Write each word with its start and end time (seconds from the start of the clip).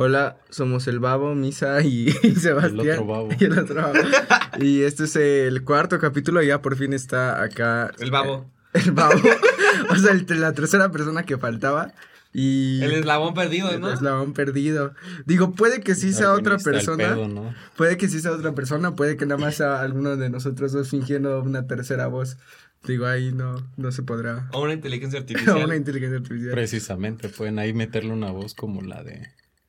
Hola, 0.00 0.36
somos 0.48 0.86
el 0.86 1.00
Babo, 1.00 1.34
Misa 1.34 1.82
y, 1.82 2.10
Sebastián. 2.40 2.78
El 2.86 2.90
otro 2.92 3.06
Babo. 3.06 3.28
Y 3.40 3.44
el 3.44 3.58
otro 3.58 3.74
Babo. 3.82 3.94
y 4.60 4.82
este 4.82 5.04
es 5.04 5.16
el 5.16 5.64
cuarto 5.64 5.98
capítulo, 5.98 6.40
ya 6.40 6.62
por 6.62 6.76
fin 6.76 6.92
está 6.92 7.42
acá. 7.42 7.90
El 7.98 8.12
Babo. 8.12 8.48
eh, 8.74 8.80
el 8.84 8.92
Babo. 8.92 9.20
o 9.90 9.96
sea, 9.96 10.12
el- 10.12 10.24
la 10.40 10.52
tercera 10.52 10.92
persona 10.92 11.24
que 11.24 11.36
faltaba. 11.36 11.92
Y. 12.32 12.80
El 12.82 12.92
eslabón 12.92 13.34
perdido, 13.34 13.70
el 13.72 13.80
¿no? 13.80 13.90
eslabón 13.92 14.34
perdido. 14.34 14.94
Digo, 15.26 15.50
puede 15.52 15.80
que 15.80 15.96
sí 15.96 16.12
sea 16.12 16.32
otra 16.34 16.56
el 16.56 16.62
persona. 16.62 17.08
pedo, 17.14 17.26
¿no? 17.26 17.52
Puede 17.76 17.96
que 17.96 18.08
sí 18.08 18.20
sea 18.20 18.30
otra 18.32 18.54
persona, 18.54 18.94
puede 18.94 19.16
que 19.16 19.26
nada 19.26 19.40
más 19.40 19.56
sea 19.56 19.80
alguno 19.80 20.16
de 20.16 20.30
nosotros 20.30 20.70
dos 20.70 20.90
fingiendo 20.90 21.42
una 21.42 21.66
tercera 21.66 22.06
voz. 22.06 22.36
Digo, 22.86 23.06
ahí 23.06 23.32
no, 23.32 23.56
no 23.76 23.90
se 23.90 24.04
podrá. 24.04 24.48
O 24.52 24.62
una 24.62 24.74
inteligencia 24.74 25.18
una 25.18 25.26
artificial. 25.28 25.74
inteligencia 25.76 26.18
artificial. 26.18 26.50
Precisamente, 26.52 27.28
pueden 27.30 27.58
ahí 27.58 27.72
meterle 27.72 28.12
una 28.12 28.30
voz 28.30 28.54
como 28.54 28.82
la 28.82 29.02
de, 29.02 29.26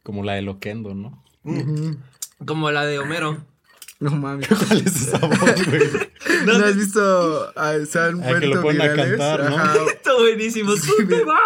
como 0.09 0.23
la 0.23 0.33
de 0.33 0.41
Loquendo, 0.41 0.95
¿no? 0.95 1.23
Como 2.43 2.71
la 2.71 2.83
de 2.87 2.97
Homero. 2.97 3.45
No 3.99 4.09
mames. 4.09 4.47
¿Cuál 4.67 4.81
es 4.81 4.95
esa 4.95 5.19
voz, 5.19 5.67
güey? 5.67 5.81
¿No 6.47 6.53
has 6.65 6.75
visto 6.75 7.51
a 7.55 7.73
San 7.85 8.23
Ah, 8.23 8.39
que 8.39 8.47
lo 8.47 8.59
ponen 8.59 8.81
a 8.81 8.95
cantar, 8.95 9.51
¿no? 9.51 9.87
Está 9.87 10.15
buenísimo. 10.17 10.73
Tú 10.73 11.07
te 11.07 11.23
vas 11.23 11.37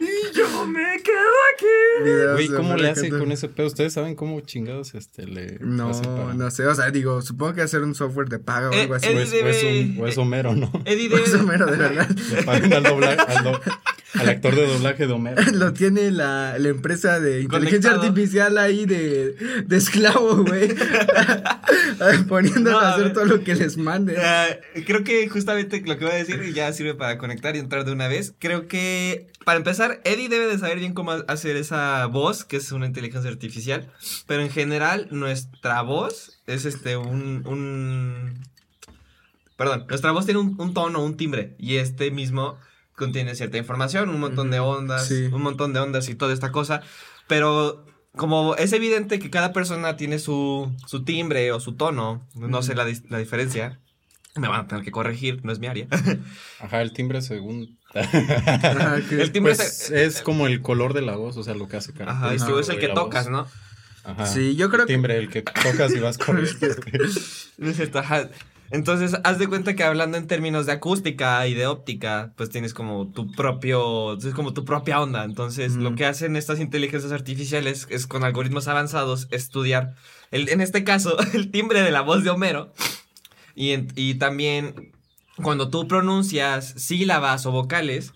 y 0.00 0.36
yo 0.36 0.66
me 0.66 1.00
quedo 1.02 1.18
aquí. 1.54 2.32
Güey, 2.34 2.48
¿cómo 2.48 2.76
le 2.76 2.90
hace 2.90 3.08
con 3.10 3.30
ese 3.32 3.48
pedo? 3.48 3.66
¿Ustedes 3.66 3.92
saben 3.92 4.14
cómo 4.14 4.40
chingados 4.40 4.94
este 4.94 5.26
le 5.26 5.58
No, 5.60 5.90
hace 5.90 6.02
para- 6.02 6.34
no 6.34 6.50
sé, 6.50 6.66
o 6.66 6.74
sea, 6.74 6.90
digo, 6.90 7.22
supongo 7.22 7.54
que 7.54 7.62
hacer 7.62 7.82
un 7.82 7.94
software 7.94 8.28
de 8.28 8.38
paga 8.38 8.70
o 8.70 8.72
Eh, 8.72 8.82
algo 8.82 8.94
así. 8.94 9.08
O 9.08 9.10
Eddie 9.10 9.22
es, 9.22 9.32
o 9.32 9.36
es 9.48 9.62
debe- 9.62 9.84
un- 9.96 10.00
o 10.02 10.06
es 10.08 10.18
Homero, 10.18 10.54
¿no? 10.54 10.70
Eddie 10.84 11.08
debe... 11.08 11.22
Homero, 11.38 11.66
de 11.66 11.76
verdad. 11.76 12.08
Le 12.34 12.42
pagan 12.42 12.72
al, 12.72 12.82
dobla- 12.84 13.12
al, 13.14 13.44
do- 13.44 13.60
al 14.14 14.28
actor 14.28 14.54
de 14.54 14.66
doblaje 14.66 15.06
de 15.06 15.12
Homero. 15.12 15.42
Lo 15.52 15.72
tiene 15.72 16.10
la, 16.10 16.56
la 16.58 16.68
empresa 16.68 17.20
de 17.20 17.40
inteligencia 17.42 17.90
Conectado. 17.90 18.08
artificial 18.12 18.58
ahí 18.58 18.86
de, 18.86 19.34
de 19.66 19.76
esclavo, 19.76 20.44
güey. 20.44 20.68
Poniéndose 22.28 22.60
No, 22.70 22.78
a 22.78 22.88
a 22.90 22.94
hacer 22.94 23.12
todo 23.12 23.24
lo 23.24 23.42
que 23.44 23.54
les 23.54 23.76
mande. 23.76 24.16
Ah, 24.18 24.46
creo 24.86 25.04
que 25.04 25.28
justamente 25.28 25.82
lo 25.84 25.98
que 25.98 26.04
voy 26.04 26.14
a 26.14 26.16
decir 26.16 26.42
y 26.44 26.52
ya 26.52 26.72
sirve 26.72 26.94
para 26.94 27.18
conectar 27.18 27.56
y 27.56 27.58
entrar 27.58 27.84
de 27.84 27.92
una 27.92 28.08
vez. 28.08 28.34
Creo 28.38 28.68
que, 28.68 29.26
para 29.44 29.58
empezar, 29.58 30.00
Eddie 30.04 30.28
debe 30.28 30.46
de 30.46 30.58
saber 30.58 30.78
bien 30.78 30.94
cómo 30.94 31.12
hacer 31.12 31.56
esa 31.56 32.06
voz, 32.06 32.44
que 32.44 32.56
es 32.56 32.72
una 32.72 32.86
inteligencia 32.86 33.30
artificial. 33.30 33.90
Pero 34.26 34.42
en 34.42 34.50
general, 34.50 35.08
nuestra 35.10 35.82
voz 35.82 36.40
es 36.46 36.64
este, 36.64 36.96
un. 36.96 37.46
un... 37.46 38.40
Perdón, 39.56 39.86
nuestra 39.88 40.10
voz 40.12 40.24
tiene 40.24 40.40
un, 40.40 40.60
un 40.60 40.74
tono, 40.74 41.02
un 41.04 41.16
timbre. 41.16 41.54
Y 41.58 41.76
este 41.76 42.10
mismo 42.10 42.58
contiene 42.96 43.34
cierta 43.34 43.58
información, 43.58 44.08
un 44.08 44.20
montón 44.20 44.50
de 44.50 44.60
ondas, 44.60 45.06
Sí. 45.08 45.26
un 45.32 45.42
montón 45.42 45.72
de 45.72 45.80
ondas 45.80 46.08
y 46.08 46.14
toda 46.14 46.32
esta 46.32 46.50
cosa. 46.52 46.82
Pero 47.28 47.84
como 48.16 48.54
es 48.56 48.72
evidente 48.72 49.18
que 49.18 49.30
cada 49.30 49.52
persona 49.52 49.96
tiene 49.96 50.18
su, 50.18 50.72
su 50.86 51.04
timbre 51.04 51.50
o 51.52 51.60
su 51.60 51.74
tono, 51.74 52.26
no 52.34 52.62
sé 52.62 52.74
la, 52.74 52.84
la 53.08 53.18
diferencia, 53.18 53.80
me 54.36 54.48
van 54.48 54.60
a 54.62 54.66
tener 54.66 54.84
que 54.84 54.90
corregir, 54.90 55.40
no 55.44 55.52
es 55.52 55.58
mi 55.58 55.66
área. 55.68 55.86
Ajá, 56.60 56.82
el 56.82 56.92
timbre 56.92 57.22
según... 57.22 57.78
Ajá, 57.94 59.00
que- 59.08 59.22
El 59.22 59.30
timbre 59.32 59.54
Pues 59.54 59.90
es, 59.90 59.90
es 59.90 60.22
como 60.22 60.46
el 60.46 60.60
color 60.60 60.94
de 60.94 61.02
la 61.02 61.16
voz, 61.16 61.36
o 61.36 61.42
sea, 61.42 61.54
lo 61.54 61.68
que 61.68 61.76
hace 61.76 61.92
ajá, 61.92 62.04
característico 62.04 62.58
es 62.58 62.68
el 62.68 62.78
que 62.78 62.88
tocas, 62.88 63.24
voz. 63.30 63.32
¿no? 63.32 63.46
Ajá. 64.10 64.26
Sí, 64.26 64.56
yo 64.56 64.68
creo 64.70 64.82
el 64.82 64.86
que- 64.88 64.92
timbre, 64.92 65.16
el 65.18 65.28
que 65.30 65.42
tocas 65.42 65.92
y 65.94 66.00
vas 66.00 66.18
corriendo. 66.18 66.66
No 67.58 67.70
es 67.70 67.76
cierto, 67.76 67.98
ajá. 68.00 68.28
Entonces, 68.70 69.14
haz 69.22 69.38
de 69.38 69.46
cuenta 69.46 69.76
que 69.76 69.84
hablando 69.84 70.16
en 70.16 70.26
términos 70.26 70.66
de 70.66 70.72
acústica 70.72 71.46
y 71.46 71.54
de 71.54 71.66
óptica, 71.68 72.32
pues 72.36 72.50
tienes 72.50 72.74
como 72.74 73.06
tu 73.12 73.30
propio, 73.30 74.14
es 74.18 74.34
como 74.34 74.52
tu 74.52 74.64
propia 74.64 75.00
onda. 75.00 75.22
Entonces, 75.22 75.72
Ujú. 75.74 75.82
lo 75.82 75.94
que 75.94 76.06
hacen 76.06 76.34
estas 76.34 76.58
inteligencias 76.58 77.12
artificiales 77.12 77.86
es 77.90 78.06
con 78.08 78.24
algoritmos 78.24 78.66
avanzados 78.66 79.28
estudiar, 79.30 79.94
el, 80.32 80.48
en 80.48 80.60
este 80.60 80.82
caso, 80.82 81.16
el 81.34 81.52
timbre 81.52 81.82
de 81.82 81.92
la 81.92 82.00
voz 82.00 82.24
de 82.24 82.30
Homero. 82.30 82.72
Y, 83.54 83.74
y 83.94 84.14
también 84.14 84.92
cuando 85.42 85.68
tú 85.70 85.86
pronuncias 85.88 86.74
sílabas 86.76 87.46
o 87.46 87.52
vocales, 87.52 88.12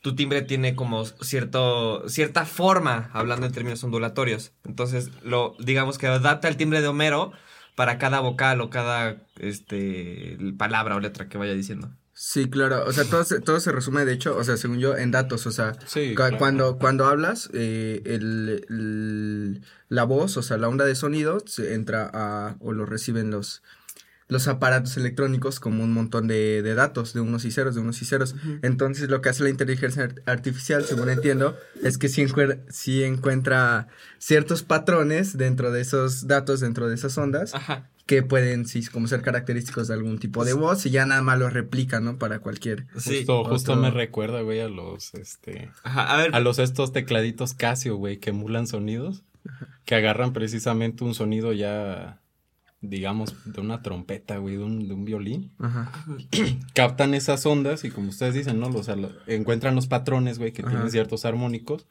tu 0.00 0.14
timbre 0.14 0.42
tiene 0.42 0.74
como 0.76 1.04
cierto, 1.04 2.08
cierta 2.08 2.44
forma, 2.46 3.10
hablando 3.12 3.46
en 3.46 3.52
términos 3.52 3.82
ondulatorios. 3.84 4.52
Entonces, 4.64 5.10
lo, 5.22 5.56
digamos 5.58 5.98
que 5.98 6.06
adapta 6.06 6.48
el 6.48 6.56
timbre 6.56 6.80
de 6.80 6.88
Homero 6.88 7.32
para 7.74 7.98
cada 7.98 8.20
vocal 8.20 8.60
o 8.60 8.70
cada 8.70 9.16
este, 9.38 10.38
palabra 10.56 10.96
o 10.96 11.00
letra 11.00 11.28
que 11.28 11.38
vaya 11.38 11.54
diciendo. 11.54 11.90
Sí, 12.12 12.50
claro, 12.50 12.84
o 12.84 12.92
sea, 12.92 13.04
todo 13.04 13.22
se, 13.22 13.40
todo 13.40 13.60
se 13.60 13.70
resume, 13.70 14.04
de 14.04 14.12
hecho, 14.12 14.36
o 14.36 14.42
sea, 14.42 14.56
según 14.56 14.80
yo, 14.80 14.96
en 14.96 15.12
datos, 15.12 15.46
o 15.46 15.52
sea, 15.52 15.74
Sí, 15.86 16.10
cu- 16.10 16.16
claro. 16.16 16.38
cuando, 16.38 16.78
cuando 16.78 17.06
hablas, 17.06 17.48
eh, 17.54 18.02
el, 18.06 18.64
el- 18.68 19.62
la 19.88 20.02
voz, 20.02 20.36
o 20.36 20.42
sea, 20.42 20.56
la 20.56 20.68
onda 20.68 20.84
de 20.84 20.96
sonido, 20.96 21.38
se 21.46 21.74
entra 21.74 22.10
a, 22.12 22.56
o 22.58 22.72
lo 22.72 22.86
reciben 22.86 23.30
los, 23.30 23.62
los 24.28 24.46
aparatos 24.46 24.96
electrónicos 24.98 25.58
como 25.58 25.82
un 25.82 25.92
montón 25.92 26.28
de, 26.28 26.60
de 26.62 26.74
datos, 26.74 27.14
de 27.14 27.20
unos 27.20 27.44
y 27.46 27.50
ceros, 27.50 27.74
de 27.74 27.80
unos 27.80 28.02
y 28.02 28.04
ceros. 28.04 28.34
Entonces, 28.62 29.08
lo 29.08 29.22
que 29.22 29.30
hace 29.30 29.42
la 29.42 29.48
inteligencia 29.50 30.04
art- 30.04 30.18
artificial, 30.26 30.84
según 30.84 31.08
entiendo, 31.08 31.56
es 31.82 31.96
que 31.96 32.08
sí, 32.08 32.22
encuer- 32.22 32.60
sí 32.68 33.04
encuentra 33.04 33.88
ciertos 34.18 34.62
patrones 34.62 35.36
dentro 35.38 35.70
de 35.72 35.80
esos 35.80 36.26
datos, 36.26 36.60
dentro 36.60 36.88
de 36.88 36.94
esas 36.94 37.16
ondas, 37.16 37.54
Ajá. 37.54 37.88
que 38.04 38.22
pueden, 38.22 38.66
sí, 38.66 38.84
como 38.86 39.06
ser 39.06 39.22
característicos 39.22 39.88
de 39.88 39.94
algún 39.94 40.18
tipo 40.18 40.44
de 40.44 40.52
voz 40.52 40.84
y 40.84 40.90
ya 40.90 41.06
nada 41.06 41.22
más 41.22 41.38
los 41.38 41.52
replica, 41.54 42.00
¿no? 42.00 42.18
Para 42.18 42.40
cualquier... 42.40 42.86
Sí. 42.98 43.18
Justo, 43.18 43.44
justo 43.44 43.76
me 43.76 43.90
recuerda, 43.90 44.42
güey, 44.42 44.60
a 44.60 44.68
los, 44.68 45.14
este, 45.14 45.70
Ajá. 45.84 46.12
A 46.14 46.16
ver. 46.18 46.34
a 46.34 46.40
los 46.40 46.58
estos 46.58 46.92
tecladitos 46.92 47.54
Casio, 47.54 47.96
güey, 47.96 48.18
que 48.18 48.30
emulan 48.30 48.66
sonidos, 48.66 49.22
que 49.86 49.94
agarran 49.94 50.34
precisamente 50.34 51.02
un 51.04 51.14
sonido 51.14 51.54
ya, 51.54 52.20
digamos, 52.80 53.34
de 53.52 53.60
una 53.60 53.82
trompeta, 53.82 54.36
güey, 54.38 54.56
de 54.56 54.62
un, 54.64 54.86
de 54.88 54.94
un 54.94 55.04
violín, 55.04 55.52
Ajá. 55.58 55.92
captan 56.74 57.14
esas 57.14 57.44
ondas 57.46 57.84
y 57.84 57.90
como 57.90 58.10
ustedes 58.10 58.34
dicen, 58.34 58.60
¿no? 58.60 58.68
O 58.68 58.82
sea, 58.82 58.96
lo- 58.96 59.10
encuentran 59.26 59.74
los 59.74 59.86
patrones, 59.86 60.38
güey, 60.38 60.52
que 60.52 60.62
Ajá. 60.62 60.70
tienen 60.70 60.90
ciertos 60.90 61.24
armónicos, 61.24 61.86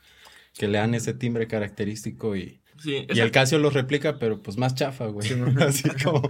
que 0.57 0.67
le 0.67 0.77
dan 0.77 0.93
ese 0.95 1.13
timbre 1.13 1.47
característico 1.47 2.35
y, 2.35 2.61
Sí, 2.79 3.07
y 3.09 3.19
el 3.19 3.31
Casio 3.31 3.57
los 3.57 3.73
replica, 3.73 4.19
pero 4.19 4.41
pues 4.43 4.57
más 4.57 4.75
chafa, 4.75 5.07
güey, 5.07 5.27
Sí, 5.27 5.35
¿no? 5.37 5.63
así 5.63 5.89
como 6.03 6.21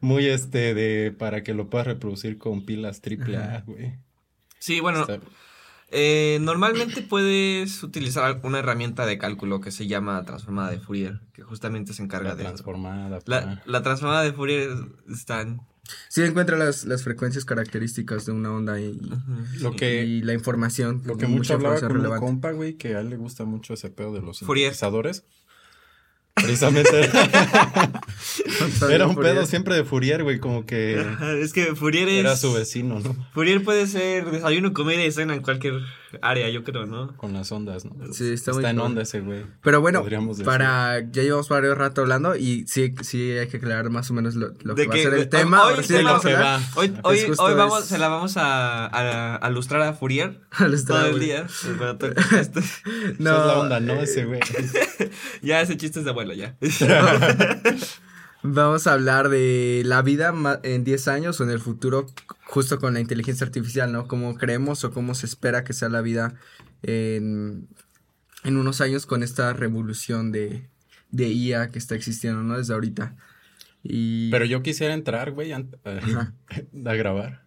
muy 0.00 0.26
este 0.26 0.74
de, 0.74 1.10
para 1.12 1.42
que 1.42 1.54
lo 1.54 1.68
puedas 1.68 1.86
reproducir 1.88 2.38
con 2.38 2.64
pilas 2.64 3.00
triple 3.02 3.36
A, 3.36 3.62
güey. 3.66 3.94
sí, 4.58 4.80
bueno, 4.80 5.00
Está- 5.02 5.20
eh, 5.92 6.38
normalmente 6.40 7.02
puedes 7.02 7.82
utilizar 7.82 8.40
una 8.42 8.58
herramienta 8.58 9.06
de 9.06 9.18
cálculo 9.18 9.60
que 9.60 9.70
se 9.70 9.86
llama 9.86 10.24
transformada 10.24 10.70
de 10.70 10.78
Fourier, 10.80 11.20
que 11.32 11.42
justamente 11.42 11.92
se 11.92 12.02
encarga 12.02 12.30
la 12.30 12.36
de 12.36 12.44
transformada. 12.44 13.20
La, 13.26 13.62
la 13.64 13.82
transformada 13.82 14.22
de 14.22 14.32
Fourier 14.32 14.70
está 15.08 15.42
en... 15.42 15.60
Sí 16.08 16.22
encuentra 16.22 16.56
las, 16.56 16.84
las 16.84 17.02
frecuencias 17.02 17.44
características 17.44 18.24
de 18.24 18.32
una 18.32 18.52
onda 18.52 18.80
y, 18.80 18.98
Lo 19.60 19.76
que, 19.76 20.04
y 20.04 20.22
la 20.22 20.32
información. 20.32 21.02
Lo 21.04 21.16
que 21.16 21.26
mucho 21.26 21.54
hablaba 21.54 21.78
con 21.80 21.90
relevante. 21.90 22.24
compa, 22.24 22.52
güey, 22.52 22.74
que 22.74 22.94
a 22.94 23.00
él 23.00 23.10
le 23.10 23.16
gusta 23.16 23.44
mucho 23.44 23.74
ese 23.74 23.90
pedo 23.90 24.12
de 24.14 24.22
los 24.22 24.40
Fourier. 24.40 24.68
sintetizadores. 24.70 25.24
Precisamente 26.42 26.90
era 28.90 29.06
un 29.06 29.16
pedo 29.16 29.46
siempre 29.46 29.74
de 29.74 29.84
Fourier, 29.84 30.22
güey, 30.22 30.38
como 30.38 30.64
que 30.66 30.98
Ajá, 31.00 31.32
Es 31.34 31.52
que 31.52 31.74
Fourier 31.74 32.08
es... 32.08 32.20
era 32.20 32.36
su 32.36 32.52
vecino, 32.52 33.00
¿no? 33.00 33.14
Fourier 33.32 33.62
puede 33.62 33.86
ser 33.86 34.30
desayuno, 34.30 34.72
comida 34.72 35.04
y 35.04 35.12
cena 35.12 35.34
en 35.34 35.42
cualquier 35.42 35.74
área, 36.20 36.48
yo 36.50 36.62
creo, 36.62 36.84
¿no? 36.86 37.16
Con 37.16 37.32
las 37.32 37.50
ondas, 37.52 37.84
¿no? 37.86 37.92
Sí, 38.12 38.32
está, 38.32 38.50
Está, 38.50 38.52
muy 38.52 38.64
en 38.66 38.76
cool. 38.76 38.86
onda 38.86 39.02
ese 39.02 39.20
güey. 39.20 39.44
Pero 39.62 39.80
bueno, 39.80 40.00
podríamos 40.00 40.36
decir. 40.38 40.44
para 40.46 41.00
ya 41.10 41.22
llevamos 41.22 41.48
varios 41.48 41.76
rato 41.78 42.02
hablando 42.02 42.36
y 42.36 42.66
sí, 42.66 42.94
sí 43.02 43.30
hay 43.32 43.48
que 43.48 43.56
aclarar 43.58 43.88
más 43.90 44.10
o 44.10 44.14
menos 44.14 44.34
lo, 44.34 44.54
que 44.56 44.86
va 44.86 44.94
a 44.94 44.98
ser 44.98 45.14
el 45.14 45.28
tema. 45.28 45.64
hoy 45.66 45.82
sí 45.84 45.94
vamos 46.02 46.22
que 46.22 46.34
va. 46.34 46.60
Hoy, 46.74 46.92
hoy, 47.02 47.20
justo 47.26 47.42
hoy 47.42 47.54
vamos, 47.54 47.82
es- 47.84 47.88
se 47.88 47.98
la 47.98 48.08
vamos 48.08 48.36
a, 48.36 48.86
a, 48.86 49.36
a 49.36 49.50
lustrar 49.50 49.82
a 49.82 49.92
Fourier 49.94 50.40
todo 50.86 50.98
a 50.98 51.08
el 51.08 51.18
día. 51.18 51.46
Este- 51.46 52.12
Esa 52.12 52.40
es 52.60 53.18
la 53.18 53.58
onda, 53.58 53.80
¿no? 53.80 53.94
Ese 53.94 54.24
güey. 54.26 54.40
ya 55.42 55.60
ese 55.62 55.76
chiste 55.76 55.98
es 56.00 56.04
de 56.04 56.10
abuelo, 56.10 56.31
ya. 56.32 56.56
Vamos 58.44 58.88
a 58.88 58.94
hablar 58.94 59.28
de 59.28 59.82
la 59.84 60.02
vida 60.02 60.34
en 60.64 60.82
10 60.82 61.08
años 61.08 61.40
o 61.40 61.44
en 61.44 61.50
el 61.50 61.60
futuro, 61.60 62.06
justo 62.44 62.80
con 62.80 62.94
la 62.94 63.00
inteligencia 63.00 63.46
artificial, 63.46 63.92
¿no? 63.92 64.08
Cómo 64.08 64.34
creemos 64.36 64.82
o 64.84 64.90
cómo 64.90 65.14
se 65.14 65.26
espera 65.26 65.62
que 65.62 65.72
sea 65.72 65.88
la 65.88 66.00
vida 66.00 66.34
en, 66.82 67.68
en 68.42 68.56
unos 68.56 68.80
años 68.80 69.06
con 69.06 69.22
esta 69.22 69.52
revolución 69.52 70.32
de, 70.32 70.68
de 71.10 71.28
IA 71.28 71.70
que 71.70 71.78
está 71.78 71.94
existiendo, 71.94 72.42
¿no? 72.42 72.58
Desde 72.58 72.74
ahorita. 72.74 73.14
Y... 73.84 74.30
Pero 74.30 74.44
yo 74.44 74.62
quisiera 74.62 74.94
entrar, 74.94 75.30
güey, 75.30 75.52
Ajá. 75.52 76.34
a 76.84 76.94
grabar. 76.94 77.42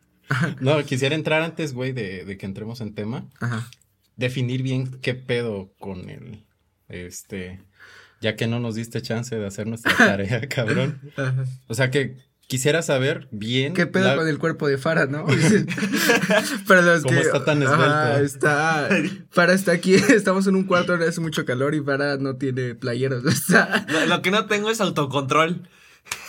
No, 0.61 0.83
quisiera 0.85 1.13
entrar 1.13 1.41
antes, 1.41 1.73
güey, 1.73 1.91
de, 1.91 2.23
de 2.23 2.37
que 2.37 2.45
entremos 2.45 2.79
en 2.81 2.95
tema. 2.95 3.27
Ajá. 3.41 3.69
definir 4.15 4.63
bien 4.63 4.89
qué 5.01 5.13
pedo 5.13 5.73
con 5.77 6.09
el, 6.09 6.45
este, 6.87 7.61
ya 8.25 8.35
que 8.35 8.47
no 8.47 8.59
nos 8.59 8.73
diste 8.73 9.01
chance 9.03 9.35
de 9.35 9.45
hacer 9.45 9.67
nuestra 9.67 9.93
tarea, 9.97 10.41
cabrón. 10.49 10.99
O 11.67 11.75
sea 11.75 11.91
que 11.91 12.17
quisiera 12.47 12.81
saber 12.81 13.27
bien. 13.31 13.73
¿Qué 13.75 13.85
pedo 13.85 14.05
la- 14.05 14.15
con 14.15 14.27
el 14.27 14.39
cuerpo 14.39 14.67
de 14.67 14.79
Farah, 14.79 15.05
no? 15.05 15.25
Para 16.67 16.81
los 16.81 17.03
¿Cómo 17.03 17.15
que. 17.19 17.21
está 17.25 17.45
tan 17.45 17.61
Ajá, 17.63 18.13
esbelto? 18.19 18.25
está. 18.25 18.89
Farah 19.29 19.53
está 19.53 19.71
aquí, 19.73 19.93
estamos 19.93 20.47
en 20.47 20.55
un 20.55 20.63
cuarto 20.63 20.93
donde 20.93 21.07
hace 21.07 21.21
mucho 21.21 21.45
calor 21.45 21.75
y 21.75 21.81
Farah 21.81 22.17
no 22.17 22.35
tiene 22.37 22.73
playeros. 22.75 23.23
Lo, 23.87 24.05
lo 24.07 24.21
que 24.21 24.31
no 24.31 24.45
tengo 24.47 24.69
es 24.71 24.81
autocontrol. 24.81 25.67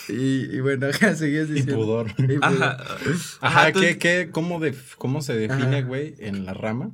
Y, 0.08 0.56
y 0.56 0.60
bueno, 0.60 0.86
ajá, 0.86 1.14
seguías 1.16 1.48
Y 1.48 1.54
diciendo. 1.54 1.76
pudor. 1.76 2.10
Y 2.18 2.38
pudor. 2.38 2.44
Ajá. 2.44 2.76
Ajá, 3.40 3.72
tú- 3.72 3.80
¿qué, 3.80 3.98
qué, 3.98 4.28
cómo, 4.30 4.60
def- 4.60 4.94
¿cómo 4.96 5.20
se 5.22 5.34
define, 5.36 5.82
güey, 5.82 6.14
en 6.18 6.44
la 6.46 6.54
rama? 6.54 6.92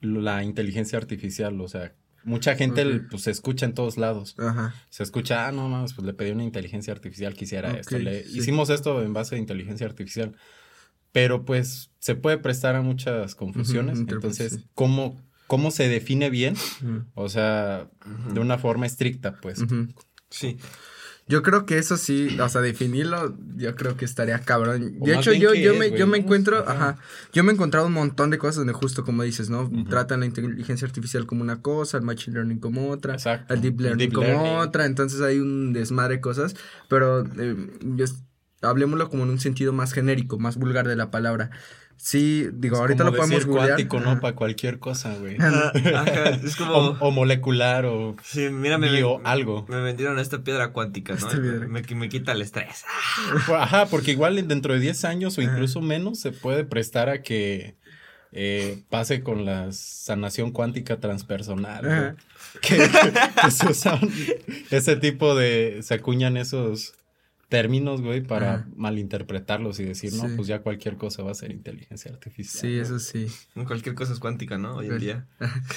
La 0.00 0.44
inteligencia 0.44 0.96
artificial, 0.98 1.60
o 1.60 1.68
sea, 1.68 1.92
mucha 2.28 2.54
gente 2.56 2.84
pues 3.10 3.22
se 3.24 3.30
escucha 3.30 3.66
en 3.66 3.74
todos 3.74 3.96
lados. 3.96 4.34
Ajá. 4.38 4.74
Se 4.90 5.02
escucha, 5.02 5.46
ah, 5.48 5.52
no 5.52 5.68
mames, 5.68 5.94
pues 5.94 6.06
le 6.06 6.12
pedí 6.14 6.30
una 6.30 6.44
inteligencia 6.44 6.92
artificial 6.92 7.34
que 7.34 7.44
hiciera 7.44 7.72
esto. 7.72 7.98
Le- 7.98 8.24
sí. 8.24 8.38
Hicimos 8.38 8.70
esto 8.70 9.02
en 9.02 9.12
base 9.12 9.34
a 9.34 9.38
inteligencia 9.38 9.86
artificial. 9.86 10.36
Pero 11.10 11.44
pues 11.44 11.90
se 11.98 12.14
puede 12.14 12.38
prestar 12.38 12.76
a 12.76 12.82
muchas 12.82 13.34
confusiones. 13.34 13.98
Entonces. 13.98 14.60
¿cómo, 14.74 15.20
¿cómo 15.46 15.70
se 15.70 15.88
define 15.88 16.30
bien? 16.30 16.54
O 17.14 17.28
sea, 17.28 17.88
de 18.34 18.40
una 18.40 18.58
forma 18.58 18.86
estricta, 18.86 19.40
pues. 19.40 19.64
Sí. 20.30 20.58
Yo 21.28 21.42
creo 21.42 21.66
que 21.66 21.76
eso 21.78 21.96
sí, 21.96 22.38
o 22.40 22.48
sea, 22.48 22.60
definirlo, 22.62 23.36
yo 23.56 23.76
creo 23.76 23.96
que 23.96 24.04
estaría 24.04 24.38
cabrón. 24.40 24.96
O 25.00 25.04
De 25.06 25.14
hecho, 25.14 25.32
yo, 25.32 25.52
yo 25.54 25.72
es, 25.72 25.78
me, 25.78 25.90
yo 25.98 26.06
me 26.06 26.18
encuentro, 26.18 26.58
Ajá. 26.66 26.72
ajá, 26.72 26.98
yo 27.32 27.44
me 27.44 27.50
he 27.52 27.54
encontrado 27.54 27.86
un 27.86 27.92
montón 27.92 28.30
de 28.30 28.38
cosas 28.38 28.56
donde 28.56 28.72
justo 28.72 29.04
como 29.04 29.22
dices, 29.22 29.50
¿no? 29.50 29.70
Tratan 29.88 30.20
la 30.20 30.26
inteligencia 30.26 30.86
artificial 30.86 31.26
como 31.26 31.42
una 31.42 31.60
cosa, 31.60 31.98
el 31.98 32.04
machine 32.04 32.34
learning 32.34 32.58
como 32.60 32.88
otra, 32.90 33.14
Exacto. 33.14 33.52
el 33.52 33.60
deep 33.60 33.78
learning 33.80 33.98
deep 34.08 34.14
como 34.14 34.26
learning. 34.28 34.52
otra, 34.56 34.86
entonces 34.86 35.20
hay 35.20 35.38
un 35.38 35.72
desmadre 35.72 36.16
de 36.16 36.20
cosas, 36.20 36.56
pero 36.88 37.24
eh, 37.38 37.56
yo 37.82 38.06
hablemoslo 38.62 39.08
como 39.10 39.24
en 39.24 39.30
un 39.30 39.38
sentido 39.40 39.72
más 39.72 39.92
genérico, 39.92 40.38
más 40.38 40.56
vulgar 40.56 40.88
de 40.88 40.96
la 40.96 41.10
palabra. 41.10 41.50
Sí, 42.00 42.48
digo, 42.52 42.76
Es 42.76 42.80
ahorita 42.80 42.98
como 43.04 43.10
lo 43.10 43.16
podemos 43.16 43.30
decir 43.40 43.46
googlear. 43.48 43.68
cuántico, 43.70 44.00
¿no? 44.00 44.10
ajá. 44.12 44.20
Para 44.20 44.34
cualquier 44.36 44.78
cosa, 44.78 45.14
güey. 45.16 45.36
Ajá, 45.40 45.72
Es 46.44 46.56
como. 46.56 46.72
O, 46.72 46.96
o 47.00 47.10
molecular 47.10 47.84
o 47.86 48.16
sí, 48.22 48.48
mira, 48.50 48.78
me, 48.78 48.90
bio 48.90 49.18
me- 49.18 49.28
algo. 49.28 49.66
me 49.68 49.80
vendieron 49.80 50.18
esta 50.18 50.42
piedra 50.44 50.72
cuántica, 50.72 51.14
¿no? 51.14 51.28
Piedra. 51.28 51.66
Me, 51.66 51.82
me 51.82 52.08
quita 52.08 52.32
el 52.32 52.42
estrés. 52.42 52.84
Ajá, 53.54 53.86
porque 53.86 54.12
igual 54.12 54.46
dentro 54.48 54.72
de 54.74 54.80
10 54.80 55.04
años 55.04 55.36
o 55.38 55.42
incluso 55.42 55.80
menos 55.80 56.20
se 56.20 56.30
puede 56.32 56.64
prestar 56.64 57.08
a 57.08 57.20
que 57.22 57.74
eh, 58.32 58.82
pase 58.90 59.22
con 59.22 59.44
la 59.44 59.72
sanación 59.72 60.52
cuántica 60.52 61.00
transpersonal. 61.00 62.16
Que, 62.62 62.76
que 63.42 63.50
se 63.50 63.66
usan 63.68 64.00
ese 64.70 64.96
tipo 64.96 65.34
de, 65.34 65.80
se 65.82 65.94
acuñan 65.94 66.36
esos 66.36 66.94
términos, 67.48 68.02
güey, 68.02 68.20
para 68.20 68.54
Ajá. 68.54 68.68
malinterpretarlos 68.76 69.80
y 69.80 69.84
decir, 69.84 70.12
no, 70.12 70.28
Sí. 70.28 70.34
pues 70.36 70.48
ya 70.48 70.60
cualquier 70.60 70.96
cosa 70.96 71.22
va 71.22 71.30
a 71.30 71.34
ser 71.34 71.50
inteligencia 71.50 72.12
artificial. 72.12 72.60
Sí, 72.60 72.78
eso 72.78 72.98
sí. 72.98 73.26
Cualquier 73.66 73.94
cosa 73.94 74.12
es 74.12 74.18
cuántica, 74.20 74.58
¿no? 74.58 74.76
Hoy 74.76 74.88
en 74.88 74.98
día. 74.98 75.26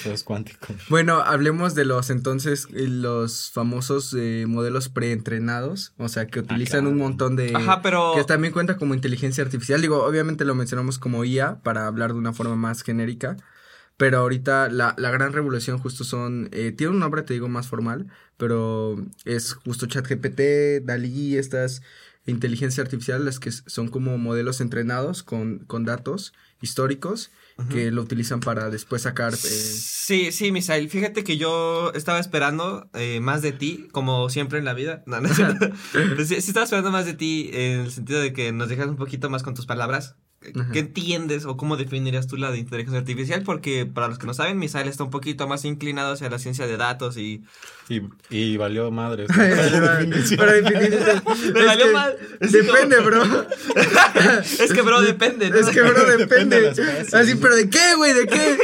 Todo 0.02 0.12
es 0.12 0.22
cuántico. 0.22 0.66
Bueno, 0.90 1.20
hablemos 1.22 1.74
de 1.74 1.84
los 1.86 2.10
entonces, 2.10 2.68
eh, 2.74 2.86
los 2.88 3.50
famosos 3.52 4.14
eh, 4.18 4.44
modelos 4.46 4.88
preentrenados, 4.90 5.94
o 5.96 6.08
sea, 6.08 6.26
que 6.26 6.40
utilizan 6.40 6.80
claro. 6.80 6.90
un 6.90 6.98
montón 6.98 7.36
de... 7.36 7.54
Ajá, 7.54 7.80
pero. 7.82 8.12
Que 8.16 8.24
también 8.24 8.52
cuenta 8.52 8.76
como 8.76 8.94
inteligencia 8.94 9.42
artificial. 9.42 9.80
Digo, 9.80 10.04
obviamente 10.04 10.44
lo 10.44 10.54
mencionamos 10.54 10.98
como 10.98 11.24
IA 11.24 11.60
para 11.62 11.86
hablar 11.86 12.12
de 12.12 12.18
una 12.18 12.32
forma 12.32 12.56
más 12.56 12.82
genérica. 12.82 13.36
Pero 13.96 14.18
ahorita 14.18 14.68
la, 14.68 14.94
la 14.98 15.10
gran 15.10 15.32
revolución 15.32 15.78
justo 15.78 16.04
son... 16.04 16.48
eh, 16.52 16.72
tiene 16.72 16.92
un 16.92 16.98
nombre, 16.98 17.22
te 17.22 17.34
digo, 17.34 17.48
más 17.48 17.68
formal. 17.68 18.08
Pero 18.36 18.96
es 19.24 19.54
justo 19.54 19.86
ChatGPT, 19.86 20.84
DALI, 20.84 21.36
estas 21.36 21.82
inteligencias 22.26 22.84
artificiales, 22.84 23.24
las 23.24 23.38
que 23.40 23.50
son 23.52 23.88
como 23.88 24.16
modelos 24.18 24.60
entrenados 24.60 25.22
con, 25.22 25.60
con 25.60 25.84
datos 25.84 26.32
históricos 26.60 27.30
que 27.70 27.92
lo 27.92 28.02
utilizan 28.02 28.40
para 28.40 28.70
después 28.70 29.02
sacar... 29.02 29.34
eh, 29.34 29.36
Sí, 29.36 30.32
sí, 30.32 30.50
Misael. 30.50 30.88
Fíjate 30.88 31.22
que 31.22 31.36
yo 31.36 31.92
estaba 31.94 32.18
esperando 32.18 32.88
eh, 32.94 33.20
más 33.20 33.40
de 33.42 33.52
ti, 33.52 33.86
como 33.92 34.28
siempre 34.30 34.58
en 34.58 34.64
la 34.64 34.74
vida. 34.74 35.04
No, 35.06 35.20
no 35.20 35.28
es 35.28 35.36
cierto. 35.36 35.70
Pero 35.92 36.16
sí, 36.24 36.40
sí 36.40 36.50
estaba 36.50 36.64
esperando 36.64 36.90
más 36.90 37.06
de 37.06 37.14
ti 37.14 37.50
en 37.52 37.80
el 37.80 37.92
sentido 37.92 38.20
de 38.20 38.32
que 38.32 38.50
nos 38.52 38.68
dejas 38.68 38.88
un 38.88 38.96
poquito 38.96 39.30
más 39.30 39.42
con 39.44 39.54
tus 39.54 39.66
palabras. 39.66 40.16
Ajá. 40.58 40.70
¿Qué 40.72 40.80
entiendes 40.80 41.44
o 41.44 41.56
cómo 41.56 41.76
definirías 41.76 42.26
tú 42.26 42.36
la 42.36 42.50
de 42.50 42.58
inteligencia 42.58 42.98
artificial? 43.00 43.42
Porque 43.42 43.86
para 43.86 44.08
los 44.08 44.18
que 44.18 44.26
no 44.26 44.34
saben, 44.34 44.58
Misael 44.58 44.88
está 44.88 45.04
un 45.04 45.10
poquito 45.10 45.46
más 45.48 45.64
inclinado 45.64 46.12
hacia 46.14 46.28
la 46.30 46.38
ciencia 46.38 46.66
de 46.66 46.76
datos 46.76 47.16
y... 47.16 47.42
Y, 47.88 48.00
y 48.30 48.56
valió 48.56 48.90
madre. 48.90 49.26
para 50.36 50.52
definir 50.52 51.22
valió 51.54 51.86
que 52.40 52.46
Depende, 52.48 52.96
como- 52.96 53.06
bro. 53.08 53.22
Es 54.58 54.72
que, 54.72 54.82
bro, 54.82 55.00
depende, 55.02 55.50
¿no? 55.50 55.56
Es 55.56 55.66
que, 55.68 55.82
bro, 55.82 56.04
Depende 56.16 56.60
de. 56.60 56.70
Así, 57.12 57.34
pero 57.36 57.56
¿de 57.56 57.68
qué, 57.68 57.94
güey? 57.96 58.12
¿De 58.12 58.26
qué? 58.26 58.58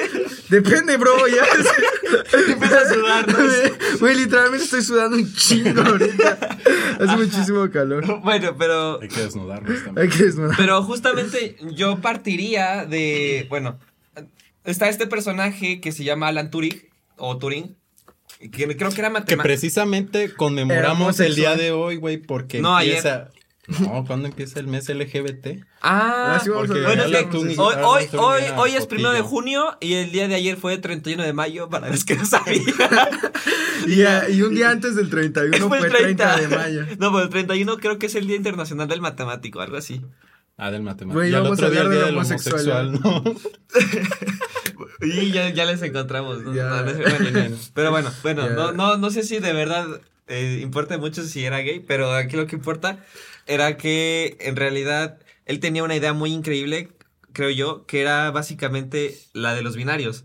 Depende, 0.48 0.96
bro, 0.96 1.26
ya. 1.28 1.44
Empieza 2.48 2.80
a 2.80 2.88
sudar, 2.94 3.28
¿no? 3.28 3.38
Güey, 4.00 4.16
literalmente 4.16 4.64
estoy 4.64 4.82
sudando 4.82 5.16
un 5.16 5.32
chingo 5.34 5.80
ahorita. 5.82 6.58
Hace 7.00 7.16
muchísimo 7.16 7.70
calor. 7.70 8.04
Bueno, 8.22 8.54
pero... 8.58 9.00
Hay 9.00 9.08
que 9.08 9.20
desnudarnos 9.20 9.84
también. 9.84 9.98
Hay 9.98 10.16
que 10.16 10.24
desnudar. 10.24 10.56
Pero 10.56 10.82
justamente 10.82 11.56
yo 11.72 12.00
partiría 12.00 12.84
de, 12.86 13.46
bueno, 13.48 13.78
está 14.64 14.88
este 14.88 15.06
personaje 15.06 15.80
que 15.80 15.92
se 15.92 16.04
llama 16.04 16.28
Alan 16.28 16.50
Turing, 16.50 16.82
o 17.16 17.38
Turing, 17.38 17.76
que 18.40 18.48
creo 18.76 18.90
que 18.90 19.00
era 19.00 19.08
Que 19.08 19.12
matemático. 19.12 19.42
precisamente 19.42 20.32
conmemoramos 20.34 21.18
el 21.20 21.34
día 21.34 21.56
de 21.56 21.72
hoy, 21.72 21.96
güey, 21.96 22.18
porque 22.18 22.60
No, 22.60 22.78
empieza... 22.78 23.30
No, 23.80 24.04
¿cuándo 24.06 24.28
empieza 24.28 24.60
el 24.60 24.66
mes 24.66 24.88
LGBT? 24.88 25.62
Ah, 25.82 26.36
Ah, 26.36 26.40
sí, 26.42 26.48
vamos 26.48 26.64
a 26.64 26.66
porque 26.68 26.86
hablar 26.86 27.06
bueno, 27.06 27.18
es 27.98 28.08
que 28.08 28.56
hoy, 28.56 28.74
es 28.74 28.86
primero 28.86 29.12
de 29.12 29.20
junio 29.20 29.76
y 29.80 29.94
el 29.94 30.10
día 30.10 30.26
de 30.26 30.34
ayer 30.34 30.56
fue 30.56 30.78
31 30.78 31.22
de 31.22 31.32
mayo, 31.32 31.68
para 31.68 31.90
los 31.90 32.04
que 32.04 32.16
no 32.16 32.24
sabían. 32.24 32.64
Y, 33.86 34.02
y 34.02 34.42
un 34.42 34.54
día 34.54 34.70
antes 34.70 34.96
del 34.96 35.08
31 35.08 35.68
Fue 35.68 35.78
fue 35.78 35.86
el 35.86 35.92
30 35.94 36.34
30 36.34 36.48
de 36.48 36.56
mayo. 36.56 36.86
No, 36.98 37.12
pues 37.12 37.24
el 37.24 37.30
31 37.30 37.76
creo 37.78 37.98
que 37.98 38.06
es 38.06 38.14
el 38.16 38.26
Día 38.26 38.36
Internacional 38.36 38.88
del 38.88 39.00
Matemático, 39.00 39.60
algo 39.60 39.76
así. 39.76 40.02
Ah, 40.56 40.72
del 40.72 40.82
matemático. 40.82 41.20
Güey, 41.20 41.30
y 41.30 41.34
al 41.34 41.42
vamos 41.42 41.58
otro 41.58 41.70
día 41.70 41.80
el 41.82 41.86
hablar 41.86 41.98
día 42.00 42.10
de 42.10 42.16
homosexual, 42.16 42.92
¿no? 42.92 43.22
Y 45.00 45.30
ya, 45.30 45.50
ya 45.50 45.64
les 45.64 45.80
encontramos, 45.82 46.42
¿no? 46.42 46.52
Ya. 46.54 46.68
No, 46.68 46.82
no 46.82 46.90
sé, 46.90 47.02
bueno, 47.30 47.56
pero 47.72 47.90
bueno, 47.90 48.10
bueno, 48.22 48.48
no, 48.50 48.72
no, 48.72 48.96
no 48.96 49.10
sé 49.10 49.22
si 49.22 49.38
de 49.38 49.52
verdad 49.52 49.86
eh, 50.28 50.60
importa 50.62 50.98
mucho 50.98 51.22
si 51.24 51.44
era 51.44 51.58
gay, 51.58 51.80
pero 51.80 52.12
aquí 52.12 52.36
lo 52.36 52.46
que 52.46 52.56
importa 52.56 53.04
era 53.46 53.76
que 53.76 54.36
en 54.40 54.56
realidad 54.56 55.18
él 55.46 55.60
tenía 55.60 55.82
una 55.84 55.96
idea 55.96 56.12
muy 56.12 56.32
increíble, 56.32 56.90
creo 57.32 57.50
yo, 57.50 57.86
que 57.86 58.00
era 58.00 58.30
básicamente 58.30 59.18
la 59.32 59.54
de 59.54 59.62
los 59.62 59.76
binarios. 59.76 60.24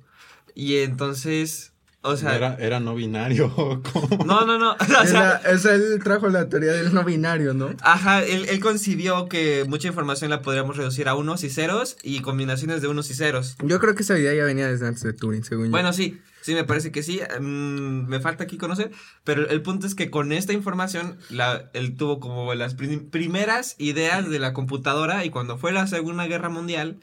Y 0.56 0.78
entonces, 0.78 1.72
o 2.02 2.18
sea, 2.18 2.36
era, 2.36 2.56
era 2.60 2.80
no 2.80 2.96
binario. 2.96 3.50
¿cómo? 3.94 4.26
no, 4.26 4.46
no, 4.46 4.60
no, 4.60 4.74
o 4.80 4.86
sea, 5.06 5.40
Era- 5.44 5.58
sea, 5.58 5.74
él 5.76 6.00
trajo 6.04 6.28
la 6.30 6.50
teoría 6.50 6.74
del 6.74 6.94
no 6.94 7.04
binario, 7.04 7.54
¿no? 7.54 7.74
Ajá, 7.82 8.24
él, 8.24 8.46
él 8.50 8.60
concibió 8.60 9.30
que 9.30 9.64
mucha 9.68 9.88
información 9.88 10.30
la 10.30 10.42
podríamos 10.42 10.76
reducir 10.78 11.08
a 11.08 11.16
unos 11.16 11.44
y 11.44 11.50
ceros 11.50 11.98
y 12.04 12.20
combinaciones 12.22 12.82
de 12.82 12.88
unos 12.90 13.10
y 13.10 13.14
ceros. 13.14 13.56
Yo 13.64 13.80
creo 13.80 13.96
que 13.96 14.04
esa 14.04 14.18
idea 14.20 14.34
ya 14.34 14.44
venía 14.44 14.68
desde 14.68 14.88
antes 14.88 15.04
de 15.04 15.14
Turing, 15.14 15.44
según 15.44 15.66
yo. 15.66 15.72
Bueno, 15.72 15.94
sí, 15.94 16.20
sí, 16.44 16.54
me 16.54 16.64
parece 16.64 16.92
que 16.92 17.04
sí. 17.04 17.22
mm, 17.40 18.08
me 18.08 18.20
falta 18.20 18.44
aquí 18.46 18.58
conocer, 18.58 18.92
pero 19.24 19.50
el 19.50 19.62
punto 19.64 19.88
es 19.88 19.96
que 19.96 20.10
con 20.12 20.32
esta 20.32 20.54
información 20.54 21.18
la, 21.30 21.72
él 21.74 21.96
tuvo 21.98 22.20
como 22.20 22.54
las 22.54 22.76
prim- 22.76 23.10
primeras 23.10 23.76
ideas 23.80 24.30
de 24.30 24.40
la 24.40 24.54
computadora 24.54 25.26
y 25.26 25.30
cuando 25.32 25.58
fue 25.58 25.72
la 25.74 25.88
Segunda 25.88 26.28
Guerra 26.28 26.50
Mundial, 26.50 27.00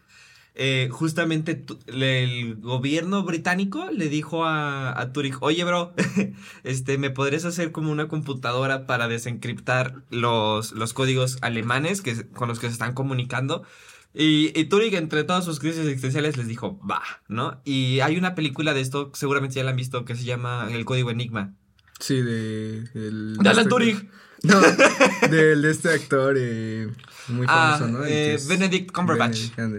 eh, 0.56 0.88
justamente 0.90 1.64
el 1.86 2.56
gobierno 2.56 3.22
británico 3.22 3.86
le 3.92 4.08
dijo 4.08 4.44
a, 4.44 4.98
a 5.00 5.12
Turing, 5.12 5.36
oye, 5.40 5.64
bro, 5.64 5.94
este, 6.64 6.98
¿me 6.98 7.10
podrías 7.10 7.44
hacer 7.44 7.72
como 7.72 7.92
una 7.92 8.08
computadora 8.08 8.86
para 8.86 9.08
desencriptar 9.08 10.02
los, 10.10 10.72
los 10.72 10.92
códigos 10.92 11.38
alemanes 11.42 12.02
que, 12.02 12.28
con 12.30 12.48
los 12.48 12.58
que 12.58 12.66
se 12.66 12.72
están 12.72 12.94
comunicando? 12.94 13.64
Y, 14.12 14.58
y 14.58 14.64
Turing, 14.64 14.94
entre 14.94 15.22
todas 15.24 15.44
sus 15.44 15.60
crisis 15.60 15.86
existenciales, 15.86 16.36
les 16.36 16.48
dijo, 16.48 16.80
va, 16.88 17.00
¿no? 17.28 17.60
Y 17.64 18.00
hay 18.00 18.16
una 18.18 18.34
película 18.34 18.74
de 18.74 18.80
esto, 18.80 19.12
seguramente 19.14 19.54
ya 19.56 19.64
la 19.64 19.70
han 19.70 19.76
visto, 19.76 20.04
que 20.04 20.16
se 20.16 20.24
llama 20.24 20.68
El 20.70 20.84
Código 20.84 21.10
Enigma. 21.10 21.54
Sí, 22.00 22.20
de... 22.20 22.78
el- 22.94 23.36
De 23.38 23.48
Alan 23.48 23.68
Turing. 23.68 24.10
No, 24.42 24.60
del 25.30 25.62
de 25.62 25.70
este 25.70 25.90
actor 25.90 26.34
eh, 26.38 26.88
muy 27.28 27.46
Ah, 27.48 27.76
famoso, 27.78 27.98
¿no? 27.98 28.04
El 28.04 28.12
eh, 28.12 28.38
Cumberbatch. 28.38 28.48
Benedict 28.48 28.90
Cumberbatch, 28.92 29.38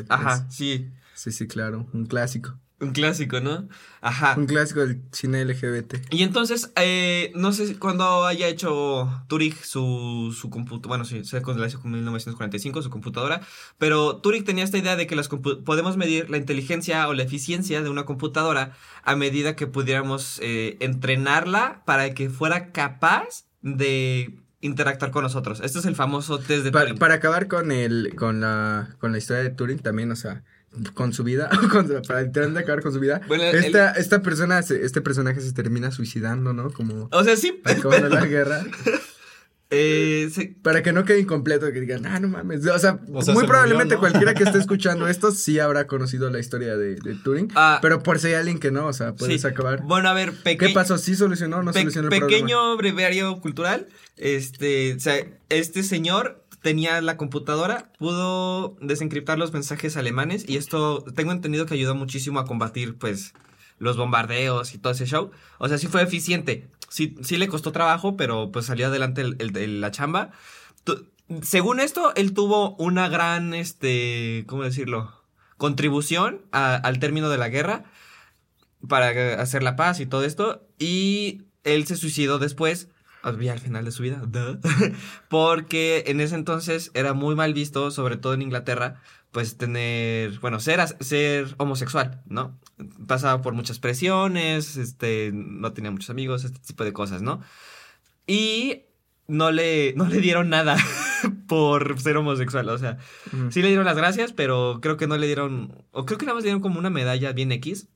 Ajá, 0.09 0.47
sí. 0.49 0.87
Sí, 1.15 1.31
sí, 1.31 1.47
claro. 1.47 1.87
Un 1.93 2.05
clásico. 2.05 2.57
Un 2.81 2.93
clásico, 2.93 3.39
¿no? 3.39 3.67
Ajá. 4.01 4.33
Un 4.35 4.47
clásico 4.47 4.79
del 4.79 5.03
cine 5.11 5.45
LGBT. 5.45 5.97
Y 6.09 6.23
entonces, 6.23 6.71
eh, 6.75 7.31
no 7.35 7.53
sé 7.53 7.67
si 7.67 7.75
cuando 7.75 8.25
haya 8.25 8.47
hecho 8.47 9.23
Turing 9.27 9.53
su, 9.53 10.35
su 10.35 10.49
computadora, 10.49 10.87
bueno, 10.87 11.05
sí, 11.05 11.23
se 11.23 11.37
en 11.37 11.91
1945, 11.91 12.81
su 12.81 12.89
computadora, 12.89 13.41
pero 13.77 14.17
Turing 14.17 14.43
tenía 14.43 14.63
esta 14.63 14.79
idea 14.79 14.95
de 14.95 15.05
que 15.05 15.15
las 15.15 15.27
podemos 15.27 15.95
medir 15.95 16.31
la 16.31 16.37
inteligencia 16.37 17.07
o 17.07 17.13
la 17.13 17.21
eficiencia 17.21 17.83
de 17.83 17.89
una 17.91 18.05
computadora 18.05 18.75
a 19.03 19.15
medida 19.15 19.55
que 19.55 19.67
pudiéramos 19.67 20.39
eh, 20.41 20.77
entrenarla 20.79 21.83
para 21.85 22.15
que 22.15 22.31
fuera 22.31 22.71
capaz 22.71 23.45
de 23.61 24.39
interactuar 24.61 25.11
con 25.11 25.23
nosotros. 25.23 25.61
Este 25.63 25.77
es 25.77 25.85
el 25.85 25.95
famoso 25.95 26.39
test 26.39 26.63
de 26.63 26.71
Turing. 26.71 26.97
para 26.97 27.15
acabar 27.15 27.47
con 27.47 27.71
el, 27.71 28.15
con 28.15 28.41
la, 28.41 28.95
con 28.97 29.11
la 29.11 29.19
historia 29.19 29.43
de 29.43 29.51
Turing 29.51 29.79
también, 29.79 30.11
o 30.11 30.15
sea, 30.15 30.43
con 30.93 31.13
su 31.13 31.23
vida, 31.23 31.49
con 31.71 31.87
para 32.07 32.21
intentar 32.23 32.63
acabar 32.63 32.81
con 32.81 32.93
su 32.93 32.99
vida, 32.99 33.21
Bueno, 33.27 33.43
el- 33.43 33.55
esta, 33.65 33.91
esta 33.91 34.21
persona, 34.21 34.61
se- 34.63 34.85
este 34.85 35.01
personaje 35.01 35.41
se 35.41 35.51
termina 35.53 35.91
suicidando, 35.91 36.53
¿no? 36.53 36.71
Como 36.71 37.09
O 37.11 37.23
sea, 37.23 37.35
sí, 37.35 37.61
acabando 37.65 38.09
la 38.09 38.25
guerra, 38.25 38.63
eh, 39.73 40.29
sí, 40.33 40.47
para 40.61 40.83
que 40.83 40.91
no 40.91 41.05
quede 41.05 41.19
incompleto, 41.19 41.71
que 41.71 41.79
digan, 41.79 42.05
ah, 42.05 42.19
no 42.19 42.27
mames, 42.27 42.65
o 42.67 42.77
sea, 42.79 42.99
O 43.13 43.21
sea, 43.21 43.33
muy 43.33 43.43
se 43.43 43.47
probablemente 43.47 43.95
murió, 43.95 43.95
¿no? 43.95 43.99
cualquiera 43.99 44.33
que 44.33 44.43
esté 44.43 44.57
escuchando 44.59 45.07
esto 45.07 45.31
sí 45.31 45.59
habrá 45.59 45.87
conocido 45.87 46.29
la 46.29 46.39
historia 46.39 46.75
de, 46.75 46.95
de 46.95 47.15
Turing, 47.15 47.49
Ah. 47.55 47.79
pero 47.81 48.03
por 48.03 48.19
si 48.19 48.27
hay 48.27 48.33
alguien 48.33 48.59
que 48.59 48.69
no, 48.71 48.87
o 48.87 48.93
sea, 48.93 49.13
puedes 49.15 49.41
sí. 49.41 49.47
acabar. 49.47 49.81
Bueno, 49.83 50.09
a 50.09 50.13
ver, 50.13 50.31
¿Qué 50.31 50.37
pequeño. 50.55 50.73
pasó? 50.73 50.97
¿Sí 50.97 51.15
solucionó 51.15 51.57
o 51.57 51.63
no 51.63 51.71
Pe- 51.71 51.79
solucionó 51.79 52.09
el 52.09 52.19
problema? 52.19 52.27
pequeño 52.27 52.77
breviario 52.77 53.39
cultural. 53.39 53.87
Este, 54.17 54.93
o 54.95 54.99
sea, 54.99 55.15
este 55.49 55.83
señor 55.83 56.40
tenía 56.61 57.01
la 57.01 57.17
computadora, 57.17 57.91
pudo 57.97 58.75
desencriptar 58.81 59.37
los 59.37 59.53
mensajes 59.53 59.97
alemanes 59.97 60.47
y 60.47 60.57
esto 60.57 61.03
tengo 61.15 61.31
entendido 61.31 61.65
que 61.65 61.73
ayudó 61.73 61.95
muchísimo 61.95 62.39
a 62.39 62.45
combatir, 62.45 62.97
pues, 62.97 63.33
los 63.81 63.97
bombardeos 63.97 64.75
y 64.75 64.77
todo 64.77 64.93
ese 64.93 65.07
show. 65.07 65.31
O 65.57 65.67
sea, 65.67 65.79
sí 65.79 65.87
fue 65.87 66.03
eficiente. 66.03 66.69
Sí, 66.87 67.15
sí 67.23 67.37
le 67.37 67.47
costó 67.47 67.71
trabajo, 67.71 68.15
pero 68.15 68.51
pues 68.51 68.67
salió 68.67 68.87
adelante 68.87 69.21
el, 69.21 69.81
la 69.81 69.89
chamba. 69.91 70.31
Según 71.41 71.79
esto, 71.79 72.13
él 72.15 72.33
tuvo 72.33 72.75
una 72.75 73.09
gran, 73.09 73.55
este, 73.55 74.43
¿cómo 74.47 74.63
decirlo? 74.63 75.11
Contribución 75.57 76.41
al 76.51 76.99
término 76.99 77.29
de 77.29 77.37
la 77.39 77.49
guerra 77.49 77.85
para 78.87 79.41
hacer 79.41 79.63
la 79.63 79.75
paz 79.75 79.99
y 79.99 80.05
todo 80.05 80.25
esto. 80.25 80.67
Y 80.77 81.45
él 81.63 81.87
se 81.87 81.95
suicidó 81.95 82.37
después, 82.37 82.89
al 83.23 83.59
final 83.59 83.85
de 83.85 83.91
su 83.91 84.03
vida, 84.03 84.21
duh, 84.27 84.59
porque 85.29 86.03
en 86.07 86.21
ese 86.21 86.35
entonces 86.35 86.91
era 86.93 87.13
muy 87.13 87.35
mal 87.35 87.53
visto, 87.53 87.91
sobre 87.91 88.17
todo 88.17 88.33
en 88.33 88.41
Inglaterra, 88.41 89.01
pues 89.31 89.57
tener, 89.57 90.39
bueno, 90.39 90.59
ser, 90.59 90.81
ser 90.99 91.53
homosexual, 91.57 92.21
¿no? 92.25 92.59
Pasaba 93.07 93.41
por 93.41 93.53
muchas 93.53 93.79
presiones, 93.79 94.77
este, 94.77 95.31
no 95.33 95.71
tenía 95.73 95.91
muchos 95.91 96.09
amigos, 96.09 96.43
este 96.43 96.59
tipo 96.59 96.83
de 96.83 96.93
cosas, 96.93 97.21
¿no? 97.21 97.41
Y 98.27 98.83
no 99.27 99.51
le, 99.51 99.93
no 99.95 100.07
le 100.07 100.19
dieron 100.19 100.49
nada 100.49 100.75
por 101.47 101.99
ser 101.99 102.17
homosexual, 102.17 102.67
o 102.69 102.77
sea. 102.77 102.97
Sí 103.49 103.61
le 103.61 103.69
dieron 103.69 103.85
las 103.85 103.95
gracias, 103.95 104.33
pero 104.33 104.79
creo 104.81 104.97
que 104.97 105.07
no 105.07 105.17
le 105.17 105.27
dieron, 105.27 105.85
o 105.91 106.05
creo 106.05 106.17
que 106.17 106.25
nada 106.25 106.35
más 106.35 106.43
le 106.43 106.47
dieron 106.47 106.61
como 106.61 106.79
una 106.79 106.89
medalla 106.89 107.31
bien 107.31 107.51
X 107.53 107.87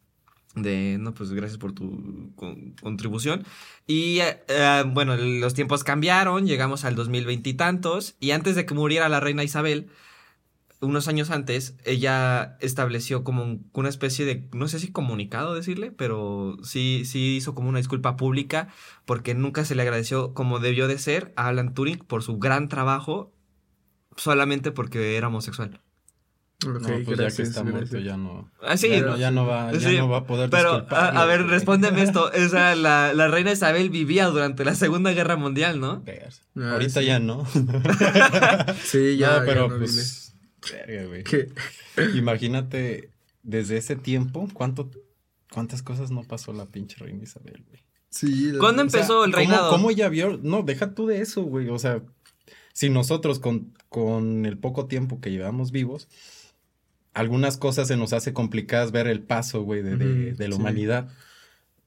de, 0.56 0.98
no, 1.00 1.14
pues 1.14 1.32
gracias 1.32 1.58
por 1.58 1.74
tu 1.74 2.32
con- 2.36 2.72
contribución. 2.82 3.44
Y 3.88 4.20
eh, 4.20 4.44
eh, 4.48 4.84
bueno, 4.88 5.16
los 5.18 5.54
tiempos 5.54 5.84
cambiaron, 5.84 6.46
llegamos 6.48 6.86
al 6.86 6.96
2020 6.96 7.50
y 7.50 7.54
tantos, 7.54 8.16
y 8.20 8.32
antes 8.32 8.56
de 8.56 8.66
que 8.66 8.74
muriera 8.74 9.10
la 9.10 9.20
reina 9.20 9.44
Isabel, 9.44 9.88
unos 10.82 11.08
años 11.08 11.32
antes, 11.32 11.76
ella 11.86 12.58
estableció 12.60 13.24
como 13.24 13.44
un- 13.44 13.70
una 13.74 13.90
especie 13.90 14.26
de, 14.26 14.48
no 14.54 14.68
sé 14.68 14.80
si 14.80 14.92
comunicado 14.92 15.54
decirle, 15.56 15.92
pero 15.92 16.58
sí, 16.64 17.04
sí 17.06 17.38
hizo 17.38 17.56
como 17.56 17.70
una 17.70 17.80
disculpa 17.80 18.18
pública 18.18 18.68
porque 19.06 19.34
nunca 19.34 19.66
se 19.66 19.74
le 19.76 19.82
agradeció 19.84 20.34
como 20.34 20.60
debió 20.60 20.88
de 20.88 21.00
ser 21.00 21.34
a 21.38 21.48
Alan 21.48 21.74
Turing 21.74 22.00
por 22.00 22.24
su 22.24 22.38
gran 22.40 22.68
trabajo 22.70 23.32
solamente 24.18 24.72
porque 24.72 25.16
era 25.18 25.28
homosexual. 25.30 25.82
No, 26.66 26.80
pues 26.80 26.88
ya 26.88 26.96
que 27.06 27.16
gracias, 27.16 27.50
está 27.50 27.64
muerto 27.64 28.00
ya 28.00 28.16
no. 28.18 28.50
Ah, 28.62 28.78
sí, 28.78 28.90
ya, 28.90 29.02
no 29.02 29.18
ya 29.18 29.30
no 29.30 29.46
va, 29.46 29.72
ya 29.74 29.90
Sí, 29.90 29.98
no 29.98 30.08
va 30.10 30.20
a 30.20 30.26
poder 30.26 30.50
pero 30.50 30.88
a, 30.90 31.22
a 31.22 31.26
ver, 31.26 31.46
respóndeme 31.48 32.02
esto. 32.02 32.32
O 32.46 32.50
sea, 32.50 32.76
la, 32.76 33.14
la 33.14 33.28
reina 33.28 33.52
Isabel 33.52 33.90
vivía 33.90 34.26
durante 34.28 34.64
la 34.66 34.74
Segunda 34.74 35.12
Guerra 35.12 35.36
Mundial, 35.36 35.80
¿no? 35.80 36.04
Ah, 36.56 36.72
Ahorita 36.74 37.02
sí. 37.02 37.06
ya 37.08 37.20
no. 37.20 37.46
Sí, 38.84 39.18
ya, 39.18 39.40
no, 39.40 39.46
pero 39.46 39.68
ya 39.68 39.74
no 39.74 39.78
pues. 39.80 40.34
Verga, 40.72 41.06
güey. 41.08 41.24
Imagínate, 42.18 43.12
desde 43.44 43.78
ese 43.78 43.96
tiempo, 43.96 44.48
¿cuánto, 44.54 44.90
¿cuántas 45.52 45.84
cosas 45.84 46.12
no 46.12 46.24
pasó 46.24 46.54
la 46.54 46.66
pinche 46.66 46.98
reina 46.98 47.24
Isabel, 47.24 47.64
güey? 47.68 47.84
Sí, 48.10 48.52
la- 48.54 48.60
¿Cuándo 48.60 48.84
O 48.84 48.90
sea, 48.90 49.00
empezó 49.02 49.26
el 49.26 49.32
¿cómo- 49.32 49.38
reinado? 49.38 49.70
¿Cómo 49.72 49.92
ella 49.92 50.10
vio? 50.10 50.40
No, 50.42 50.64
deja 50.64 50.94
tú 50.94 51.06
de 51.08 51.22
eso, 51.22 51.44
güey. 51.44 51.70
O 51.70 51.78
sea, 51.80 52.02
si 52.74 52.90
nosotros 52.90 53.40
con, 53.40 53.74
con 53.90 54.46
el 54.46 54.58
poco 54.58 54.88
tiempo 54.88 55.20
que 55.20 55.32
llevamos 55.32 55.72
vivos, 55.72 56.08
algunas 57.16 57.58
cosas 57.58 57.88
se 57.88 57.98
nos 57.98 58.14
hace 58.14 58.32
complicadas 58.34 58.92
ver 58.92 59.08
el 59.08 59.22
paso, 59.22 59.62
güey, 59.64 59.82
de, 59.82 59.96
de- 59.98 60.48
la 60.48 60.56
sí. 60.56 60.62
humanidad. 60.62 61.08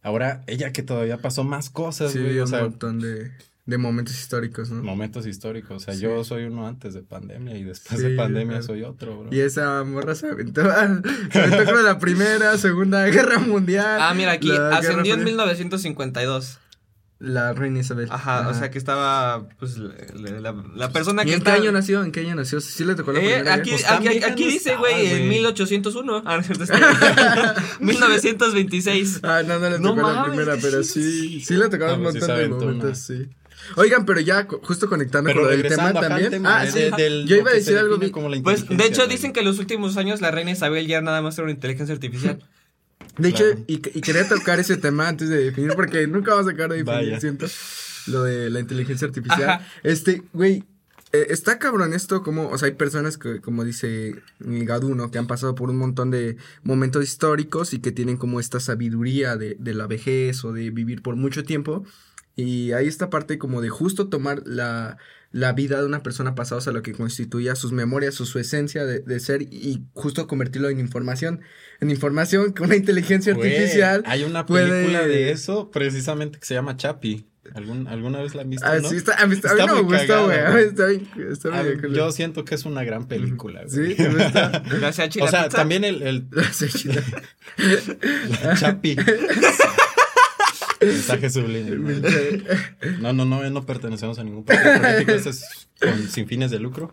Ahora, 0.02 0.42
ella 0.47 0.73
que 0.73 0.82
todavía 0.82 1.18
pasó 1.18 1.44
más 1.44 1.70
cosas, 1.70 2.12
Sí, 2.12 2.18
güey. 2.18 2.38
o 2.38 2.42
un 2.44 2.49
sea, 2.49 2.61
montón 2.62 2.99
de, 3.00 3.30
de 3.66 3.78
momentos 3.78 4.18
históricos, 4.18 4.70
¿no? 4.70 4.82
momentos 4.82 5.26
históricos. 5.26 5.76
O 5.76 5.80
sea, 5.85 5.94
Sí. 5.94 6.00
yo 6.00 6.25
soy 6.25 6.44
uno 6.44 6.66
antes 6.66 6.94
de 6.94 7.02
pandemia 7.02 7.56
y 7.58 7.64
después 7.64 8.00
Sí, 8.00 8.08
de 8.08 8.16
pandemia 8.16 8.58
claro. 8.58 8.62
soy 8.62 8.82
otro, 8.85 9.18
bro. 9.20 9.28
Y 9.35 9.40
esa 9.40 9.85
morra 9.85 10.14
se 10.14 10.28
aventó, 10.28 10.62
se 10.62 10.68
aventó 10.70 11.64
creo 11.64 11.82
la 11.82 11.99
primera, 11.99 12.56
segunda 12.56 13.04
guerra 13.11 13.38
mundial. 13.38 13.99
Ah, 14.00 14.14
mira, 14.14 14.32
aquí 14.32 14.50
ascendió 14.50 15.14
en 15.14 15.20
Fría. 15.20 15.25
1952. 15.35 16.58
La 17.20 17.52
reina 17.52 17.80
Isabel. 17.80 18.06
Ajá, 18.12 18.48
o 18.48 18.54
sea 18.54 18.70
que 18.70 18.78
estaba, 18.78 19.48
pues, 19.58 19.76
la, 19.76 20.30
la- 20.40 20.64
la 20.76 20.92
persona 20.92 21.22
¿Y 21.22 21.26
que 21.26 21.32
en 21.32 21.40
qué 21.42 21.50
está- 21.50 21.60
año 21.60 21.72
nació? 21.72 22.04
¿En 22.04 22.12
qué 22.12 22.20
año 22.20 22.37
nació? 22.37 22.60
¿Sí 22.60 22.84
le 22.84 22.94
tocó 22.94 23.12
la 23.12 23.18
Eh, 23.18 23.22
primera 23.22 23.54
aquí? 23.54 23.70
Pues 23.70 23.90
aquí, 23.90 24.08
vieja 24.08 24.26
aquí 24.28 24.44
no 24.44 24.50
dice, 24.50 24.58
estaba, 24.70 24.78
güey, 24.78 25.06
en 25.06 25.16
güey. 25.18 25.28
1801. 25.30 26.22
Ah, 26.25 26.34
no 26.37 26.40
es 26.42 26.46
cierto, 26.46 26.62
este, 27.80 27.84
1926. 27.84 29.20
Ah, 29.25 29.42
no, 29.44 29.58
no 29.58 29.70
le 29.70 29.78
No 29.80 29.94
tocó 29.96 30.02
la 30.08 30.14
mames, 30.14 30.28
primera, 30.37 30.56
qué 30.56 30.62
pero 30.62 30.82
sí, 30.84 31.40
sí 31.40 31.54
le 31.56 31.68
No, 31.88 31.94
un 31.96 32.02
pues 32.04 32.14
sí 32.14 32.20
montón 32.20 32.37
de 32.38 32.48
momentos, 32.48 32.84
una. 32.87 32.94
sí. 32.94 33.28
Oigan, 33.76 34.06
pero 34.06 34.20
ya 34.20 34.46
justo 34.62 34.88
conectando 34.88 35.28
Pero 35.30 35.40
con 35.42 35.50
del 35.50 35.62
tema 35.62 35.88
ajá, 35.90 36.00
también. 36.00 36.30
tema 36.30 36.60
Ah, 36.60 36.64
de- 36.64 36.70
sí. 36.70 36.78
de- 36.78 36.90
del- 36.96 37.26
Yo 37.26 37.37
iba 37.37 37.50
a 37.50 37.54
decir 37.54 37.76
algo 37.76 37.98
como 38.12 38.28
la 38.28 38.40
Pues, 38.40 38.68
de 38.68 38.87
hecho, 38.87 39.06
dicen 39.08 39.32
que 39.32 39.40
en 39.40 39.46
los 39.46 39.58
últimos 39.58 39.96
años 39.96 40.20
la 40.20 40.30
reina 40.30 40.52
Isabel 40.52 40.87
ya 40.87 41.00
nada 41.00 41.20
más 41.20 41.37
era 41.37 41.42
una 41.44 41.52
inteligencia 41.52 41.92
artificial. 41.92 42.38
De 43.18 43.28
hecho, 43.28 43.44
y, 43.66 43.75
y 43.75 44.00
quería 44.00 44.28
tocar 44.28 44.60
ese 44.60 44.76
tema 44.76 45.08
antes 45.08 45.28
de 45.28 45.44
definir, 45.44 45.72
porque 45.75 46.06
nunca 46.06 46.32
vamos 46.32 46.46
a 46.46 46.50
sacar 46.50 46.70
de 46.70 46.78
definir, 46.78 47.10
Vaya. 47.10 47.20
siento, 47.20 47.46
lo 48.06 48.22
de 48.22 48.50
la 48.50 48.60
inteligencia 48.60 49.06
artificial. 49.06 49.48
Ajá. 49.48 49.66
Este, 49.82 50.22
güey, 50.32 50.64
eh, 51.12 51.26
está 51.30 51.58
cabrón 51.58 51.94
esto, 51.94 52.22
como, 52.22 52.48
o 52.48 52.58
sea, 52.58 52.66
hay 52.66 52.75
personas 52.75 53.16
que, 53.16 53.40
como 53.40 53.64
dice 53.64 54.22
Gaduno, 54.40 55.10
que 55.10 55.18
han 55.18 55.26
pasado 55.26 55.54
por 55.54 55.70
un 55.70 55.78
montón 55.78 56.10
de 56.10 56.37
momentos 56.62 57.02
históricos 57.02 57.72
y 57.72 57.80
que 57.80 57.92
tienen 57.92 58.18
como 58.18 58.40
esta 58.40 58.60
sabiduría 58.60 59.37
de, 59.37 59.56
de 59.58 59.75
la 59.75 59.87
vejez 59.87 60.44
o 60.44 60.52
de 60.52 60.70
vivir 60.70 61.02
por 61.02 61.16
mucho 61.16 61.44
tiempo. 61.44 61.84
Y 62.37 62.72
hay 62.72 62.87
esta 62.87 63.10
parte 63.10 63.38
como 63.38 63.60
de 63.60 63.68
justo 63.68 64.08
tomar 64.08 64.42
la, 64.44 64.98
la 65.30 65.52
vida 65.52 65.78
de 65.80 65.87
una 65.87 66.02
persona 66.02 66.35
pasada, 66.35 66.58
o 66.58 66.61
sea, 66.62 66.73
lo 66.73 66.82
que 66.82 66.92
constituía 66.92 67.54
sus 67.54 67.73
memorias 67.73 68.18
o 68.20 68.25
su 68.25 68.38
esencia 68.38 68.87
de, 68.87 69.00
de 69.00 69.20
ser 69.20 69.42
y 69.42 69.82
justo 69.92 70.26
convertirlo 70.26 70.68
en 70.70 70.80
información. 70.80 71.40
En 71.80 71.90
información 71.90 72.52
que 72.54 72.62
una 72.62 72.76
inteligencia 72.76 73.35
Güey, 73.35 73.54
artificial. 73.54 74.02
Hay 74.06 74.25
una 74.25 74.47
puede- 74.47 74.70
película 74.70 75.06
de 75.06 75.30
eso 75.30 75.70
precisamente 75.70 76.38
que 76.38 76.47
se 76.47 76.54
llama 76.54 76.76
Chapi. 76.76 77.26
¿Algún- 77.54 77.88
¿Alguna 77.88 78.20
vez 78.20 78.35
la 78.35 78.42
han 78.42 78.50
visto? 78.50 78.66
Ah, 78.66 78.78
no? 78.78 78.88
sí, 78.90 78.97
está, 78.97 79.14
a 79.23 79.26
mí, 79.26 79.35
está- 79.35 79.50
a 79.50 79.54
mí 79.54 79.61
Está 79.61 79.73
no 79.73 79.76
me 79.76 79.82
gusta, 79.82 80.20
güey. 80.23 80.38
Está 80.64 80.87
bien, 80.87 81.08
está 81.30 81.49
Ah, 81.58 81.62
bien. 81.62 81.94
yo 81.94 82.12
siento 82.12 82.44
que 82.44 82.54
es 82.54 82.64
una 82.66 82.85
gran 82.85 83.06
película. 83.08 83.62
Sí, 83.68 83.76
güey. 83.80 83.97
¿te 83.97 84.08
gusta? 84.08 84.62
Gracias 84.80 85.16
a 85.16 85.25
o 85.25 85.28
sea, 85.28 85.44
Pizza. 85.44 85.56
también 85.56 85.85
el, 85.85 86.02
el 86.02 86.26
Sí, 86.52 86.88
la 88.42 88.54
Chapi. 88.58 88.97
Mensaje 90.80 91.30
subliminal. 91.30 92.44
No, 93.00 93.12
no, 93.12 93.25
no, 93.25 93.49
no 93.50 93.66
pertenecemos 93.66 94.18
a 94.18 94.25
ningún 94.25 94.44
partido 94.44 94.80
político. 94.80 95.12
Esto 95.12 95.30
es 95.30 95.68
con, 95.80 96.08
sin 96.08 96.26
fines 96.26 96.50
de 96.50 96.58
lucro. 96.61 96.90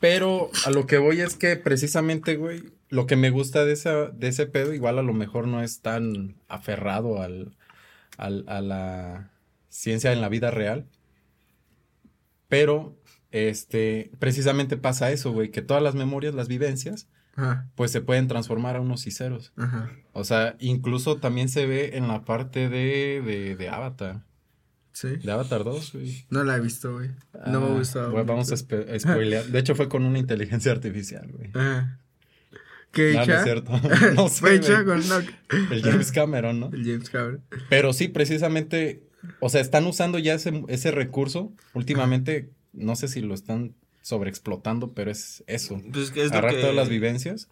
Pero 0.00 0.50
a 0.64 0.70
lo 0.70 0.86
que 0.86 0.98
voy 0.98 1.20
es 1.20 1.34
que 1.34 1.56
precisamente, 1.56 2.36
güey, 2.36 2.62
lo 2.88 3.06
que 3.06 3.16
me 3.16 3.30
gusta 3.30 3.64
de, 3.64 3.72
esa, 3.72 4.06
de 4.06 4.28
ese 4.28 4.46
pedo, 4.46 4.72
igual 4.72 4.98
a 4.98 5.02
lo 5.02 5.12
mejor 5.12 5.46
no 5.48 5.62
es 5.62 5.80
tan 5.80 6.36
aferrado 6.48 7.20
al, 7.20 7.56
al- 8.16 8.44
a 8.48 8.60
la 8.60 9.30
ciencia 9.68 10.12
en 10.12 10.20
la 10.20 10.28
vida 10.28 10.50
real. 10.52 10.86
Pero, 12.48 12.96
este, 13.30 14.10
precisamente 14.18 14.76
pasa 14.76 15.10
eso, 15.12 15.32
güey, 15.32 15.50
que 15.50 15.62
todas 15.62 15.82
las 15.82 15.94
memorias, 15.94 16.34
las 16.34 16.48
vivencias, 16.48 17.08
Ajá, 17.38 17.68
pues 17.76 17.92
se 17.92 18.00
pueden 18.00 18.26
transformar 18.26 18.74
a 18.76 18.80
unos 18.80 19.06
y 19.06 19.12
ceros. 19.12 19.52
ajá. 19.56 19.90
O 20.12 20.24
sea, 20.24 20.56
incluso 20.58 21.18
también 21.18 21.48
se 21.48 21.66
ve 21.66 21.96
en 21.96 22.08
la 22.08 22.24
parte 22.24 22.68
de, 22.68 23.22
de, 23.24 23.54
de 23.54 23.68
Avatar. 23.68 24.24
Sí. 24.90 25.08
De 25.22 25.30
Avatar 25.30 25.62
2, 25.62 25.92
güey. 25.92 26.26
No 26.30 26.42
la 26.42 26.56
he 26.56 26.60
visto, 26.60 26.92
güey. 26.94 27.10
No 27.46 27.60
me 27.60 27.66
Ah, 27.68 27.78
gusta. 27.78 28.06
güey, 28.06 28.24
vamos 28.24 28.50
a, 28.50 28.56
spoilear. 28.56 29.44
De 29.44 29.58
hecho, 29.60 29.76
fue 29.76 29.88
con 29.88 30.04
una 30.04 30.18
inteligencia 30.18 30.72
artificial, 30.72 31.30
güey. 31.30 31.50
Ajá. 31.54 32.00
¿Qué 32.90 33.12
No, 33.14 33.24
no 33.26 33.34
es 33.34 33.44
cierto. 33.44 33.72
No 34.16 34.28
sé, 34.28 34.40
Fue 34.40 34.54
hecha 34.56 34.84
con 34.84 35.06
no, 35.08 35.18
El 35.70 35.82
James 35.82 36.10
Cameron, 36.10 36.58
¿no? 36.58 36.70
el 36.72 36.84
James 36.84 37.10
Cameron. 37.10 37.44
Pero 37.70 37.92
sí, 37.92 38.08
precisamente, 38.08 39.04
o 39.38 39.48
sea, 39.48 39.60
están 39.60 39.86
usando 39.86 40.18
ya 40.18 40.34
ese, 40.34 40.64
ese 40.66 40.90
recurso. 40.90 41.52
Últimamente, 41.74 42.50
no 42.72 42.96
sé 42.96 43.06
si 43.06 43.20
lo 43.20 43.34
están 43.34 43.76
sobreexplotando, 44.08 44.92
pero 44.94 45.10
es 45.10 45.44
eso. 45.46 45.80
Pues 45.92 46.12
es 46.16 46.32
Agarrar 46.32 46.54
que- 46.54 46.60
todas 46.62 46.74
las 46.74 46.88
vivencias 46.88 47.48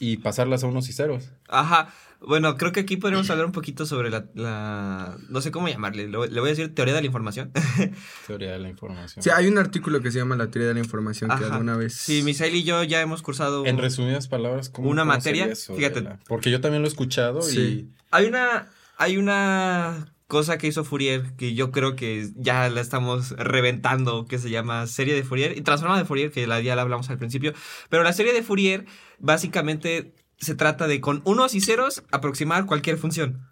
y 0.00 0.16
pasarlas 0.16 0.64
a 0.64 0.68
unos 0.68 0.88
y 0.88 0.94
ceros. 0.94 1.30
Ajá. 1.48 1.92
Bueno, 2.26 2.56
creo 2.56 2.72
que 2.72 2.80
aquí 2.80 2.96
podríamos 2.96 3.28
hablar 3.28 3.44
un 3.44 3.52
poquito 3.52 3.84
sobre 3.84 4.08
la, 4.08 5.18
no 5.28 5.40
sé 5.42 5.50
cómo 5.50 5.68
llamarle, 5.68 6.08
le 6.08 6.16
voy 6.16 6.28
a 6.30 6.42
decir 6.42 6.74
teoría 6.74 6.94
de 6.94 7.02
la 7.02 7.06
información. 7.06 7.52
teoría 8.26 8.52
de 8.52 8.58
la 8.58 8.70
información. 8.70 9.22
Sí, 9.22 9.28
hay 9.28 9.46
un 9.46 9.58
artículo 9.58 10.00
que 10.00 10.10
se 10.10 10.20
llama 10.20 10.34
la 10.34 10.50
teoría 10.50 10.68
de 10.68 10.74
la 10.74 10.80
información 10.80 11.30
que 11.38 11.44
alguna 11.44 11.76
vez... 11.76 11.92
Sí, 11.92 12.22
Misael 12.22 12.54
y 12.54 12.62
yo 12.64 12.82
ya 12.82 13.02
hemos 13.02 13.20
cursado... 13.20 13.66
En 13.66 13.76
resumidas 13.76 14.28
palabras, 14.28 14.70
¿cómo 14.70 14.88
Una 14.88 15.04
materia, 15.04 15.54
fíjate. 15.54 16.08
Porque 16.26 16.50
yo 16.50 16.62
también 16.62 16.80
lo 16.80 16.88
he 16.88 16.90
escuchado 16.90 17.40
y... 17.52 17.90
Hay 18.10 18.24
una, 18.24 18.70
hay 18.96 19.18
una 19.18 20.13
cosa 20.26 20.58
que 20.58 20.66
hizo 20.66 20.84
Fourier, 20.84 21.34
que 21.36 21.54
yo 21.54 21.70
creo 21.70 21.96
que 21.96 22.30
ya 22.36 22.68
la 22.68 22.80
estamos 22.80 23.30
reventando, 23.32 24.26
que 24.26 24.38
se 24.38 24.50
llama 24.50 24.86
serie 24.86 25.14
de 25.14 25.22
Fourier 25.22 25.56
y 25.56 25.62
transforma 25.62 25.98
de 25.98 26.04
Fourier, 26.04 26.30
que 26.30 26.46
la, 26.46 26.60
ya 26.60 26.76
la 26.76 26.82
hablamos 26.82 27.10
al 27.10 27.18
principio. 27.18 27.52
Pero 27.90 28.02
la 28.02 28.12
serie 28.12 28.32
de 28.32 28.42
Fourier 28.42 28.86
básicamente 29.18 30.14
se 30.38 30.54
trata 30.54 30.86
de 30.86 31.00
con 31.00 31.22
unos 31.24 31.54
y 31.54 31.60
ceros 31.60 32.02
aproximar 32.10 32.66
cualquier 32.66 32.96
función. 32.96 33.46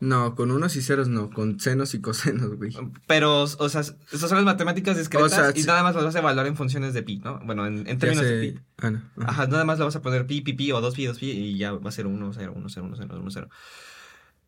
No, 0.00 0.36
con 0.36 0.52
unos 0.52 0.76
y 0.76 0.82
ceros 0.82 1.08
no, 1.08 1.28
con 1.28 1.58
senos 1.58 1.92
y 1.92 2.00
cosenos, 2.00 2.54
güey. 2.56 2.72
Pero, 3.08 3.42
o 3.42 3.68
sea, 3.68 3.80
esas 3.80 4.28
son 4.28 4.36
las 4.36 4.44
matemáticas 4.44 4.96
discretas 4.96 5.56
y 5.56 5.64
nada 5.64 5.82
más 5.82 5.96
las 5.96 6.04
vas 6.04 6.14
a 6.14 6.20
evaluar 6.20 6.46
en 6.46 6.56
funciones 6.56 6.94
de 6.94 7.02
pi, 7.02 7.18
¿no? 7.18 7.40
Bueno, 7.44 7.66
en, 7.66 7.84
términos 7.98 8.24
de 8.24 8.40
pi. 8.40 8.60
Ah, 8.80 8.92
Ajá. 9.26 9.46
nada 9.48 9.64
más 9.64 9.78
le 9.80 9.84
vas 9.84 9.96
a 9.96 10.02
poner 10.02 10.24
pi, 10.24 10.40
pi, 10.40 10.52
pi 10.52 10.70
o 10.70 10.80
dos 10.80 10.94
pi, 10.94 11.06
dos 11.06 11.18
pi 11.18 11.30
y 11.30 11.58
ya 11.58 11.72
va 11.72 11.88
a 11.88 11.92
ser 11.92 12.06
1, 12.06 12.32
0, 12.32 12.52
1, 12.54 12.68
0, 12.68 12.86
1, 12.86 12.96
0, 12.96 13.08
1, 13.20 13.30
0 13.30 13.48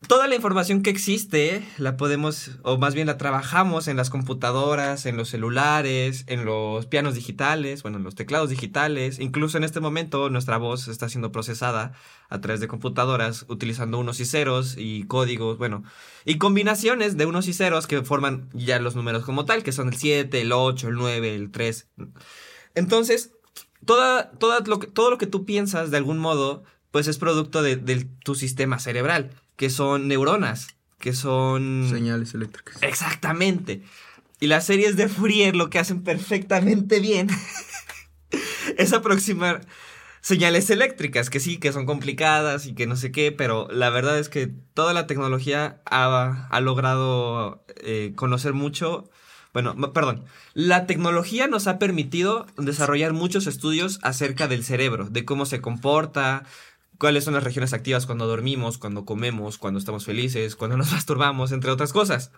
toda 0.06 0.26
la 0.26 0.34
información 0.34 0.82
que 0.82 0.90
existe 0.90 1.62
la 1.76 1.96
podemos, 1.96 2.52
o 2.62 2.78
más 2.78 2.94
bien 2.94 3.06
la 3.06 3.18
trabajamos 3.18 3.86
en 3.86 3.96
las 3.96 4.08
computadoras, 4.08 5.04
en 5.04 5.16
los 5.16 5.28
celulares, 5.28 6.24
en 6.26 6.44
los 6.44 6.86
pianos 6.86 7.14
digitales, 7.14 7.82
bueno, 7.82 7.98
en 7.98 8.04
los 8.04 8.14
teclados 8.14 8.48
digitales. 8.48 9.18
Incluso 9.18 9.58
en 9.58 9.64
este 9.64 9.80
momento 9.80 10.30
nuestra 10.30 10.56
voz 10.56 10.88
está 10.88 11.08
siendo 11.08 11.32
procesada 11.32 11.92
a 12.28 12.40
través 12.40 12.60
de 12.60 12.68
computadoras 12.68 13.44
utilizando 13.48 13.98
unos 13.98 14.20
y 14.20 14.24
ceros 14.24 14.76
y 14.78 15.04
códigos, 15.04 15.58
bueno, 15.58 15.84
y 16.24 16.38
combinaciones 16.38 17.16
de 17.16 17.26
unos 17.26 17.46
y 17.46 17.52
ceros 17.52 17.86
que 17.86 18.02
forman 18.02 18.48
ya 18.54 18.78
los 18.78 18.96
números 18.96 19.24
como 19.24 19.44
tal, 19.44 19.62
que 19.62 19.72
son 19.72 19.88
el 19.88 19.96
7, 19.96 20.40
el 20.40 20.52
8, 20.52 20.88
el 20.88 20.94
9, 20.94 21.34
el 21.34 21.50
3. 21.50 21.88
Entonces, 22.74 23.32
toda, 23.84 24.30
toda 24.32 24.60
lo 24.60 24.78
que, 24.78 24.86
todo 24.86 25.10
lo 25.10 25.18
que 25.18 25.26
tú 25.26 25.44
piensas 25.44 25.90
de 25.90 25.98
algún 25.98 26.18
modo, 26.18 26.62
pues 26.90 27.06
es 27.06 27.18
producto 27.18 27.62
de 27.62 27.76
tu 28.24 28.34
sistema 28.34 28.78
cerebral 28.78 29.30
que 29.60 29.68
son 29.68 30.08
neuronas, 30.08 30.68
que 30.98 31.12
son... 31.12 31.86
Señales 31.90 32.32
eléctricas. 32.32 32.82
Exactamente. 32.82 33.82
Y 34.40 34.46
las 34.46 34.64
series 34.64 34.96
de 34.96 35.06
Fourier 35.06 35.54
lo 35.54 35.68
que 35.68 35.78
hacen 35.78 36.02
perfectamente 36.02 36.98
bien 36.98 37.28
es 38.78 38.94
aproximar 38.94 39.60
señales 40.22 40.70
eléctricas, 40.70 41.28
que 41.28 41.40
sí, 41.40 41.58
que 41.58 41.72
son 41.72 41.84
complicadas 41.84 42.64
y 42.64 42.72
que 42.72 42.86
no 42.86 42.96
sé 42.96 43.12
qué, 43.12 43.32
pero 43.32 43.68
la 43.70 43.90
verdad 43.90 44.18
es 44.18 44.30
que 44.30 44.46
toda 44.46 44.94
la 44.94 45.06
tecnología 45.06 45.82
ha, 45.84 46.58
logrado 46.62 47.62
eh, 47.82 48.14
conocer 48.16 48.54
mucho. 48.54 49.10
Bueno, 49.52 49.76
perdón, 49.92 50.24
la 50.54 50.86
tecnología 50.86 51.48
nos 51.48 51.66
ha 51.66 51.78
permitido 51.78 52.46
desarrollar 52.56 53.12
muchos 53.12 53.46
estudios 53.46 53.98
acerca 54.00 54.48
del 54.48 54.64
cerebro, 54.64 55.10
de 55.10 55.26
cómo 55.26 55.44
se 55.44 55.60
comporta, 55.60 56.44
cuáles 57.00 57.24
son 57.24 57.32
las 57.32 57.42
regiones 57.42 57.72
activas 57.72 58.04
cuando 58.04 58.26
dormimos, 58.26 58.76
cuando 58.76 59.06
comemos, 59.06 59.56
cuando 59.56 59.78
estamos 59.78 60.04
felices, 60.04 60.54
cuando 60.54 60.76
nos 60.76 60.92
masturbamos, 60.92 61.50
entre 61.50 61.70
otras 61.70 61.92
cosas. 61.92 62.30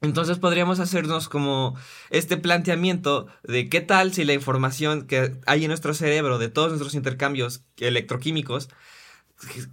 Entonces 0.00 0.40
podríamos 0.40 0.80
hacernos 0.80 1.28
como 1.28 1.76
este 2.10 2.36
planteamiento 2.36 3.28
de 3.44 3.68
qué 3.68 3.80
tal 3.80 4.12
si 4.12 4.24
la 4.24 4.32
información 4.32 5.06
que 5.06 5.38
hay 5.46 5.62
en 5.62 5.68
nuestro 5.68 5.94
cerebro 5.94 6.38
de 6.38 6.48
todos 6.48 6.70
nuestros 6.70 6.96
intercambios 6.96 7.62
electroquímicos, 7.76 8.68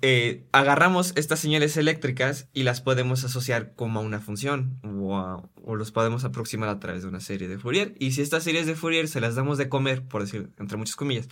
eh, 0.03 0.45
agarramos 0.51 1.13
estas 1.15 1.39
señales 1.39 1.75
eléctricas 1.75 2.47
y 2.53 2.63
las 2.63 2.81
podemos 2.81 3.23
asociar 3.23 3.73
como 3.73 3.99
a 3.99 4.03
una 4.03 4.19
función 4.19 4.79
o, 4.83 5.49
o, 5.63 5.75
los 5.75 5.91
podemos 5.91 6.23
aproximar 6.25 6.69
a 6.69 6.79
través 6.79 7.01
de 7.01 7.07
una 7.07 7.21
serie 7.21 7.47
de 7.47 7.57
Fourier. 7.57 7.95
Y 7.99 8.11
si 8.11 8.21
estas 8.21 8.43
series 8.43 8.67
de 8.67 8.75
Fourier 8.75 9.07
se 9.07 9.21
las 9.21 9.33
damos 9.33 9.57
de 9.57 9.67
comer, 9.67 10.03
por 10.07 10.21
decir 10.21 10.51
entre 10.59 10.77
muchas 10.77 10.95
comillas, 10.95 11.27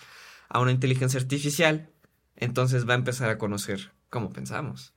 a 0.50 0.60
una 0.60 0.72
inteligencia 0.72 1.20
artificial, 1.20 1.90
entonces 2.38 2.88
va 2.88 2.94
a 2.94 2.98
empezar 2.98 3.29
a 3.29 3.38
conocer 3.38 3.91
cómo 4.10 4.32
pensamos. 4.32 4.94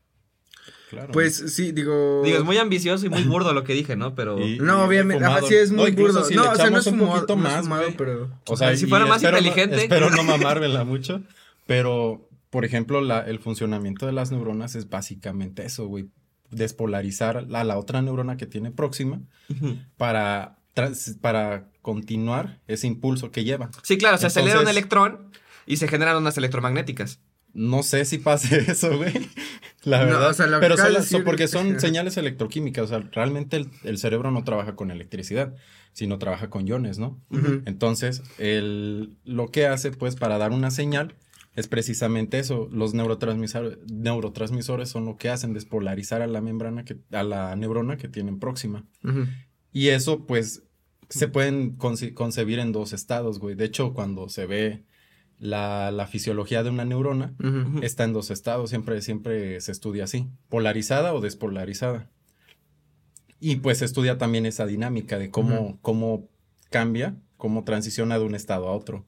Claro. 0.91 1.13
Pues 1.13 1.37
sí, 1.55 1.71
digo. 1.71 2.23
Digo, 2.25 2.39
es 2.39 2.45
muy 2.45 2.59
ambicioso 2.59 3.07
y 3.07 3.09
muy 3.09 3.23
burdo 3.23 3.53
lo 3.53 3.63
que 3.63 3.75
dije, 3.75 3.95
¿no? 3.97 4.15
Pero. 4.15 4.37
no, 4.61 4.85
obviamente. 4.85 5.25
Así 5.25 5.55
es 5.55 5.71
muy 5.71 5.93
burdo. 5.93 6.27
no, 6.35 6.51
o 6.51 6.55
sea, 6.57 6.69
no 6.69 6.79
es 6.79 6.87
un 6.87 6.99
poquito 6.99 7.37
más, 7.37 7.67
pero. 7.97 8.29
O 8.47 8.57
sea, 8.57 8.77
si 8.77 8.87
fuera 8.87 9.07
más 9.07 9.23
inteligente. 9.23 9.77
espero 9.77 10.11
no 10.11 10.23
mamármela 10.25 10.85
mucho. 10.85 11.23
Pero, 11.67 12.29
por 12.51 12.65
ejemplo, 12.65 13.01
la, 13.01 13.21
el 13.21 13.39
funcionamiento 13.39 14.07
de 14.07 14.13
las 14.13 14.33
neuronas 14.33 14.75
es 14.75 14.89
básicamente 14.89 15.65
eso, 15.65 15.87
güey. 15.87 16.09
Despolarizar 16.51 17.47
a 17.53 17.65
la 17.65 17.79
otra 17.79 18.03
neurona 18.03 18.37
que 18.37 18.47
tiene 18.47 18.73
próxima 18.73 19.21
para, 19.97 20.59
para 21.21 21.69
continuar 21.81 22.59
ese 22.67 22.89
impulso 22.89 23.31
que 23.31 23.45
lleva. 23.45 23.71
Sí, 23.85 23.97
claro, 23.97 24.19
se 24.19 24.27
acelera 24.27 24.61
un 24.61 24.67
electrón 24.67 25.31
y 25.67 25.77
se 25.77 25.87
generan 25.87 26.17
ondas 26.17 26.37
electromagnéticas. 26.37 27.21
No 27.53 27.83
sé 27.83 28.05
si 28.05 28.19
pase 28.19 28.59
eso, 28.71 28.97
güey. 28.97 29.13
La 29.83 30.05
verdad. 30.05 30.35
pero 30.61 30.77
son, 30.77 31.25
porque 31.25 31.49
son 31.49 31.81
señales 31.81 32.17
electroquímicas. 32.17 32.85
O 32.85 32.89
sea, 32.89 33.01
realmente 33.13 33.67
el, 33.85 33.99
cerebro 33.99 34.31
no 34.31 34.45
trabaja 34.45 34.77
con 34.77 34.91
electricidad, 34.91 35.55
sino 35.93 36.19
trabaja 36.19 36.51
con 36.51 36.67
iones, 36.67 36.99
¿no? 36.99 37.21
Entonces, 37.65 38.23
el, 38.39 39.17
lo 39.25 39.51
que 39.51 39.67
hace, 39.67 39.91
pues, 39.91 40.17
para 40.17 40.39
dar 40.39 40.53
una 40.53 40.71
señal 40.71 41.17
es 41.57 41.67
precisamente 41.67 42.39
eso. 42.39 42.69
Los 42.71 42.95
neurotransmisores, 42.95 43.79
neurotransmisores 43.91 44.89
son 44.89 45.05
lo 45.07 45.17
que 45.17 45.31
hacen, 45.31 45.53
despolarizar 45.55 46.23
a 46.23 46.27
la 46.27 46.41
membrana, 46.41 46.85
que, 46.85 46.99
a 47.11 47.23
la 47.23 47.57
neurona 47.57 47.97
que 47.97 48.09
tienen 48.09 48.39
próxima. 48.39 48.85
Y 49.73 49.89
eso, 49.89 50.27
pues, 50.27 50.65
se 51.09 51.27
pueden 51.27 51.77
concebir 51.77 52.59
en 52.59 52.73
dos 52.73 52.93
estados, 52.93 53.41
güey. 53.41 53.55
De 53.55 53.65
hecho, 53.65 53.95
cuando 53.95 54.29
se 54.29 54.47
ve 54.47 54.85
la, 55.41 56.07
fisiología 56.11 56.63
de 56.63 56.71
una 56.71 56.85
neurona 56.85 57.35
está 57.83 58.05
en 58.05 58.13
dos 58.13 58.31
estados, 58.31 58.71
siempre, 58.71 59.01
siempre 59.03 59.61
se 59.61 59.73
estudia 59.73 60.05
así, 60.05 60.29
polarizada 60.49 61.15
o 61.15 61.21
despolarizada. 61.21 62.09
Y 63.41 63.57
pues 63.57 63.79
se 63.79 63.87
estudia 63.87 64.19
también 64.19 64.45
esa 64.45 64.67
dinámica 64.67 65.19
de 65.19 65.31
cómo, 65.31 65.79
cómo 65.81 66.29
cambia, 66.71 67.17
cómo 67.39 67.65
transiciona 67.65 68.19
de 68.19 68.25
un 68.25 68.35
estado 68.35 68.69
a 68.69 68.73
otro. 68.73 69.07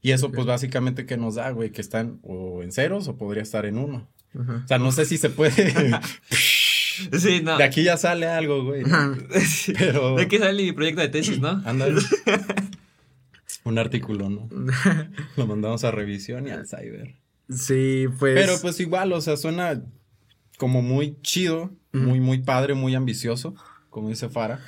Y 0.00 0.10
eso 0.10 0.30
pues 0.32 0.46
básicamente 0.46 1.06
que 1.06 1.16
nos 1.16 1.36
da, 1.36 1.50
güey, 1.50 1.70
que 1.70 1.80
están 1.80 2.18
o 2.22 2.62
en 2.62 2.72
ceros 2.72 3.08
o 3.08 3.16
podría 3.16 3.42
estar 3.42 3.66
en 3.66 3.78
uno. 3.78 4.08
O 4.34 4.68
sea, 4.68 4.78
no 4.78 4.92
sé 4.92 5.04
si 5.04 5.16
se 5.16 5.30
puede... 5.30 5.72
Sí, 7.16 7.42
no. 7.44 7.56
De 7.56 7.62
aquí 7.62 7.84
ya 7.84 7.96
sale 7.96 8.26
algo, 8.26 8.64
güey. 8.64 8.82
Pero... 9.78 10.16
De 10.16 10.22
aquí 10.22 10.38
sale 10.38 10.64
mi 10.64 10.72
proyecto 10.72 11.00
de 11.00 11.08
tesis, 11.08 11.38
¿no? 11.38 11.62
Ándale. 11.64 12.00
Un 13.68 13.78
artículo, 13.78 14.30
¿no? 14.30 14.48
Lo 15.36 15.46
mandamos 15.46 15.84
a 15.84 15.90
revisión 15.90 16.46
y 16.46 16.50
al 16.50 16.66
cyber. 16.66 17.16
Sí, 17.50 18.06
pues. 18.18 18.34
Pero 18.34 18.58
pues 18.62 18.80
igual, 18.80 19.12
o 19.12 19.20
sea, 19.20 19.36
suena 19.36 19.84
como 20.56 20.80
muy 20.80 21.18
chido, 21.20 21.70
muy, 21.92 22.18
muy 22.18 22.38
padre, 22.38 22.72
muy 22.72 22.94
ambicioso, 22.94 23.54
como 23.90 24.08
dice 24.08 24.30
Fara. 24.30 24.60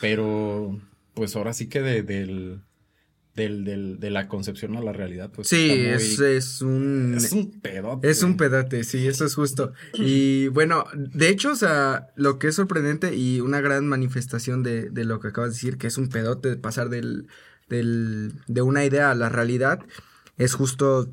Pero, 0.00 0.76
pues 1.14 1.36
ahora 1.36 1.52
sí 1.52 1.68
que 1.68 1.82
de, 1.82 2.02
del, 2.02 2.62
del, 3.36 3.64
del, 3.64 4.00
de 4.00 4.10
la 4.10 4.26
concepción 4.26 4.76
a 4.76 4.80
la 4.80 4.92
realidad, 4.92 5.30
pues. 5.32 5.46
Sí, 5.46 5.70
es, 5.70 6.18
es, 6.18 6.62
un. 6.62 7.14
Es 7.16 7.30
un 7.30 7.60
pedote. 7.60 8.10
Es 8.10 8.24
un 8.24 8.36
pedote, 8.36 8.82
sí, 8.82 9.06
eso 9.06 9.24
es 9.24 9.36
justo. 9.36 9.72
Y 9.94 10.48
bueno, 10.48 10.84
de 10.96 11.28
hecho, 11.28 11.52
o 11.52 11.56
sea, 11.56 12.08
lo 12.16 12.40
que 12.40 12.48
es 12.48 12.56
sorprendente 12.56 13.14
y 13.14 13.40
una 13.40 13.60
gran 13.60 13.86
manifestación 13.86 14.64
de, 14.64 14.90
de 14.90 15.04
lo 15.04 15.20
que 15.20 15.28
acabas 15.28 15.50
de 15.50 15.54
decir, 15.54 15.78
que 15.78 15.86
es 15.86 15.96
un 15.96 16.08
pedote 16.08 16.48
de 16.48 16.56
pasar 16.56 16.88
del 16.88 17.28
de 17.68 18.62
una 18.62 18.84
idea 18.84 19.10
a 19.10 19.14
la 19.14 19.28
realidad 19.28 19.80
es 20.36 20.54
justo 20.54 21.08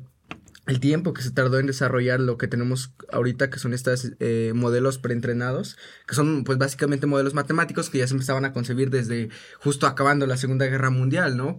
el 0.70 0.78
tiempo 0.78 1.12
que 1.12 1.22
se 1.22 1.30
tardó 1.30 1.58
en 1.58 1.66
desarrollar 1.66 2.20
lo 2.20 2.38
que 2.38 2.46
tenemos 2.46 2.92
ahorita, 3.10 3.50
que 3.50 3.58
son 3.58 3.74
estos 3.74 4.12
eh, 4.20 4.52
modelos 4.54 4.98
preentrenados, 4.98 5.76
que 6.06 6.14
son 6.14 6.44
pues 6.44 6.58
básicamente 6.58 7.06
modelos 7.06 7.34
matemáticos 7.34 7.90
que 7.90 7.98
ya 7.98 8.06
se 8.06 8.14
empezaban 8.14 8.44
a 8.44 8.52
concebir 8.52 8.90
desde 8.90 9.30
justo 9.58 9.86
acabando 9.86 10.26
la 10.26 10.36
Segunda 10.36 10.66
Guerra 10.66 10.90
Mundial, 10.90 11.36
¿no? 11.36 11.58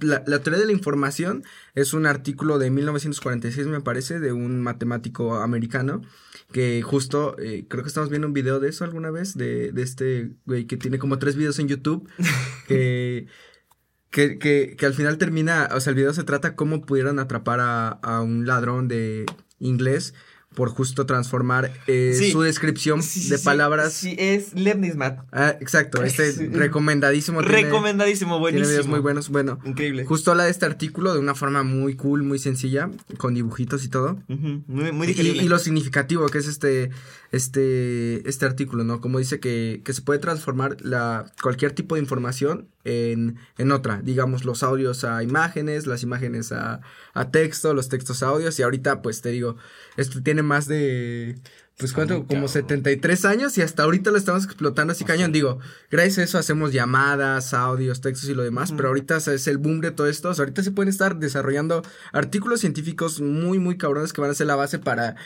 la, 0.00 0.24
teoría 0.24 0.58
de 0.58 0.66
la 0.66 0.72
información 0.72 1.44
es 1.74 1.92
un 1.92 2.06
artículo 2.06 2.58
de 2.58 2.70
1946, 2.70 3.66
me 3.68 3.82
parece, 3.82 4.18
de 4.18 4.32
un 4.32 4.60
matemático 4.62 5.36
americano, 5.36 6.02
que 6.50 6.82
justo, 6.82 7.38
eh, 7.38 7.66
creo 7.68 7.84
que 7.84 7.88
estamos 7.88 8.10
viendo 8.10 8.26
un 8.26 8.34
video 8.34 8.58
de 8.58 8.70
eso 8.70 8.84
alguna 8.84 9.10
vez, 9.10 9.36
de, 9.36 9.70
de 9.70 9.82
este 9.82 10.32
güey 10.46 10.66
que 10.66 10.76
tiene 10.76 10.98
como 10.98 11.18
tres 11.18 11.36
videos 11.36 11.58
en 11.58 11.68
YouTube, 11.68 12.08
que... 12.66 13.28
Que, 14.10 14.38
que, 14.38 14.74
que, 14.76 14.86
al 14.86 14.94
final 14.94 15.18
termina, 15.18 15.68
o 15.72 15.80
sea, 15.80 15.90
el 15.92 15.96
video 15.96 16.12
se 16.12 16.24
trata 16.24 16.56
cómo 16.56 16.82
pudieron 16.84 17.18
atrapar 17.20 17.60
a, 17.60 17.88
a 17.88 18.20
un 18.22 18.44
ladrón 18.46 18.88
de 18.88 19.24
inglés 19.60 20.14
por 20.52 20.68
justo 20.68 21.06
transformar 21.06 21.70
eh, 21.86 22.12
Sí. 22.18 22.32
su 22.32 22.42
descripción 22.42 23.04
Sí, 23.04 23.20
sí, 23.20 23.30
de 23.30 23.38
palabras. 23.38 23.92
Sí, 23.92 24.16
es 24.18 24.52
Lemnismat. 24.54 25.20
Ah, 25.30 25.54
exacto, 25.60 26.02
este 26.04 26.32
recomendadísimo. 26.50 27.40
tiene- 27.40 27.62
Recomendadísimo, 27.62 28.30
Tiene 28.30 28.40
buenísimo. 28.40 28.68
videos 28.68 28.86
muy 28.88 28.98
buenos. 28.98 29.28
Bueno, 29.28 29.60
Increíble. 29.64 30.04
justo 30.06 30.32
habla 30.32 30.42
de 30.46 30.50
este 30.50 30.66
artículo 30.66 31.12
de 31.14 31.20
una 31.20 31.36
forma 31.36 31.62
muy 31.62 31.94
cool, 31.94 32.24
muy 32.24 32.40
sencilla, 32.40 32.90
con 33.16 33.34
dibujitos 33.34 33.84
y 33.84 33.90
todo. 33.90 34.20
Muy, 34.26 34.90
muy 34.90 35.06
Y, 35.12 35.20
y 35.20 35.48
lo 35.48 35.60
significativo 35.60 36.26
que 36.28 36.38
es 36.38 36.48
este, 36.48 36.90
este, 37.30 38.28
este 38.28 38.44
artículo, 38.44 38.82
¿no? 38.82 39.00
Como 39.00 39.20
dice 39.20 39.38
que, 39.40 39.82
que 39.84 39.92
se 39.92 40.02
puede 40.02 40.18
transformar 40.18 40.76
la, 40.80 41.26
cualquier 41.42 41.72
tipo 41.72 41.94
de 41.94 42.00
información 42.00 42.66
en, 42.84 43.38
en 43.58 43.72
otra. 43.72 44.00
Digamos, 44.02 44.44
los 44.44 44.62
audios 44.62 45.04
a 45.04 45.22
imágenes, 45.22 45.86
las 45.86 46.02
imágenes 46.02 46.52
a, 46.52 46.80
a 47.14 47.30
texto, 47.30 47.74
los 47.74 47.88
textos 47.88 48.22
a 48.22 48.28
audios. 48.28 48.58
Y 48.58 48.62
ahorita, 48.62 49.02
pues 49.02 49.20
te 49.22 49.30
digo, 49.30 49.56
esto 49.96 50.22
tiene 50.22 50.42
más 50.42 50.66
de, 50.66 51.38
pues 51.80 51.92
cuánto, 51.92 52.14
muy 52.18 52.22
como 52.26 52.46
cabrón. 52.46 52.48
73 52.48 53.24
años 53.24 53.58
y 53.58 53.62
hasta 53.62 53.82
ahorita 53.82 54.10
lo 54.10 54.16
estamos 54.18 54.44
explotando 54.44 54.92
así 54.92 55.04
cañón. 55.04 55.32
Digo, 55.32 55.58
gracias 55.90 56.18
a 56.18 56.22
eso 56.22 56.38
hacemos 56.38 56.72
llamadas, 56.72 57.54
audios, 57.54 58.00
textos 58.00 58.28
y 58.30 58.34
lo 58.34 58.42
demás, 58.42 58.72
pero 58.76 58.88
ahorita 58.88 59.16
es 59.16 59.46
el 59.48 59.58
boom 59.58 59.80
de 59.80 59.90
todo 59.90 60.06
esto. 60.06 60.28
O 60.28 60.34
sea, 60.34 60.44
ahorita 60.44 60.62
se 60.62 60.70
pueden 60.70 60.88
estar 60.90 61.16
desarrollando 61.16 61.82
artículos 62.12 62.60
científicos 62.60 63.20
muy, 63.20 63.58
muy 63.58 63.76
cabrones 63.76 64.12
que 64.12 64.20
van 64.20 64.30
a 64.30 64.34
ser 64.34 64.46
la 64.46 64.56
base 64.56 64.78
para 64.78 65.16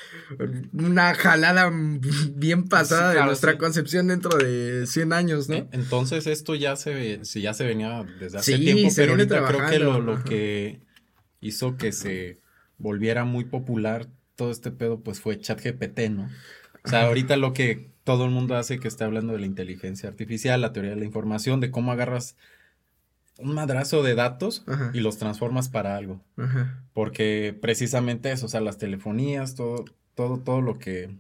una 0.73 1.15
jalada 1.15 1.71
bien 2.35 2.65
pasada 2.65 3.11
Sí, 3.11 3.13
claro, 3.15 3.21
de 3.21 3.27
nuestra 3.27 3.53
sí. 3.53 3.59
concepción 3.59 4.07
dentro 4.09 4.37
de 4.39 4.87
100 4.87 5.13
años, 5.13 5.49
¿no? 5.49 5.57
Eh, 5.57 5.69
Entonces 5.73 6.27
esto 6.27 6.55
ya 6.55 6.77
se 6.77 7.21
ya 7.35 7.55
se 7.55 7.65
venía 7.67 8.05
desde 8.21 8.39
hace 8.39 8.57
Sí, 8.57 8.65
tiempo, 8.65 8.93
pero 8.95 9.13
ahorita 9.13 9.45
creo 9.47 9.67
que 9.67 9.79
lo, 9.79 10.01
lo 10.01 10.23
que 10.25 10.81
hizo 11.41 11.77
que 11.77 11.93
se 11.93 12.41
volviera 12.79 13.25
muy 13.25 13.45
popular 13.45 14.09
todo 14.37 14.51
este 14.51 14.71
pedo 14.71 15.01
pues 15.01 15.21
fue 15.21 15.39
ChatGPT, 15.39 16.11
¿no? 16.11 16.29
O 16.85 16.89
sea, 16.89 17.07
ahorita 17.07 17.37
lo 17.37 17.53
que 17.53 17.91
todo 18.05 18.27
el 18.27 18.31
mundo 18.31 18.57
hace 18.57 18.79
que 18.79 18.89
está 18.89 19.07
hablando 19.07 19.33
de 19.33 19.39
la 19.39 19.47
inteligencia 19.47 20.09
artificial, 20.09 20.61
la 20.61 20.73
teoría 20.73 20.91
de 20.91 20.99
la 20.99 21.07
información, 21.07 21.61
de 21.61 21.71
cómo 21.71 21.93
agarras 21.93 22.37
un 23.39 23.55
madrazo 23.55 24.03
de 24.03 24.15
datos 24.15 24.65
Ajá. 24.67 24.91
y 24.93 25.01
los 25.01 25.19
transformas 25.19 25.69
para 25.69 25.97
algo. 25.97 26.21
Ajá. 26.37 26.83
Porque 26.93 27.57
precisamente 27.61 28.31
eso, 28.31 28.47
o 28.47 28.49
sea, 28.49 28.61
las 28.61 28.79
telefonías, 28.79 29.55
todo, 29.55 29.87
todo, 30.15 30.39
todo 30.39 30.61
lo 30.61 30.79
que. 30.79 31.17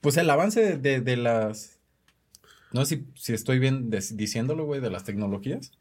Pues 0.00 0.16
el 0.16 0.30
avance 0.30 0.60
de, 0.60 0.78
de, 0.78 1.00
de 1.00 1.16
las. 1.16 1.78
No 2.72 2.84
sé 2.84 2.96
si, 2.96 3.06
si 3.14 3.32
estoy 3.32 3.58
bien 3.58 3.90
diciéndolo, 3.90 4.64
güey, 4.64 4.80
de 4.80 4.90
las 4.90 5.04
tecnologías. 5.04 5.72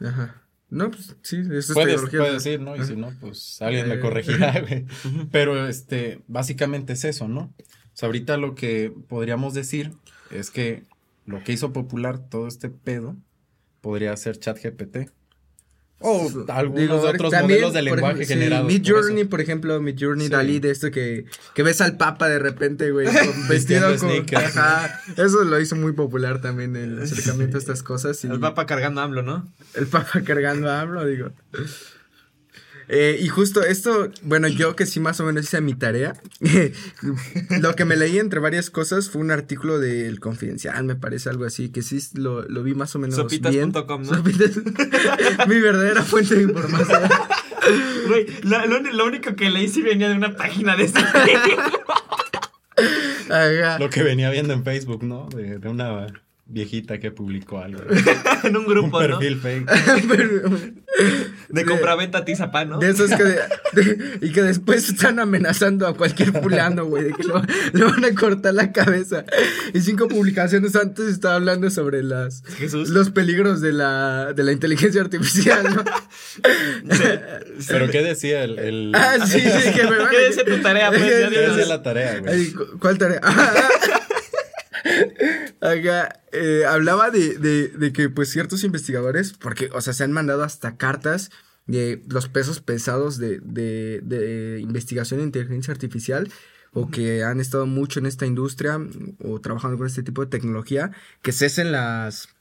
Ajá. 0.00 0.42
No, 0.68 0.90
pues 0.90 1.16
sí, 1.22 1.36
eso 1.40 1.52
es 1.58 1.72
Puedes, 1.72 1.94
tecnología. 1.94 2.18
puedes 2.20 2.44
decir, 2.44 2.60
¿no? 2.60 2.76
Y 2.76 2.84
si 2.84 2.96
no, 2.96 3.12
pues 3.20 3.62
alguien 3.62 3.88
me 3.88 3.94
Eh. 3.94 4.00
corregirá, 4.00 4.60
güey. 4.66 4.84
Pero 5.30 5.66
este, 5.68 6.22
básicamente 6.26 6.94
es 6.94 7.04
eso, 7.04 7.28
¿no? 7.28 7.54
O 7.58 7.64
sea, 7.98 8.08
ahorita 8.08 8.36
lo 8.36 8.54
que 8.54 8.92
podríamos 9.08 9.54
decir 9.54 9.92
es 10.30 10.50
que 10.50 10.84
lo 11.24 11.42
que 11.44 11.52
hizo 11.52 11.72
popular 11.72 12.18
todo 12.18 12.46
este 12.48 12.68
pedo 12.68 13.16
podría 13.80 14.16
ser 14.16 14.38
ChatGPT. 14.38 15.10
O 15.98 16.30
algunos 16.48 16.80
Digo, 16.80 17.00
otros 17.00 17.30
también, 17.30 17.60
modelos 17.62 17.72
de 17.72 17.82
lenguaje 17.82 18.22
ejemplo, 18.22 18.58
sí. 18.58 18.64
Mid. 18.64 18.82
Journey, 18.86 19.24
por 19.24 19.40
ejemplo, 19.40 19.80
Mid 19.80 19.96
Journey, 19.98 20.26
Sí. 20.26 20.32
Dalí, 20.32 20.60
de 20.60 20.70
esto 20.70 20.90
que, 20.90 21.24
que 21.54 21.62
ves 21.62 21.80
al 21.80 21.96
Papa 21.96 22.28
de 22.28 22.38
repente, 22.38 22.90
güey, 22.90 23.08
vestido 23.48 23.88
con. 23.88 23.98
sneakers. 23.98 24.56
Ajá. 24.56 25.00
Eso 25.16 25.42
lo 25.44 25.58
hizo 25.58 25.74
muy 25.74 25.92
popular 25.92 26.40
también 26.42 26.76
el 26.76 27.00
acercamiento 27.00 27.56
a 27.56 27.60
estas 27.60 27.82
cosas. 27.82 28.22
Y 28.24 28.28
El 28.28 28.38
papa 28.40 28.66
cargando 28.66 29.00
a 29.00 29.04
AMLO, 29.04 29.22
¿no? 29.22 29.48
el 29.74 29.86
Papa 29.86 30.20
cargando 30.22 30.70
a 30.70 30.82
AMLO, 30.82 31.06
digo. 31.06 31.30
Eh, 32.88 33.18
y 33.20 33.28
justo 33.28 33.62
esto, 33.62 34.10
bueno, 34.22 34.46
yo 34.48 34.76
que 34.76 34.86
sí 34.86 35.00
más 35.00 35.18
o 35.20 35.24
menos 35.24 35.44
hice 35.44 35.60
mi 35.60 35.74
tarea, 35.74 36.14
lo 37.60 37.74
que 37.74 37.84
me 37.84 37.96
leí 37.96 38.18
entre 38.18 38.38
varias 38.40 38.70
cosas 38.70 39.10
fue 39.10 39.20
un 39.22 39.30
artículo 39.30 39.78
del 39.80 40.20
Confidencial, 40.20 40.84
me 40.84 40.94
parece 40.94 41.28
algo 41.28 41.44
así, 41.44 41.70
que 41.70 41.82
sí 41.82 41.98
lo, 42.14 42.42
lo 42.48 42.62
vi 42.62 42.74
más 42.74 42.94
o 42.94 42.98
menos 42.98 43.16
bien. 43.28 43.72
Sopitas.com, 43.72 44.02
¿no? 44.02 44.12
Sopitas- 44.12 44.56
mi 45.48 45.58
verdadera 45.60 46.02
fuente 46.02 46.34
de 46.36 46.42
información. 46.42 47.02
Güey, 48.06 48.26
lo, 48.44 48.64
lo- 48.66 48.78
lo 48.80 49.04
único 49.06 49.34
que 49.34 49.50
leí 49.50 49.66
sí 49.68 49.82
venía 49.82 50.08
de 50.08 50.14
una 50.14 50.36
página 50.36 50.76
de 50.76 50.84
ese. 50.84 50.98
Ajá. 53.28 53.78
Lo 53.78 53.90
que 53.90 54.02
venía 54.02 54.30
viendo 54.30 54.52
en 54.52 54.62
Facebook, 54.64 55.02
¿no? 55.02 55.28
De, 55.34 55.58
de 55.58 55.68
una 55.68 56.06
viejita 56.48 56.98
que 56.98 57.10
publicó 57.10 57.58
algo. 57.58 57.82
en 58.44 58.56
un 58.56 58.64
Un 58.64 58.66
grupo, 58.68 59.00
¿no? 59.02 59.18
perfil 59.18 59.40
fake. 59.40 59.70
Pero- 60.08 60.50
De 61.48 61.64
compraventa 61.64 62.24
tizapán, 62.24 62.70
¿no? 62.70 62.78
De 62.78 62.90
esos 62.90 63.10
que. 63.10 63.22
de- 63.22 63.38
de- 63.74 64.18
y 64.26 64.32
que 64.32 64.42
después 64.42 64.88
están 64.88 65.18
amenazando 65.18 65.86
a 65.86 65.94
cualquier 65.96 66.32
fulano, 66.42 66.86
güey, 66.86 67.04
de 67.04 67.12
que 67.12 67.22
lo- 67.24 67.42
le 67.72 67.84
van 67.84 68.04
a 68.04 68.14
cortar 68.14 68.54
la 68.54 68.72
cabeza. 68.72 69.24
Y 69.74 69.80
cinco 69.80 70.08
publicaciones 70.08 70.74
antes 70.74 71.06
estaba 71.08 71.34
hablando 71.34 71.68
sobre 71.70 72.02
las. 72.02 72.42
Jesús. 72.56 72.88
Los 72.88 73.10
peligros 73.10 73.60
de 73.60 73.72
la, 73.72 74.32
de 74.34 74.42
la 74.42 74.52
inteligencia 74.52 75.00
artificial, 75.02 75.64
¿no? 75.74 75.84
Pero 77.68 77.90
¿qué 77.90 78.02
decía 78.02 78.44
el... 78.44 78.58
el- 78.58 78.92
Ah, 78.94 79.16
sí, 79.26 79.40
sí, 79.40 79.72
que 79.72 79.84
me 79.84 79.98
van 79.98 80.06
a- 80.06 80.10
¿Qué 80.10 80.18
decía 80.18 80.44
tu 80.44 80.56
tarea, 80.62 80.88
pues? 80.90 81.02
¿Qué 81.02 81.10
decía 81.14 81.66
la 81.66 81.82
tarea, 81.82 82.18
güey? 82.20 82.52
¿Cuál 82.80 82.98
tarea? 82.98 83.20
Acá, 85.60 86.22
eh, 86.32 86.64
hablaba 86.66 87.10
de, 87.10 87.38
de, 87.38 87.68
de 87.68 87.92
que 87.92 88.08
pues 88.08 88.30
ciertos 88.30 88.64
investigadores, 88.64 89.32
porque, 89.32 89.70
o 89.72 89.80
sea, 89.80 89.92
se 89.92 90.04
han 90.04 90.12
mandado 90.12 90.42
hasta 90.42 90.76
cartas 90.76 91.30
de 91.66 92.02
los 92.08 92.28
pesos 92.28 92.60
pesados 92.60 93.18
de, 93.18 93.40
de, 93.42 94.00
de 94.02 94.60
investigación 94.60 95.20
en 95.20 95.26
inteligencia 95.26 95.72
artificial 95.72 96.28
o 96.72 96.90
que 96.90 97.24
han 97.24 97.40
estado 97.40 97.66
mucho 97.66 98.00
en 98.00 98.06
esta 98.06 98.26
industria 98.26 98.78
o 99.24 99.40
trabajando 99.40 99.78
con 99.78 99.86
este 99.86 100.02
tipo 100.02 100.22
de 100.22 100.30
tecnología, 100.30 100.92
que 101.22 101.32
cesen 101.32 101.72
las 101.72 102.35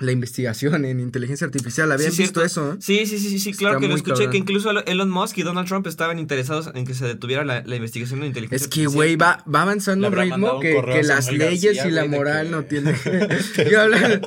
la 0.00 0.12
investigación 0.12 0.84
en 0.84 0.98
inteligencia 1.00 1.44
artificial. 1.46 1.92
¿Habían 1.92 2.10
Sí, 2.12 2.22
visto 2.22 2.40
cierto. 2.40 2.60
eso? 2.62 2.74
no? 2.74 2.80
Sí, 2.80 3.06
sí, 3.06 3.18
sí, 3.18 3.28
sí, 3.30 3.38
sí, 3.38 3.52
claro 3.52 3.76
Está 3.76 3.82
que 3.82 3.88
lo 3.88 3.96
escuché, 3.96 4.12
cabrón. 4.14 4.30
que 4.32 4.38
incluso 4.38 4.70
Elon 4.86 5.10
Musk 5.10 5.38
y 5.38 5.42
Donald 5.42 5.68
Trump 5.68 5.86
estaban 5.86 6.18
interesados 6.18 6.70
en 6.74 6.86
que 6.86 6.94
se 6.94 7.06
detuviera 7.06 7.44
la, 7.44 7.62
la 7.64 7.76
investigación 7.76 8.20
en 8.20 8.26
inteligencia 8.26 8.64
Es 8.64 8.68
que, 8.70 8.80
artificial. 8.80 8.94
güey, 8.96 9.16
va, 9.16 9.44
va 9.52 9.62
avanzando 9.62 10.08
un 10.08 10.14
ritmo 10.16 10.54
un 10.56 10.60
que, 10.62 11.02
las 11.04 11.30
leyes 11.32 11.76
García, 11.76 11.86
y 11.88 11.90
la 11.90 12.04
moral 12.06 12.46
que- 12.46 12.50
no 12.52 12.64
tienen. 12.64 12.96
que 13.54 13.76
hablar. 13.76 14.20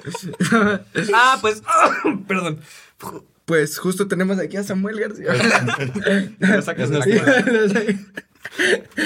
Ah, 1.14 1.38
pues, 1.42 1.64
perdón. 2.28 2.60
pues 3.46 3.78
justo 3.78 4.08
tenemos 4.08 4.38
aquí 4.40 4.58
a 4.58 4.64
Samuel 4.64 5.00
García. 5.00 5.34
Lo 6.40 6.62
sacas 6.62 6.90
de 6.90 7.00
la. 7.00 7.06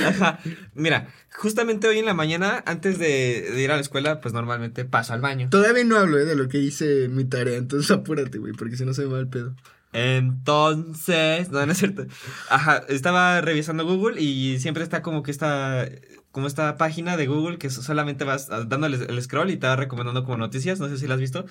Ajá. 0.06 0.40
Mira, 0.74 1.08
justamente 1.36 1.88
hoy 1.88 2.00
en 2.00 2.06
la 2.06 2.14
mañana, 2.14 2.64
antes 2.66 3.00
de, 3.00 3.50
de 3.54 3.62
ir 3.62 3.72
a 3.72 3.76
la 3.76 3.82
escuela, 3.82 4.22
pues 4.22 4.34
normalmente 4.34 4.86
paso 4.86 5.14
al 5.14 5.22
baño. 5.22 5.50
Todavía 5.50 5.84
no 5.84 5.98
hablo 5.98 6.18
eh, 6.18 6.26
de 6.26 6.36
lo 6.36 6.48
que 6.48 6.60
hice 6.60 7.08
mi 7.10 7.26
tarea, 7.26 7.58
entonces 7.58 7.90
apúrate, 7.92 8.38
güey, 8.38 8.54
porque 8.54 8.78
si 8.78 8.86
no 8.86 8.94
se 8.94 9.04
me 9.04 9.14
va 9.14 9.20
el 9.20 9.28
pedo. 9.28 9.56
Entonces, 9.94 11.50
no, 11.50 11.66
no 11.66 11.72
es 11.72 11.78
cierto. 11.78 12.06
Ajá, 12.50 12.84
estaba 12.90 13.42
revisando 13.42 13.86
Google 13.86 14.22
y 14.22 14.60
siempre 14.60 14.84
está 14.84 15.02
como 15.02 15.24
que 15.24 15.32
esta, 15.32 15.90
como 16.32 16.46
esta 16.46 16.78
página 16.78 17.18
de 17.18 17.28
Google 17.28 17.58
que 17.58 17.70
solamente 17.70 18.24
vas 18.24 18.48
dándole 18.48 18.98
el 18.98 19.22
scroll 19.22 19.50
y 19.50 19.58
te 19.58 19.66
va 19.66 19.76
recomendando 19.76 20.24
como 20.24 20.38
noticias, 20.38 20.80
no 20.80 20.90
sé 20.90 20.98
si 20.98 21.08
la 21.08 21.16
has 21.16 21.20
visto. 21.20 21.46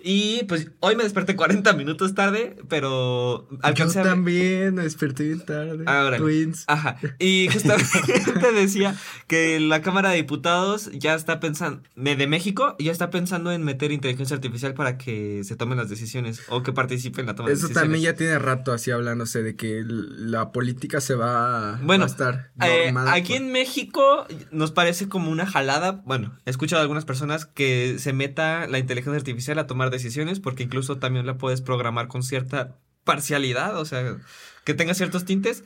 Y 0.00 0.44
pues 0.44 0.70
hoy 0.80 0.94
me 0.96 1.02
desperté 1.02 1.34
40 1.34 1.72
minutos 1.72 2.14
tarde, 2.14 2.56
pero 2.68 3.48
alcancé 3.62 3.98
Yo 3.98 4.04
también 4.04 4.74
me 4.76 4.82
desperté 4.82 5.24
bien 5.24 5.40
tarde. 5.44 5.84
Ah, 5.86 6.04
órale. 6.06 6.18
Twins. 6.18 6.64
Ajá. 6.68 6.96
Y 7.18 7.48
justamente 7.52 8.52
decía 8.54 8.94
que 9.26 9.58
la 9.60 9.82
Cámara 9.82 10.10
de 10.10 10.16
Diputados 10.16 10.90
ya 10.92 11.14
está 11.14 11.40
pensando, 11.40 11.82
de 11.96 12.26
México, 12.26 12.76
ya 12.78 12.92
está 12.92 13.10
pensando 13.10 13.50
en 13.52 13.64
meter 13.64 13.90
inteligencia 13.92 14.34
artificial 14.36 14.74
para 14.74 14.98
que 14.98 15.42
se 15.44 15.56
tomen 15.56 15.78
las 15.78 15.88
decisiones 15.88 16.42
o 16.48 16.62
que 16.62 16.72
participe 16.72 17.20
en 17.20 17.26
la 17.26 17.34
toma 17.34 17.48
de 17.48 17.54
Eso 17.54 17.62
decisiones. 17.68 17.82
también 17.82 18.04
ya 18.04 18.14
tiene 18.16 18.38
rato 18.38 18.72
así 18.72 18.90
hablándose 18.90 19.42
de 19.42 19.56
que 19.56 19.82
la 19.84 20.52
política 20.52 21.00
se 21.00 21.14
va, 21.14 21.78
Bueno, 21.82 22.02
va 22.02 22.06
a 22.06 22.10
estar 22.10 22.50
Eh, 22.62 22.92
aquí 23.08 23.32
por- 23.34 23.42
en 23.42 23.52
México 23.52 24.26
nos 24.52 24.70
parece 24.70 25.08
como 25.08 25.30
una 25.30 25.46
jalada. 25.46 26.02
Bueno, 26.04 26.38
he 26.46 26.50
escuchado 26.50 26.80
a 26.80 26.82
algunas 26.82 27.04
personas 27.04 27.46
que 27.46 27.96
se 27.98 28.12
meta 28.12 28.66
la 28.68 28.78
inteligencia 28.78 29.18
artificial 29.18 29.58
a 29.58 29.66
tomar 29.66 29.87
decisiones 29.90 30.40
porque 30.40 30.62
incluso 30.62 30.98
también 30.98 31.26
la 31.26 31.38
puedes 31.38 31.60
programar 31.60 32.08
con 32.08 32.22
cierta 32.22 32.76
parcialidad, 33.04 33.78
o 33.78 33.84
sea, 33.84 34.18
que 34.64 34.74
tenga 34.74 34.94
ciertos 34.94 35.24
tintes, 35.24 35.64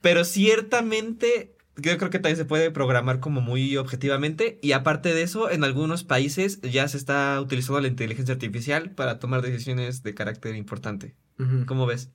pero 0.00 0.24
ciertamente 0.24 1.54
yo 1.76 1.96
creo 1.96 2.10
que 2.10 2.18
también 2.18 2.36
se 2.36 2.44
puede 2.44 2.70
programar 2.70 3.20
como 3.20 3.40
muy 3.40 3.76
objetivamente 3.76 4.58
y 4.62 4.72
aparte 4.72 5.14
de 5.14 5.22
eso, 5.22 5.50
en 5.50 5.64
algunos 5.64 6.02
países 6.02 6.60
ya 6.62 6.88
se 6.88 6.96
está 6.96 7.40
utilizando 7.40 7.80
la 7.80 7.88
inteligencia 7.88 8.34
artificial 8.34 8.90
para 8.90 9.18
tomar 9.18 9.42
decisiones 9.42 10.02
de 10.02 10.14
carácter 10.14 10.56
importante. 10.56 11.14
¿Cómo 11.66 11.86
ves? 11.86 12.10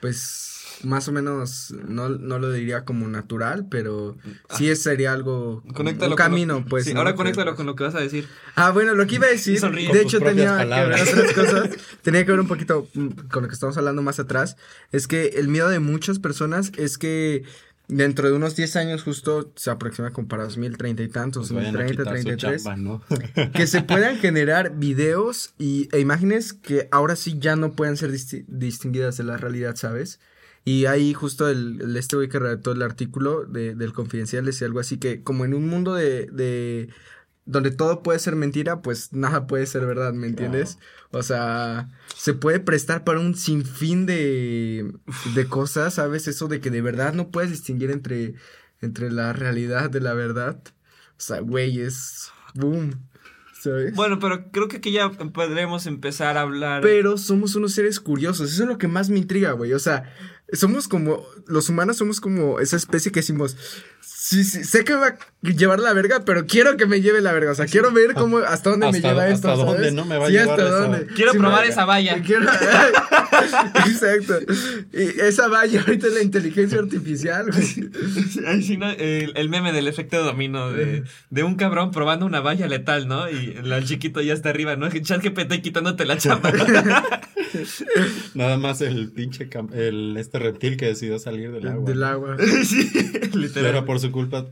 Pues 0.00 0.47
más 0.84 1.08
o 1.08 1.12
menos 1.12 1.72
no, 1.88 2.08
no 2.08 2.38
lo 2.38 2.52
diría 2.52 2.84
como 2.84 3.08
natural, 3.08 3.66
pero 3.70 4.16
Ah. 4.48 4.56
sí 4.56 4.68
es- 4.70 4.82
sería 4.82 5.12
algo 5.12 5.62
Conéctalo 5.74 6.12
un 6.12 6.16
con 6.16 6.26
camino, 6.26 6.60
lo- 6.60 6.64
pues. 6.66 6.84
Sí, 6.84 6.92
¿no? 6.94 7.00
ahora 7.00 7.14
conéctalo 7.14 7.56
con 7.56 7.66
lo 7.66 7.74
que 7.74 7.84
vas 7.84 7.94
a 7.94 8.00
decir. 8.00 8.28
Ah, 8.54 8.70
bueno, 8.70 8.94
lo 8.94 9.06
que 9.06 9.16
iba 9.16 9.26
a 9.26 9.30
decir, 9.30 9.58
sonríe. 9.60 9.92
de 9.92 10.02
hecho 10.02 10.20
tenía 10.20 10.56
que 10.58 10.64
ver 10.66 10.92
otras 11.02 11.32
cosas, 11.34 11.70
tenía 12.02 12.24
que 12.24 12.30
ver 12.30 12.40
un 12.40 12.48
poquito 12.48 12.88
mm, 12.94 13.08
con 13.30 13.42
lo 13.42 13.48
que 13.48 13.54
estamos 13.54 13.76
hablando 13.76 14.02
más 14.02 14.18
atrás, 14.20 14.56
es 14.92 15.08
que 15.08 15.26
el 15.36 15.48
miedo 15.48 15.68
de 15.68 15.80
muchas 15.80 16.18
personas 16.18 16.70
es 16.76 16.96
que 16.98 17.42
dentro 17.88 18.28
de 18.28 18.34
unos 18.36 18.54
10 18.54 18.76
años 18.76 19.02
justo 19.02 19.50
se 19.56 19.70
aproxima 19.70 20.12
como 20.12 20.28
para 20.28 20.44
2030 20.44 21.02
y 21.02 21.08
tantos, 21.08 21.48
Pues 21.48 21.56
vayan 21.56 21.74
a 21.74 21.78
2030, 21.84 22.02
quitar 22.02 22.18
su 22.18 22.22
33, 22.24 22.62
chamba, 22.64 22.76
¿no? 22.76 23.02
que 23.54 23.66
se 23.66 23.82
puedan 23.82 24.18
generar 24.18 24.76
videos 24.76 25.54
y, 25.58 25.88
e 25.92 25.98
imágenes 25.98 26.52
que 26.52 26.86
ahora 26.92 27.16
sí 27.16 27.38
ya 27.40 27.56
no 27.56 27.72
pueden 27.72 27.96
ser 27.96 28.12
disti- 28.12 28.44
distinguidas 28.46 29.16
de 29.16 29.24
la 29.24 29.38
realidad, 29.38 29.74
¿sabes? 29.76 30.20
Y 30.68 30.86
ahí 30.86 31.14
justo 31.14 31.48
el, 31.48 31.80
el- 31.80 31.96
este 31.96 32.16
güey 32.16 32.28
que 32.28 32.38
redactó 32.38 32.72
el 32.72 32.82
artículo 32.82 33.44
de, 33.44 33.74
del 33.74 33.92
Confidencial 33.92 34.44
decía 34.44 34.66
algo 34.66 34.80
así 34.80 34.98
que 34.98 35.22
como 35.22 35.44
en 35.44 35.54
un 35.54 35.66
mundo 35.68 35.94
de, 35.94 36.26
de 36.32 36.88
donde 37.46 37.70
todo 37.70 38.02
puede 38.02 38.18
ser 38.18 38.36
mentira, 38.36 38.82
pues 38.82 39.12
nada 39.12 39.46
puede 39.46 39.64
ser 39.66 39.86
verdad, 39.86 40.12
¿me 40.12 40.26
entiendes? 40.26 40.78
O 41.10 41.22
sea, 41.22 41.88
se 42.14 42.34
puede 42.34 42.60
prestar 42.60 43.04
para 43.04 43.18
un 43.20 43.34
sinfín 43.34 44.04
de, 44.04 44.92
de 45.34 45.46
cosas, 45.46 45.94
¿sabes? 45.94 46.28
Eso 46.28 46.48
de 46.48 46.60
que 46.60 46.70
de 46.70 46.82
verdad 46.82 47.14
no 47.14 47.30
puedes 47.30 47.50
distinguir 47.50 47.90
entre, 47.90 48.34
entre 48.82 49.10
la 49.10 49.32
realidad 49.32 49.88
de 49.88 50.00
la 50.00 50.12
verdad. 50.12 50.60
O 51.12 51.20
sea, 51.20 51.40
güey, 51.40 51.80
es 51.80 52.30
boom, 52.54 52.90
¿sabes? 53.58 53.94
Bueno, 53.94 54.18
pero 54.18 54.50
creo 54.52 54.68
que 54.68 54.76
aquí 54.76 54.92
ya 54.92 55.10
podremos 55.10 55.86
empezar 55.86 56.36
a 56.36 56.42
hablar. 56.42 56.82
Pero 56.82 57.16
somos 57.16 57.54
unos 57.54 57.72
seres 57.72 57.98
curiosos, 58.00 58.52
eso 58.52 58.64
es 58.64 58.68
lo 58.68 58.76
que 58.76 58.88
más 58.88 59.08
me 59.08 59.18
intriga, 59.18 59.52
güey. 59.52 59.72
O 59.72 59.78
sea, 59.78 60.12
somos 60.52 60.88
como, 60.88 61.24
los 61.46 61.68
humanos 61.68 61.98
somos 61.98 62.20
como 62.20 62.60
esa 62.60 62.76
especie 62.76 63.12
que 63.12 63.20
decimos, 63.20 63.56
sí, 64.00 64.44
sí, 64.44 64.64
sé 64.64 64.84
que 64.84 64.94
va 64.94 65.18
llevar 65.42 65.78
la 65.78 65.92
verga, 65.92 66.22
pero 66.24 66.46
quiero 66.46 66.76
que 66.76 66.86
me 66.86 67.00
lleve 67.00 67.20
la 67.20 67.32
verga. 67.32 67.52
O 67.52 67.54
sea, 67.54 67.66
quiero 67.66 67.92
ver 67.92 68.14
cómo, 68.14 68.38
hasta 68.38 68.70
dónde 68.70 68.86
me 68.90 68.96
Hasta- 68.98 69.08
lleva 69.08 69.22
hasta 69.24 69.34
esto. 69.34 69.48
¿sabes? 69.48 69.66
dónde 69.66 69.92
no 69.92 70.04
me 70.04 70.16
va 70.18 70.24
a 70.24 70.26
Sí, 70.28 70.32
llevar 70.32 70.50
hasta 70.50 70.62
esa- 70.66 70.78
dónde. 70.80 71.06
Quiero 71.14 71.32
Sí, 71.32 71.38
probar 71.38 71.64
esa 71.66 71.84
valla. 71.84 72.22
Quiero- 72.22 72.46
Exacto. 73.86 74.38
Y 74.92 75.20
esa 75.20 75.48
valla 75.48 75.80
ahorita 75.80 76.06
es 76.08 76.14
la 76.14 76.22
inteligencia 76.22 76.78
artificial, 76.78 77.46
güey. 77.50 77.90
Ay, 78.46 78.62
sí, 78.62 78.76
¿no? 78.76 78.90
el, 78.90 79.32
el 79.36 79.48
meme 79.48 79.72
del 79.72 79.86
efecto 79.88 80.22
dominó 80.24 80.72
de, 80.72 81.04
de 81.30 81.42
un 81.44 81.54
cabrón 81.56 81.90
probando 81.92 82.26
una 82.26 82.40
valla 82.40 82.66
letal, 82.66 83.06
¿no? 83.08 83.30
Y 83.30 83.56
el 83.62 83.84
chiquito 83.84 84.20
ya 84.20 84.34
está 84.34 84.50
arriba, 84.50 84.76
¿no? 84.76 84.88
Chat 85.00 85.22
GPT 85.22 85.60
quitándote 85.62 86.04
la 86.04 86.18
chapa. 86.18 86.52
Nada 88.34 88.58
más 88.58 88.80
el 88.80 89.10
pinche 89.12 89.48
el 89.74 90.16
este 90.18 90.38
reptil 90.38 90.76
que 90.76 90.86
decidió 90.86 91.18
salir 91.18 91.50
del 91.52 91.68
agua. 91.68 91.88
Del 91.90 92.02
agua. 92.02 92.36
sí, 92.64 92.90
Pero 92.92 93.36
literal. 93.36 93.84
por 93.84 94.00
su 94.00 94.10
culpa 94.10 94.46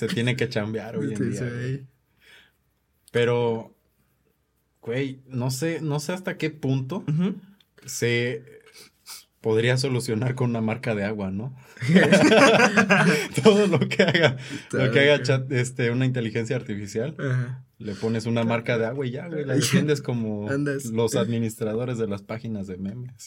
se 0.00 0.14
tiene 0.14 0.34
que 0.34 0.48
chambear 0.48 0.96
hoy 0.96 1.12
en 1.12 1.30
día. 1.30 1.38
sí. 1.38 1.44
güey. 1.44 1.86
Pero, 3.12 3.74
güey, 4.80 5.20
no 5.26 5.50
sé, 5.50 5.80
no 5.82 6.00
sé 6.00 6.12
hasta 6.12 6.38
qué 6.38 6.48
punto 6.50 7.04
se 7.84 8.60
podría 9.40 9.76
solucionar 9.76 10.34
con 10.34 10.50
una 10.50 10.60
marca 10.60 10.94
de 10.94 11.04
agua, 11.04 11.30
¿no? 11.30 11.54
Todo 13.42 13.66
lo 13.66 13.80
que 13.80 14.02
haga, 14.02 14.36
lo 14.72 14.90
que 14.90 15.00
haga 15.00 15.22
chat, 15.22 15.50
este, 15.52 15.90
una 15.90 16.06
inteligencia 16.06 16.56
artificial, 16.56 17.16
le 17.78 17.94
pones 17.94 18.26
una 18.26 18.44
marca 18.44 18.78
de 18.78 18.86
agua 18.86 19.06
y 19.06 19.10
ya, 19.10 19.28
güey, 19.28 19.44
la 19.44 19.54
defiendes 19.56 20.00
como 20.00 20.48
los 20.92 21.16
administradores 21.16 21.98
de 21.98 22.06
las 22.06 22.22
páginas 22.22 22.66
de 22.66 22.76
memes. 22.78 23.26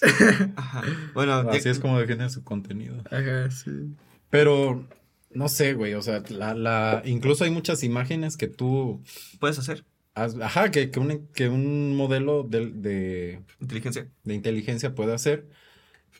Ajá. 0.55 0.83
Bueno, 1.13 1.33
Así 1.49 1.69
es 1.69 1.79
como 1.79 1.99
defienden 1.99 2.29
su 2.29 2.43
contenido. 2.43 3.03
Ajá, 3.11 3.51
sí. 3.51 3.95
Pero, 4.29 4.87
no 5.35 5.49
sé, 5.49 5.73
güey, 5.73 5.93
o 5.93 6.01
sea, 6.01 6.23
la, 6.29 6.53
la, 6.53 7.01
incluso 7.05 7.43
hay 7.43 7.51
muchas 7.51 7.83
imágenes 7.83 8.37
que 8.37 8.47
tú 8.47 9.01
puedes 9.39 9.59
hacer 9.59 9.85
has- 10.15 10.35
ajá, 10.39 10.71
que, 10.71 10.91
que, 10.91 10.99
un, 10.99 11.27
que 11.33 11.49
un 11.49 11.95
modelo 11.95 12.43
de, 12.43 12.67
de, 12.71 13.41
inteligencia. 13.59 14.09
de 14.23 14.33
inteligencia 14.33 14.95
puede 14.95 15.13
hacer 15.13 15.47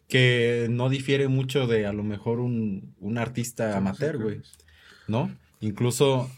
que 0.08 0.68
no 0.70 0.90
difiere 0.90 1.28
mucho 1.28 1.68
de 1.68 1.86
a 1.86 1.94
lo 1.94 2.04
mejor 2.04 2.40
un, 2.40 2.96
un 3.00 3.18
artista 3.18 3.78
amateur, 3.78 4.18
güey, 4.22 4.42
¿no? 5.08 5.36
Incluso 5.60 6.30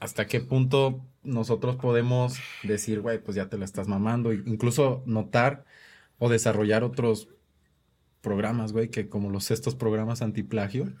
hasta 0.00 0.26
qué 0.26 0.40
punto 0.40 1.04
nosotros 1.22 1.76
podemos 1.76 2.36
decir, 2.62 3.00
güey, 3.00 3.18
pues 3.22 3.36
ya 3.36 3.48
te 3.48 3.56
la 3.58 3.64
estás 3.64 3.88
mamando, 3.88 4.32
incluso 4.32 5.02
notar 5.06 5.64
o 6.18 6.28
desarrollar 6.28 6.84
otros 6.84 7.28
programas, 8.20 8.72
güey, 8.72 8.88
que 8.88 9.08
como 9.08 9.30
los 9.30 9.50
estos 9.50 9.74
programas 9.74 10.22
antiplagio, 10.22 10.92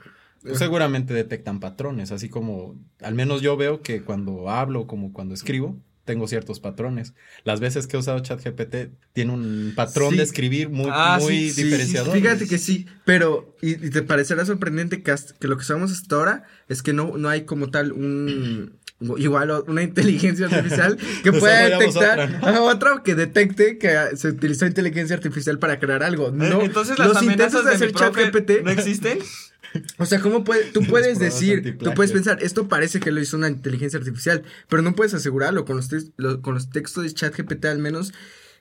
seguramente 0.54 1.14
detectan 1.14 1.60
patrones, 1.60 2.12
así 2.12 2.28
como 2.28 2.76
al 3.02 3.14
menos 3.14 3.40
yo 3.42 3.56
veo 3.56 3.80
que 3.82 4.02
cuando 4.02 4.50
hablo 4.50 4.86
como 4.86 5.12
cuando 5.12 5.34
escribo, 5.34 5.78
tengo 6.04 6.28
ciertos 6.28 6.60
patrones. 6.60 7.14
Las 7.44 7.60
veces 7.60 7.86
que 7.86 7.96
he 7.96 8.00
usado 8.00 8.18
ChatGPT 8.20 8.90
tiene 9.14 9.32
un 9.32 9.72
patrón 9.74 10.10
Sí. 10.10 10.16
de 10.18 10.22
escribir 10.22 10.68
muy, 10.68 10.90
Ah, 10.92 11.18
muy 11.18 11.32
sí, 11.34 11.48
sí, 11.48 11.54
sí, 11.54 11.62
diferenciador. 11.64 12.12
Fíjate 12.14 12.46
que 12.46 12.58
sí, 12.58 12.86
pero 13.06 13.56
y, 13.62 13.70
y 13.86 13.90
te 13.90 14.02
parecerá 14.02 14.44
sorprendente 14.44 15.02
que, 15.02 15.10
hasta- 15.12 15.32
que 15.38 15.48
lo 15.48 15.56
que 15.56 15.64
sabemos 15.64 15.92
hasta 15.92 16.14
ahora 16.16 16.44
es 16.68 16.82
que 16.82 16.92
no, 16.92 17.16
no 17.16 17.30
hay 17.30 17.44
como 17.44 17.70
tal 17.70 17.92
un 17.92 18.78
igual 19.18 19.50
una 19.66 19.82
inteligencia 19.82 20.46
artificial 20.46 20.96
que 21.24 21.32
pueda 21.32 21.68
detectar 21.78 22.20
otra, 22.20 22.26
¿no? 22.38 22.46
Ajá, 22.48 22.62
otra 22.62 23.02
que 23.04 23.14
detecte 23.14 23.76
que 23.78 23.90
se 24.16 24.28
utilizó 24.28 24.66
inteligencia 24.66 25.16
artificial 25.16 25.58
para 25.58 25.78
crear 25.78 26.02
algo. 26.02 26.30
No, 26.30 26.60
Eh, 26.60 26.64
Entonces 26.66 26.98
las 26.98 27.08
los 27.08 27.16
amenazas 27.16 27.62
intentos 27.62 27.64
de 27.64 27.70
de 27.70 27.76
hacer 27.76 27.92
ChatGPT 27.92 28.50
no 28.64 28.70
existen. 28.70 29.18
o 29.98 30.06
sea, 30.06 30.20
¿cómo 30.20 30.44
puede, 30.44 30.64
tú 30.72 30.80
puedes 30.90 31.18
decir, 31.18 31.62
tú 31.78 31.94
puedes 31.94 32.10
pensar, 32.12 32.42
esto 32.42 32.68
parece 32.68 33.00
que 33.00 33.10
lo 33.12 33.20
hizo 33.20 33.36
una 33.36 33.48
inteligencia 33.48 33.98
artificial, 33.98 34.42
pero 34.68 34.82
no 34.82 34.94
puedes 34.94 35.14
asegurarlo 35.14 35.64
con 35.64 35.76
los, 35.76 35.88
lo- 36.16 36.40
con 36.42 36.54
los 36.54 36.70
textos 36.70 37.04
de 37.04 37.12
ChatGPT 37.12 37.64
al 37.66 37.78
menos. 37.78 38.12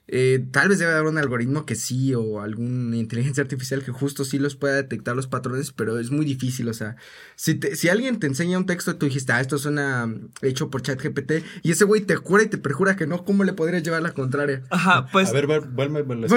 Eh, 0.08 0.46
tal 0.52 0.68
vez 0.70 0.80
debe 0.80 0.92
haber 0.92 1.06
un 1.08 1.18
algoritmo 1.18 1.66
que 1.66 1.76
sí 1.76 2.14
o 2.14 2.42
alguna 2.42 2.98
inteligencia 2.98 3.42
artificial 3.42 3.84
que 3.84 3.92
justo 3.92 4.26
sí 4.26 4.38
los 4.38 4.56
pueda 4.56 4.76
detectar 4.76 5.16
los 5.16 5.28
patrones, 5.28 5.72
pero 5.72 5.98
es 5.98 6.12
muy 6.12 6.26
difícil, 6.26 6.68
o 6.68 6.74
sea, 6.74 6.98
si, 7.36 7.56
te- 7.56 7.76
si 7.78 7.88
alguien 7.90 8.20
te 8.20 8.28
enseña 8.28 8.58
un 8.58 8.66
texto 8.66 8.92
y 8.92 8.94
tú 8.96 9.06
dijiste, 9.06 9.32
ah, 9.32 9.40
esto 9.40 9.58
suena 9.58 10.06
mm, 10.08 10.30
hecho 10.42 10.70
por 10.70 10.82
ChatGPT 10.82 11.32
y 11.64 11.72
ese 11.72 11.86
güey 11.86 12.02
te 12.02 12.16
jura 12.18 12.44
y 12.44 12.48
te 12.48 12.58
perjura 12.58 12.96
que 12.96 13.08
no, 13.08 13.24
¿cómo 13.24 13.44
le 13.46 13.54
podrías 13.54 13.82
llevar 13.84 14.02
la 14.02 14.12
contraria? 14.12 14.62
Ajá, 14.70 15.08
pues. 15.12 15.30
a 15.30 15.34
ver, 15.34 15.48
ver, 15.48 15.62
vuelve, 15.62 16.02
vuelve 16.04 16.28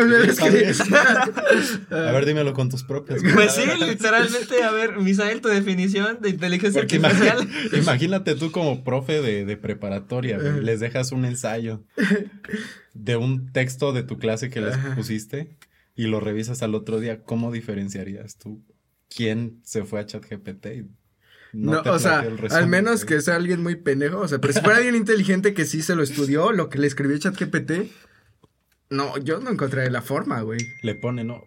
a 1.90 2.12
ver, 2.12 2.24
dímelo 2.26 2.52
con 2.54 2.68
tus 2.68 2.84
propias. 2.84 3.20
Pues 3.34 3.52
sí, 3.54 3.62
literalmente, 3.84 4.62
a 4.62 4.70
ver, 4.70 4.96
Misael, 4.98 5.40
tu 5.40 5.48
definición 5.48 6.18
de 6.20 6.30
inteligencia 6.30 6.80
Porque 6.82 6.96
artificial. 6.96 7.38
imagínate, 7.42 7.78
imagínate 7.78 8.34
tú 8.36 8.50
como 8.52 8.84
profe 8.84 9.20
de, 9.20 9.44
de 9.44 9.56
preparatoria, 9.56 10.38
güey, 10.38 10.62
les 10.62 10.80
dejas 10.80 11.12
un 11.12 11.24
ensayo 11.24 11.82
de 12.98 13.16
un 13.16 13.52
texto 13.52 13.92
de 13.92 14.02
tu 14.02 14.18
clase 14.18 14.50
que 14.50 14.60
les 14.60 14.76
pusiste 14.94 15.56
y 15.94 16.06
lo 16.06 16.20
revisas 16.20 16.62
al 16.62 16.74
otro 16.74 17.00
día, 17.00 17.22
¿cómo 17.22 17.52
diferenciarías 17.52 18.36
tú 18.38 18.62
quién 19.14 19.60
se 19.64 19.84
fue 19.84 20.00
a 20.00 20.06
ChatGPT? 20.06 20.66
y 20.66 20.86
No, 21.52 21.80
o 21.82 21.98
sea, 21.98 22.24
al 22.50 22.66
menos 22.66 23.04
que 23.04 23.20
sea 23.20 23.36
alguien 23.36 23.62
muy 23.62 23.76
pendejo, 23.76 24.18
o 24.20 24.28
sea, 24.28 24.38
pero 24.40 24.52
si 24.52 24.60
fuera 24.60 24.76
alguien 24.78 24.96
inteligente 24.96 25.54
que 25.54 25.64
sí 25.64 25.82
se 25.82 25.94
lo 25.96 26.02
estudió, 26.02 26.52
lo 26.52 26.68
que 26.68 26.78
le 26.78 26.86
escribió 26.86 27.16
ChatGPT, 27.18 27.90
no, 28.90 29.16
yo 29.18 29.40
no 29.40 29.50
encontraré 29.50 29.90
la 29.90 30.02
forma, 30.02 30.40
güey. 30.42 30.58
le 30.82 30.94
pone, 30.94 31.24
no, 31.24 31.42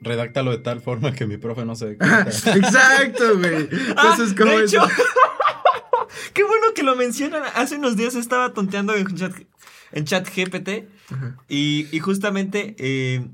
redáctalo 0.00 0.50
de 0.50 0.58
tal 0.58 0.80
forma 0.80 1.12
que 1.12 1.26
mi 1.26 1.36
profe 1.36 1.64
no 1.64 1.74
se 1.76 1.86
dé 1.86 1.96
cuenta. 1.98 2.22
Exacto, 2.30 3.38
güey. 3.38 3.68
Ah, 3.96 4.10
Entonces, 4.12 4.34
¿cómo 4.36 4.52
de 4.52 4.64
es? 4.64 4.72
hecho, 4.72 4.82
qué 6.34 6.42
bueno 6.44 6.66
que 6.74 6.82
lo 6.82 6.96
mencionan. 6.96 7.42
Hace 7.54 7.76
unos 7.76 7.96
días 7.96 8.14
estaba 8.14 8.52
tonteando 8.52 8.94
en 8.94 9.06
chat, 9.16 9.32
en 9.94 10.04
chat 10.04 10.28
GPT 10.28 10.88
Ajá. 11.10 11.36
y, 11.48 11.86
y 11.90 11.98
justamente 12.00 12.74
eh, 12.78 13.26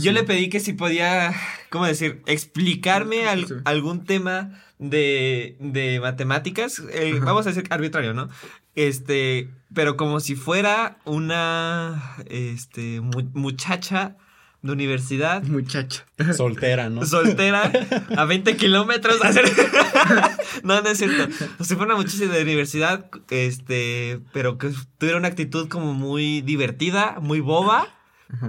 yo 0.00 0.12
le 0.12 0.24
pedí 0.24 0.48
que 0.48 0.60
si 0.60 0.72
podía, 0.72 1.32
¿cómo 1.70 1.86
decir? 1.86 2.22
Explicarme 2.26 3.26
al- 3.26 3.62
algún 3.64 4.04
tema 4.04 4.60
de, 4.78 5.56
de 5.60 6.00
matemáticas. 6.00 6.82
eh, 6.92 7.18
vamos 7.20 7.46
a 7.46 7.50
decir 7.50 7.66
arbitrario, 7.70 8.14
¿no? 8.14 8.28
Este, 8.74 9.48
pero 9.74 9.96
como 9.96 10.20
si 10.20 10.34
fuera 10.36 10.98
una 11.04 12.16
este, 12.28 13.00
mu- 13.00 13.30
muchacha 13.34 14.16
de 14.62 14.72
universidad 14.72 15.42
Muchacho. 15.44 16.02
Soltera, 16.36 16.90
¿no? 16.90 17.04
soltera 17.06 17.72
a 18.16 18.24
20 18.26 18.56
kilómetros. 18.56 19.20
hacer- 19.22 19.50
no, 20.64 20.80
no 20.82 20.88
es 20.88 20.98
cierto. 20.98 21.28
O 21.58 21.64
sea, 21.64 21.76
fue 21.76 21.86
una 21.86 21.96
muchacha 21.96 22.26
de 22.26 22.42
universidad, 22.42 23.06
este, 23.30 24.20
pero 24.32 24.58
que 24.58 24.70
tuviera 24.98 25.18
una 25.18 25.28
actitud 25.28 25.68
como 25.68 25.94
muy 25.94 26.42
divertida, 26.42 27.18
muy 27.20 27.40
boba 27.40 27.88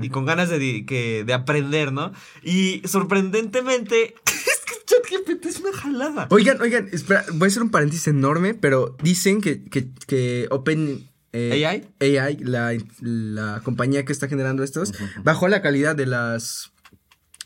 y 0.01 0.09
con 0.09 0.25
ganas 0.25 0.49
de, 0.49 0.85
que, 0.85 1.23
de 1.25 1.33
aprender, 1.33 1.91
¿no? 1.91 2.11
Y 2.43 2.81
sorprendentemente, 2.85 4.15
es 4.25 4.61
que 4.65 4.75
ChatGPT 4.85 5.45
es 5.45 5.59
una 5.59 5.71
jalada. 5.73 6.27
Oigan, 6.29 6.61
oigan, 6.61 6.89
espera, 6.91 7.23
voy 7.33 7.45
a 7.45 7.47
hacer 7.47 7.63
un 7.63 7.71
paréntesis 7.71 8.07
enorme, 8.07 8.53
pero 8.53 8.95
dicen 9.01 9.41
que, 9.41 9.63
que, 9.63 9.87
que 10.07 10.47
Open 10.51 11.09
eh, 11.33 11.65
AI. 11.65 12.17
AI, 12.19 12.37
la, 12.37 12.73
la 13.01 13.61
compañía 13.63 14.05
que 14.05 14.11
está 14.13 14.27
generando 14.27 14.63
estos, 14.63 14.93
bajó 15.23 15.47
la 15.47 15.61
calidad 15.61 15.95
de 15.95 16.05
las 16.05 16.71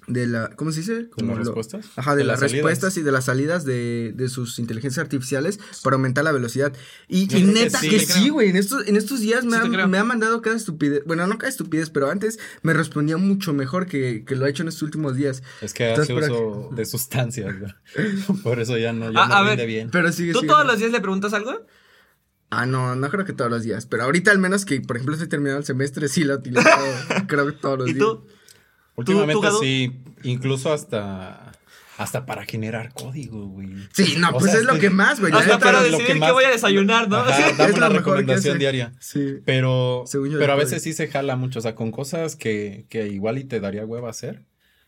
de 0.08 0.28
la, 0.28 0.52
¿cómo 0.56 0.72
se 0.72 0.82
dice? 0.82 0.94
¿De 0.96 1.10
Como 1.10 1.34
lo- 1.34 1.40
respuestas? 1.40 1.88
Ajá, 1.96 2.12
de, 2.16 2.20
De 2.22 2.26
las 2.28 2.40
respuestas 2.40 2.96
y 2.98 3.02
de 3.02 3.12
las 3.12 3.26
salidas 3.26 3.66
de, 3.66 4.14
de 4.16 4.30
sus 4.30 4.60
inteligencias 4.60 5.02
artificiales 5.04 5.60
para 5.84 5.96
aumentar 5.96 6.24
la 6.24 6.32
velocidad. 6.32 6.74
Y, 7.08 7.26
neta 7.26 7.80
sí, 7.80 7.90
que 7.90 8.00
sí, 8.02 8.30
güey. 8.30 8.50
En 8.52 8.56
estos, 8.56 8.88
en 8.88 8.98
estos 8.98 9.22
días 9.22 9.46
me, 9.46 9.58
Sí 9.60 9.76
ha, 9.80 9.88
me 9.88 9.98
ha 9.98 10.04
mandado 10.04 10.44
cada 10.44 10.56
estupidez. 10.58 11.02
Bueno, 11.08 11.26
no 11.26 11.40
cada 11.40 11.50
estupidez, 11.50 11.90
pero 11.90 12.12
antes 12.12 12.38
me 12.62 12.76
respondía 12.76 13.18
mucho 13.18 13.52
mejor 13.54 13.88
que, 13.88 14.24
que 14.28 14.36
lo 14.36 14.46
ha 14.46 14.50
hecho 14.50 14.62
en 14.62 14.70
estos 14.70 14.84
últimos 14.84 15.16
días. 15.16 15.42
Es 15.62 15.74
que 15.74 15.90
Entonces, 15.90 16.16
hace 16.16 16.32
uso 16.32 16.70
de 16.76 16.86
sustancias, 16.86 17.56
güey. 17.60 17.74
Por 18.44 18.60
eso 18.60 18.78
ya 18.78 18.94
no, 18.94 19.12
ya 19.12 19.24
A- 19.24 19.28
no 19.28 19.34
a 19.34 19.40
rinde 19.42 19.56
ver, 19.56 19.68
bien. 19.68 19.90
Pero 19.92 20.12
sigue 20.12 20.34
¿Tú 20.34 20.42
sigue. 20.42 20.50
todos 20.52 20.68
los 20.68 20.78
días 20.78 20.92
le 20.92 21.02
preguntas 21.02 21.34
algo? 21.34 21.66
Ah, 22.50 22.66
no, 22.66 22.96
no 22.96 23.10
creo 23.10 23.26
que 23.26 23.34
todos 23.34 23.50
los 23.52 23.64
días. 23.64 23.86
Pero 23.86 24.04
ahorita 24.04 24.32
al 24.32 24.40
menos 24.40 24.66
que, 24.66 24.80
por 24.82 24.96
ejemplo, 24.98 25.16
estoy 25.16 25.28
terminando 25.30 25.60
el 25.60 25.66
semestre, 25.66 26.08
sí 26.08 26.24
lo 26.24 26.34
he 26.34 26.38
utilizado. 26.38 26.86
creo 27.28 27.46
que 27.48 27.54
todos 27.54 27.80
los 27.80 27.90
¿Y 27.90 27.94
días. 27.94 28.06
tú? 28.06 28.28
Últimamente 28.96 29.34
tú, 29.34 29.42
Gadu? 29.42 29.60
sí, 29.60 29.92
incluso 30.24 30.72
hasta 30.72 31.52
hasta 31.98 32.26
para 32.26 32.44
generar 32.46 32.92
código, 32.94 33.46
güey. 33.48 33.70
Sí, 33.94 34.16
no, 34.18 34.30
O 34.32 34.34
pues 34.40 34.52
sea, 34.52 34.60
es 34.60 34.66
lo 34.66 34.78
que 34.80 34.90
más, 34.90 35.22
güey. 35.22 35.32
la 35.32 35.40
Hasta 35.40 35.60
para 35.60 35.82
decidir 35.82 36.06
que 36.08 36.14
qué 36.14 36.20
más- 36.20 36.34
voy 36.34 36.44
a 36.44 36.50
desayunar, 36.52 37.08
¿no? 37.08 37.18
Ajá, 37.18 37.50
es 37.52 37.58
dame 37.58 37.74
una 37.74 37.88
recomendación 37.90 38.60
diaria. 38.60 38.92
Sí. 39.00 39.38
Pero, 39.46 40.04
Según 40.06 40.32
yo, 40.32 40.40
pero 40.40 40.52
a 40.54 40.56
veces 40.58 40.84
sí 40.84 40.92
se 40.92 41.08
jala 41.08 41.38
mucho, 41.38 41.60
o 41.60 41.62
sea, 41.62 41.74
con 41.74 41.92
cosas 41.92 42.36
que, 42.36 42.86
que 42.90 43.08
igual 43.08 43.38
y 43.38 43.46
te 43.46 43.62
daría 43.62 43.86
hueva 43.86 44.10
hacer, 44.10 44.44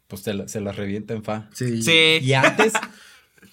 pues 0.07 0.23
te 0.23 0.33
la- 0.33 0.49
se 0.49 0.59
las 0.59 0.75
revienta 0.75 1.13
en 1.13 1.23
fa. 1.23 1.49
Sí. 1.53 1.81
Sí. 1.81 2.19
Y 2.21 2.33
antes, 2.33 2.73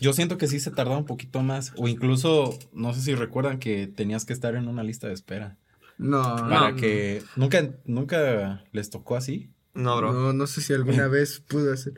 yo 0.05 0.13
siento 0.13 0.37
que 0.37 0.47
sí 0.49 0.61
se 0.61 0.71
tardaba 0.71 0.99
un 0.99 1.07
poquito 1.07 1.43
más, 1.43 1.73
o 1.77 1.89
incluso, 1.89 2.59
no 2.75 2.93
sé 2.93 3.01
si 3.01 3.15
recuerdan 3.15 3.59
que 3.59 3.87
tenías 3.87 4.27
que 4.27 4.35
estar 4.35 4.55
en 4.55 4.69
una 4.69 4.83
lista 4.83 5.09
de 5.09 5.15
espera. 5.15 5.57
No, 5.97 6.23
Para 6.37 6.71
no, 6.73 6.77
que, 6.77 7.23
nunca, 7.37 7.71
nunca 7.87 8.65
les 8.73 8.91
tocó 8.91 9.17
así, 9.17 9.51
No, 9.73 9.97
bro. 9.97 10.13
No, 10.13 10.33
no 10.35 10.47
sé 10.47 10.61
si 10.61 10.75
alguna 10.75 11.09
vez 11.17 11.41
pudo 11.41 11.73
hacer. 11.73 11.95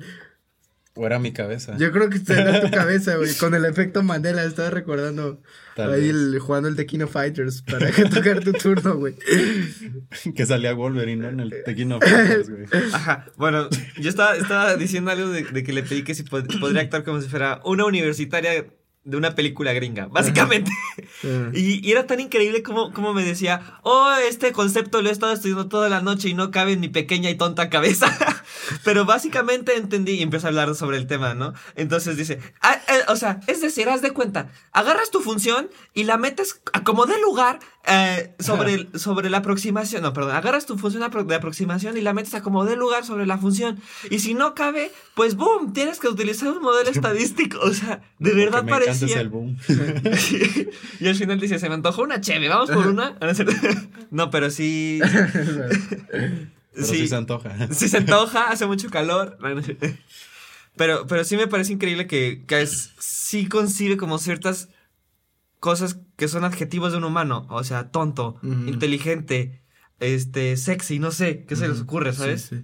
O 0.97 1.07
era 1.07 1.19
mi 1.19 1.33
cabeza. 1.33 1.77
Yo 1.79 1.93
creo 1.93 2.09
que 2.11 2.17
está 2.17 2.57
en 2.57 2.63
tu 2.63 2.71
cabeza, 2.77 3.17
güey. 3.17 3.35
Con 3.37 3.55
el 3.55 3.65
efecto 3.65 4.03
Mandela, 4.03 4.43
estaba 4.45 4.71
recordando 4.71 5.41
Tal 5.77 5.93
ahí 5.93 6.09
el, 6.09 6.39
jugando 6.41 6.69
el 6.69 6.77
Tequino 6.77 7.07
Fighters 7.07 7.63
para 7.63 7.91
que 7.91 8.05
tocar 8.11 8.41
tu 8.43 8.53
turno, 8.53 8.97
güey. 8.97 9.15
que 10.35 10.47
salía 10.47 10.73
Wolverine, 10.75 11.23
¿no? 11.23 11.29
En 11.29 11.41
el 11.41 11.55
Tequino 11.65 12.01
Fighters, 12.01 12.51
güey. 12.51 12.65
Ajá. 12.93 13.27
Bueno, 13.37 13.69
yo 14.01 14.09
estaba, 14.09 14.37
estaba 14.37 14.77
diciendo 14.77 15.11
algo 15.11 15.29
de, 15.29 15.45
de 15.45 15.63
que 15.63 15.73
le 15.73 15.83
pedí 15.83 16.03
que 16.03 16.15
si 16.15 16.23
pod- 16.25 16.59
podría 16.61 16.83
actuar 16.83 17.05
como 17.05 17.21
si 17.21 17.29
fuera 17.29 17.61
una 17.65 17.85
universitaria 17.85 18.67
de 19.07 19.17
una 19.17 19.35
película 19.35 19.73
gringa, 19.73 20.07
básicamente. 20.07 20.71
Y, 21.53 21.87
y 21.87 21.93
era 21.93 22.07
tan 22.07 22.21
increíble 22.21 22.63
como, 22.63 22.93
como 22.93 23.15
me 23.15 23.25
decía, 23.25 23.79
oh, 23.83 24.13
este 24.29 24.53
concepto 24.53 25.03
lo 25.03 25.09
he 25.09 25.13
estado 25.13 25.33
estudiando 25.33 25.67
toda 25.67 25.89
la 25.89 26.01
noche 26.01 26.29
y 26.29 26.35
no 26.35 26.51
cabe 26.51 26.73
en 26.73 26.81
mi 26.81 26.89
pequeña 26.89 27.31
y 27.31 27.37
tonta 27.37 27.71
cabeza. 27.71 28.17
Pero 28.85 29.05
básicamente 29.05 29.77
entendí 29.77 30.13
y 30.13 30.23
empezó 30.23 30.47
a 30.47 30.51
hablar 30.51 30.75
sobre 30.75 30.99
el 30.99 31.07
tema, 31.07 31.35
¿no? 31.35 31.55
Entonces 31.75 32.17
dice, 32.17 32.41
ah, 32.61 32.79
o 33.09 33.17
sea, 33.17 33.41
es 33.47 33.61
decir, 33.61 33.89
haz 33.89 34.03
de 34.03 34.11
cuenta, 34.13 34.49
agarras 34.73 35.11
tu 35.11 35.21
función 35.21 35.69
y 35.95 36.05
la 36.05 36.17
metes 36.17 36.61
a 36.73 36.83
como 36.85 37.07
de 37.07 37.21
lugar 37.21 37.59
eh, 37.89 38.35
sobre, 38.41 38.75
el- 38.75 38.99
sobre 38.99 39.31
la 39.31 39.39
aproximación, 39.39 40.03
no, 40.03 40.13
perdón, 40.13 40.35
agarras 40.37 40.67
tu 40.67 40.77
función 40.79 41.09
de 41.27 41.35
aproximación 41.35 41.97
y 41.97 42.01
la 42.01 42.13
metes 42.13 42.35
a 42.35 42.43
como 42.43 42.65
de 42.65 42.77
lugar 42.77 43.05
sobre 43.05 43.27
la 43.27 43.39
función. 43.39 43.81
Y 44.11 44.19
si 44.19 44.35
no 44.35 44.55
cabe, 44.55 44.91
pues 45.15 45.37
boom, 45.37 45.73
tienes 45.73 46.01
que 46.01 46.09
utilizar 46.09 46.49
un 46.49 46.63
modelo 46.63 46.91
estadístico. 46.95 47.59
O 47.61 47.73
sea, 47.73 48.03
de 48.19 48.35
verdad 48.35 48.65
me 48.65 48.71
parecía... 48.73 49.21
el 49.21 49.29
boom. 49.29 49.57
y 51.01 51.09
al 51.09 51.15
final 51.15 51.39
dice, 51.41 51.59
se 51.59 51.69
me 51.69 51.75
antojó 51.75 52.03
una 52.03 52.21
cheve, 52.21 52.49
vamos 52.49 52.71
por 52.71 52.87
una. 52.87 53.17
No, 54.11 54.31
pero 54.31 54.51
sí. 54.51 55.01
Pero 56.75 56.87
sí, 56.87 57.09
se 57.09 57.17
antoja. 57.17 57.51
sí 57.71 57.89
se 57.89 57.99
antoja, 57.99 58.51
hace 58.51 58.67
mucho 58.67 58.89
calor. 58.91 59.39
Pero, 60.77 61.07
pero 61.07 61.25
sí 61.25 61.37
me 61.37 61.47
parece 61.47 61.73
increíble 61.73 62.07
que, 62.07 62.45
que 62.47 62.63
es- 62.63 62.93
sí 62.99 63.49
concibe 63.49 63.97
como 63.97 64.19
ciertas 64.19 64.69
cosas 65.61 65.99
que 66.17 66.29
son 66.29 66.45
adjetivos 66.45 66.93
de 66.93 66.99
un 66.99 67.05
humano. 67.05 67.47
O 67.51 67.65
sea, 67.65 67.91
tonto, 67.91 68.39
inteligente, 68.43 69.63
este, 70.01 70.57
sexy, 70.57 70.99
no 70.99 71.11
sé, 71.11 71.45
¿qué 71.49 71.57
se 71.57 71.69
les 71.69 71.81
ocurre, 71.81 72.13
sabes? 72.13 72.43
sí. 72.43 72.63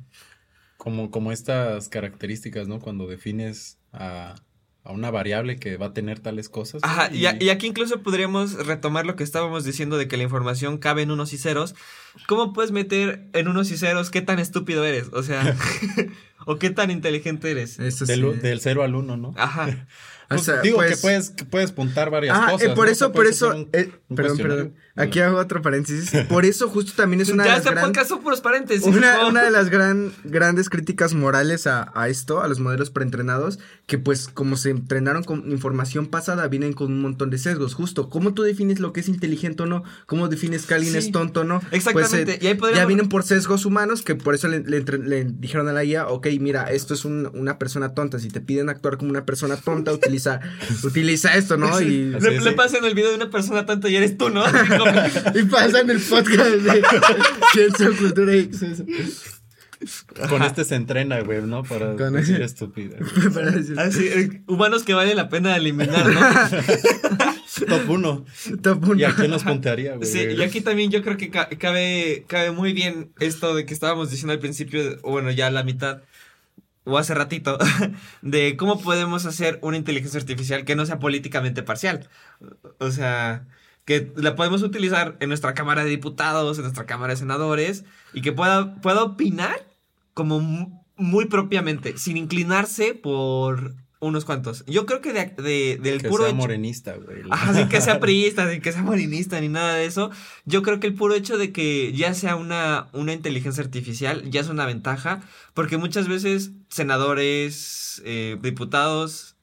Como, 0.77 1.11
como 1.11 1.31
estas 1.33 1.89
características, 1.89 2.67
¿no? 2.69 2.81
Cuando 2.81 3.07
defines 3.07 3.79
a, 3.93 4.35
a 4.85 4.91
una 4.93 5.11
variable 5.13 5.57
que 5.57 5.77
va 5.77 5.87
a 5.87 5.93
tener 5.95 6.19
tales 6.19 6.49
cosas. 6.49 6.83
Ajá, 6.85 7.09
¿no? 7.09 7.15
y, 7.17 7.27
a- 7.27 7.37
y 7.41 7.51
aquí 7.51 7.69
incluso 7.69 8.03
podríamos 8.03 8.55
retomar 8.67 9.07
lo 9.07 9.15
que 9.15 9.23
estábamos 9.23 9.65
diciendo 9.65 9.97
de 9.97 10.09
que 10.09 10.17
la 10.17 10.25
información 10.25 10.79
cabe 10.79 11.03
en 11.03 11.13
unos 11.13 11.33
y 11.33 11.39
ceros. 11.39 11.75
¿Cómo 12.27 12.53
puedes 12.53 12.73
meter 12.73 13.29
en 13.33 13.47
unos 13.49 13.71
y 13.71 13.77
ceros 13.79 14.11
qué 14.11 14.23
tan 14.23 14.39
estúpido 14.41 14.85
eres? 14.85 15.09
O 15.13 15.23
sea, 15.23 15.57
o 16.47 16.57
qué 16.57 16.71
tan 16.71 16.91
inteligente 16.91 17.51
eres. 17.51 17.79
Eso 17.79 18.05
del, 18.05 18.35
sí. 18.35 18.39
del 18.41 18.61
0 18.61 18.83
al 18.83 18.95
1, 18.95 19.17
¿no? 19.17 19.35
Ajá. 19.37 19.87
O 20.33 20.37
Pues, 20.37 20.47
sea, 20.47 20.61
digo 20.61 20.77
pues- 20.79 20.91
que 20.91 20.97
puedes, 20.97 21.31
que 21.31 21.45
puedes 21.45 21.73
puntar 21.73 22.11
varias 22.11 22.37
Ah, 22.39 22.49
cosas. 22.53 22.69
eh, 22.69 22.73
por 22.75 22.87
¿no? 22.87 22.93
eso, 22.93 23.13
por 23.13 23.27
eso, 23.27 23.51
un- 23.55 23.69
eh, 23.73 23.91
un 24.09 24.17
perdón, 24.17 24.37
perdón. 24.39 24.75
Aquí 24.95 25.21
hago 25.21 25.39
otro 25.39 25.63
paréntesis. 25.63 26.11
Por 26.29 26.45
eso, 26.45 26.69
justo 26.69 26.93
también 26.95 27.23
es 27.23 27.31
una 27.31 27.45
de 27.45 27.49
ya 27.49 27.57
las 27.57 27.65
este 27.65 27.75
gran- 27.75 28.21
puros 28.23 28.43
paréntesis. 28.43 28.87
Una, 28.87 29.23
¿no? 29.23 29.29
una 29.29 29.43
de 29.43 29.51
las 29.51 29.71
gran, 29.71 30.13
grandes 30.25 30.69
críticas 30.69 31.15
morales 31.15 31.67
a, 31.67 31.91
a 31.95 32.11
esto, 32.11 32.43
a 32.43 32.49
los 32.49 32.61
modelos 32.61 32.91
preentrenados, 32.91 33.59
que 33.87 33.97
pues 33.99 34.29
como 34.29 34.57
se 34.57 34.69
entrenaron 34.69 35.25
con 35.25 35.51
información 35.51 36.09
pasada, 36.09 36.47
vienen 36.49 36.75
con 36.75 36.93
un 36.93 37.01
montón 37.01 37.31
de 37.31 37.39
sesgos. 37.39 37.73
Justo, 37.73 38.11
¿cómo 38.11 38.35
tú 38.35 38.43
defines 38.43 38.81
lo 38.81 38.93
que 38.93 39.01
es 39.01 39.09
inteligente 39.09 39.63
o 39.63 39.67
no? 39.67 39.83
¿Cómo 40.05 40.29
defines 40.29 40.67
que 40.67 40.75
alguien 40.75 40.93
Sí, 40.93 40.99
es 40.99 41.11
tonto 41.11 41.41
o 41.41 41.45
no? 41.45 41.63
exactamente, 41.71 42.25
Pues, 42.25 42.37
eh, 42.37 42.39
y 42.43 42.47
ahí 42.49 42.55
podríamos- 42.55 42.83
Ya 42.83 42.87
vienen 42.87 43.09
por 43.09 43.23
sesgos 43.23 43.65
humanos 43.65 44.03
que 44.03 44.15
por 44.15 44.35
eso 44.35 44.49
le, 44.49 44.61
le 44.61 44.77
entre- 44.77 44.99
le 44.99 45.25
dijeron 45.25 45.69
a 45.69 45.73
la 45.73 45.85
IA, 45.85 46.07
ok, 46.09 46.27
mira, 46.39 46.71
esto 46.71 46.93
es 46.93 47.07
un- 47.07 47.31
una 47.33 47.59
persona 47.59 47.95
tonta. 47.95 48.19
Si 48.19 48.29
te 48.29 48.43
piden 48.43 48.69
actuar 48.69 48.99
como 48.99 49.09
una 49.11 49.25
persona 49.25 49.57
tonta, 49.57 49.91
utiliza, 50.21 50.22
utiliza 50.85 51.35
esto, 51.37 51.57
¿no? 51.57 51.81
Y, 51.81 52.05
Le, 52.21 52.53
pasan 52.53 52.85
el 52.85 52.95
video 52.95 53.11
de 53.11 53.17
una 53.17 53.31
persona 53.31 53.67
tonta 53.67 53.89
y 53.89 53.97
eres 53.97 54.17
tú, 54.17 54.29
¿no? 54.31 54.45
Y 55.35 55.43
pasan 55.45 55.91
el 55.91 56.01
podcast 56.01 56.51
de 56.51 56.83
ciencia, 57.53 57.91
cultura 57.99 58.37
y. 58.37 58.51
Con 60.29 60.43
este 60.43 60.65
se 60.65 60.77
entrena, 60.77 61.21
güey, 61.23 61.43
¿no? 61.43 61.65
Para 61.65 61.97
Con 61.97 62.13
decir 62.13 62.37
ese- 62.37 62.45
estúpida. 62.45 62.99
Así, 63.79 64.07
eh, 64.07 64.43
humanos 64.47 64.85
que 64.85 64.95
vale 64.95 65.15
la 65.17 65.29
pena 65.29 65.57
eliminar, 65.57 66.07
¿no? 66.07 66.21
Top 67.67 67.89
1. 67.91 68.25
Top 68.63 68.85
uno. 68.85 68.95
¿Y 69.01 69.05
a 69.05 69.15
quién 69.15 69.31
nos 69.33 69.43
puntearía, 69.43 69.97
güey? 69.97 70.09
Sí, 70.09 70.21
y 70.37 70.43
aquí 70.43 70.61
también 70.61 70.91
yo 70.93 71.03
creo 71.03 71.17
que 71.17 71.31
ca- 71.31 71.49
cabe, 71.59 72.25
cabe 72.29 72.53
muy 72.53 72.73
bien 72.73 73.11
esto 73.19 73.55
de 73.57 73.67
que 73.67 73.75
estábamos 73.75 74.11
diciendo 74.11 74.33
al 74.33 74.39
principio, 74.39 74.99
o 75.03 75.11
bueno, 75.11 75.33
ya 75.33 75.49
a 75.49 75.51
la 75.51 75.65
mitad, 75.65 76.03
o 76.85 76.99
hace 76.99 77.15
ratito, 77.15 77.59
de 78.23 78.57
cómo 78.57 78.81
podemos 78.81 79.25
hacer 79.27 79.59
una 79.63 79.77
inteligencia 79.77 80.19
artificial 80.21 80.65
que 80.65 80.77
no 80.77 80.85
sea 80.87 80.99
políticamente 80.99 81.63
parcial. 81.63 82.09
O 82.79 82.91
sea, 82.91 83.47
que 83.85 84.13
la 84.17 84.35
podemos 84.37 84.63
utilizar 84.63 85.17
en 85.21 85.29
nuestra 85.29 85.55
Cámara 85.55 85.85
de 85.85 85.91
Diputados, 85.91 86.59
en 86.59 86.63
nuestra 86.65 86.87
Cámara 86.87 87.13
de 87.13 87.19
Senadores, 87.19 87.85
y 88.13 88.21
que 88.23 88.33
pueda, 88.33 88.77
pueda 88.81 89.03
opinar 89.05 89.67
como 90.15 90.41
mu- 90.41 90.83
muy 90.97 91.27
propiamente, 91.27 91.97
sin 91.99 92.17
inclinarse 92.17 92.95
por 92.95 93.75
unos 94.03 94.25
cuantos. 94.25 94.65
Yo 94.67 94.85
creo 94.85 95.01
que 95.01 95.13
de, 95.13 95.27
de- 95.43 95.79
del 95.81 96.03
Que 96.03 96.09
puro 96.09 96.25
sea 96.25 96.31
hecho- 96.33 96.37
morenista, 96.37 96.95
güey. 96.97 97.23
Ajá, 97.31 97.55
sin 97.55 97.69
que 97.69 97.81
sea 97.81 98.01
priista, 98.01 98.51
sin 98.51 98.61
que 98.61 98.73
sea 98.73 98.83
morinista, 98.83 99.41
ni 99.41 99.49
nada 99.49 99.75
de 99.77 99.87
eso. 99.87 100.11
Yo 100.45 100.63
creo 100.63 100.81
que 100.81 100.89
el 100.89 100.95
puro 100.95 101.15
hecho 101.15 101.39
de 101.39 101.53
que 101.53 101.93
ya 101.93 102.13
sea 102.13 102.37
una, 102.37 102.89
una 102.93 103.13
inteligencia 103.13 103.63
artificial 103.63 104.29
ya 104.31 104.41
es 104.41 104.49
una 104.49 104.67
ventaja, 104.67 105.21
porque 105.55 105.77
muchas 105.79 106.09
veces 106.09 106.51
senadores, 106.69 108.03
eh, 108.05 108.39
diputados, 108.43 109.37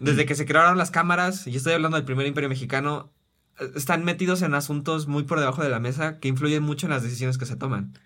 desde 0.00 0.24
que 0.26 0.34
se 0.34 0.46
crearon 0.46 0.78
las 0.78 0.90
cámaras, 0.90 1.46
y 1.46 1.54
estoy 1.56 1.74
hablando 1.74 1.96
del 1.96 2.06
primer 2.06 2.26
imperio 2.26 2.48
mexicano, 2.48 3.12
eh, 3.60 3.70
están 3.76 4.04
metidos 4.04 4.42
en 4.42 4.54
asuntos 4.54 5.06
muy 5.08 5.24
por 5.24 5.38
debajo 5.40 5.62
de 5.62 5.68
la 5.68 5.78
mesa 5.80 6.18
que 6.20 6.28
influyen 6.28 6.62
mucho 6.62 6.86
en 6.86 6.90
las 6.92 7.02
decisiones 7.02 7.36
que 7.38 7.46
se 7.46 7.56
toman. 7.56 7.98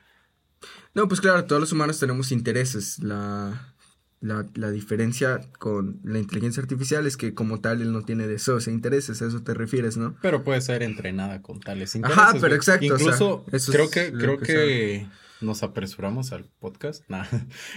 No, 0.95 1.07
pues 1.07 1.21
claro, 1.21 1.45
todos 1.45 1.61
los 1.61 1.71
humanos 1.73 2.01
tenemos 2.01 2.33
intereses. 2.33 2.99
La, 2.99 3.75
la, 4.21 4.47
la 4.55 4.71
diferencia 4.71 5.41
con 5.59 6.01
la 6.03 6.19
inteligencia 6.19 6.63
artificial 6.63 7.07
es 7.07 7.17
que 7.17 7.35
como 7.35 7.61
tal 7.61 7.81
él 7.83 7.93
no 7.93 8.03
tiene 8.03 8.27
deseos 8.27 8.67
e 8.67 8.73
intereses, 8.73 9.23
a 9.23 9.27
eso 9.27 9.43
te 9.43 9.55
refieres, 9.55 9.97
¿no? 9.97 10.17
Pero 10.23 10.43
puede 10.43 10.61
ser 10.61 10.83
entrenada 10.83 11.41
con 11.41 11.61
tales 11.61 11.95
Ajá, 11.97 12.03
intereses. 12.03 12.33
pero 12.35 12.49
güey. 12.49 12.57
exacto, 12.57 12.95
o 12.95 12.99
sea, 12.99 13.07
Incluso 13.07 13.45
creo 13.73 13.91
que, 13.91 14.13
creo 14.13 14.39
que 14.39 14.47
que, 14.47 15.07
nos 15.41 15.63
apresuramos 15.63 16.33
al 16.33 16.45
podcast. 16.59 17.05
Nah. 17.09 17.27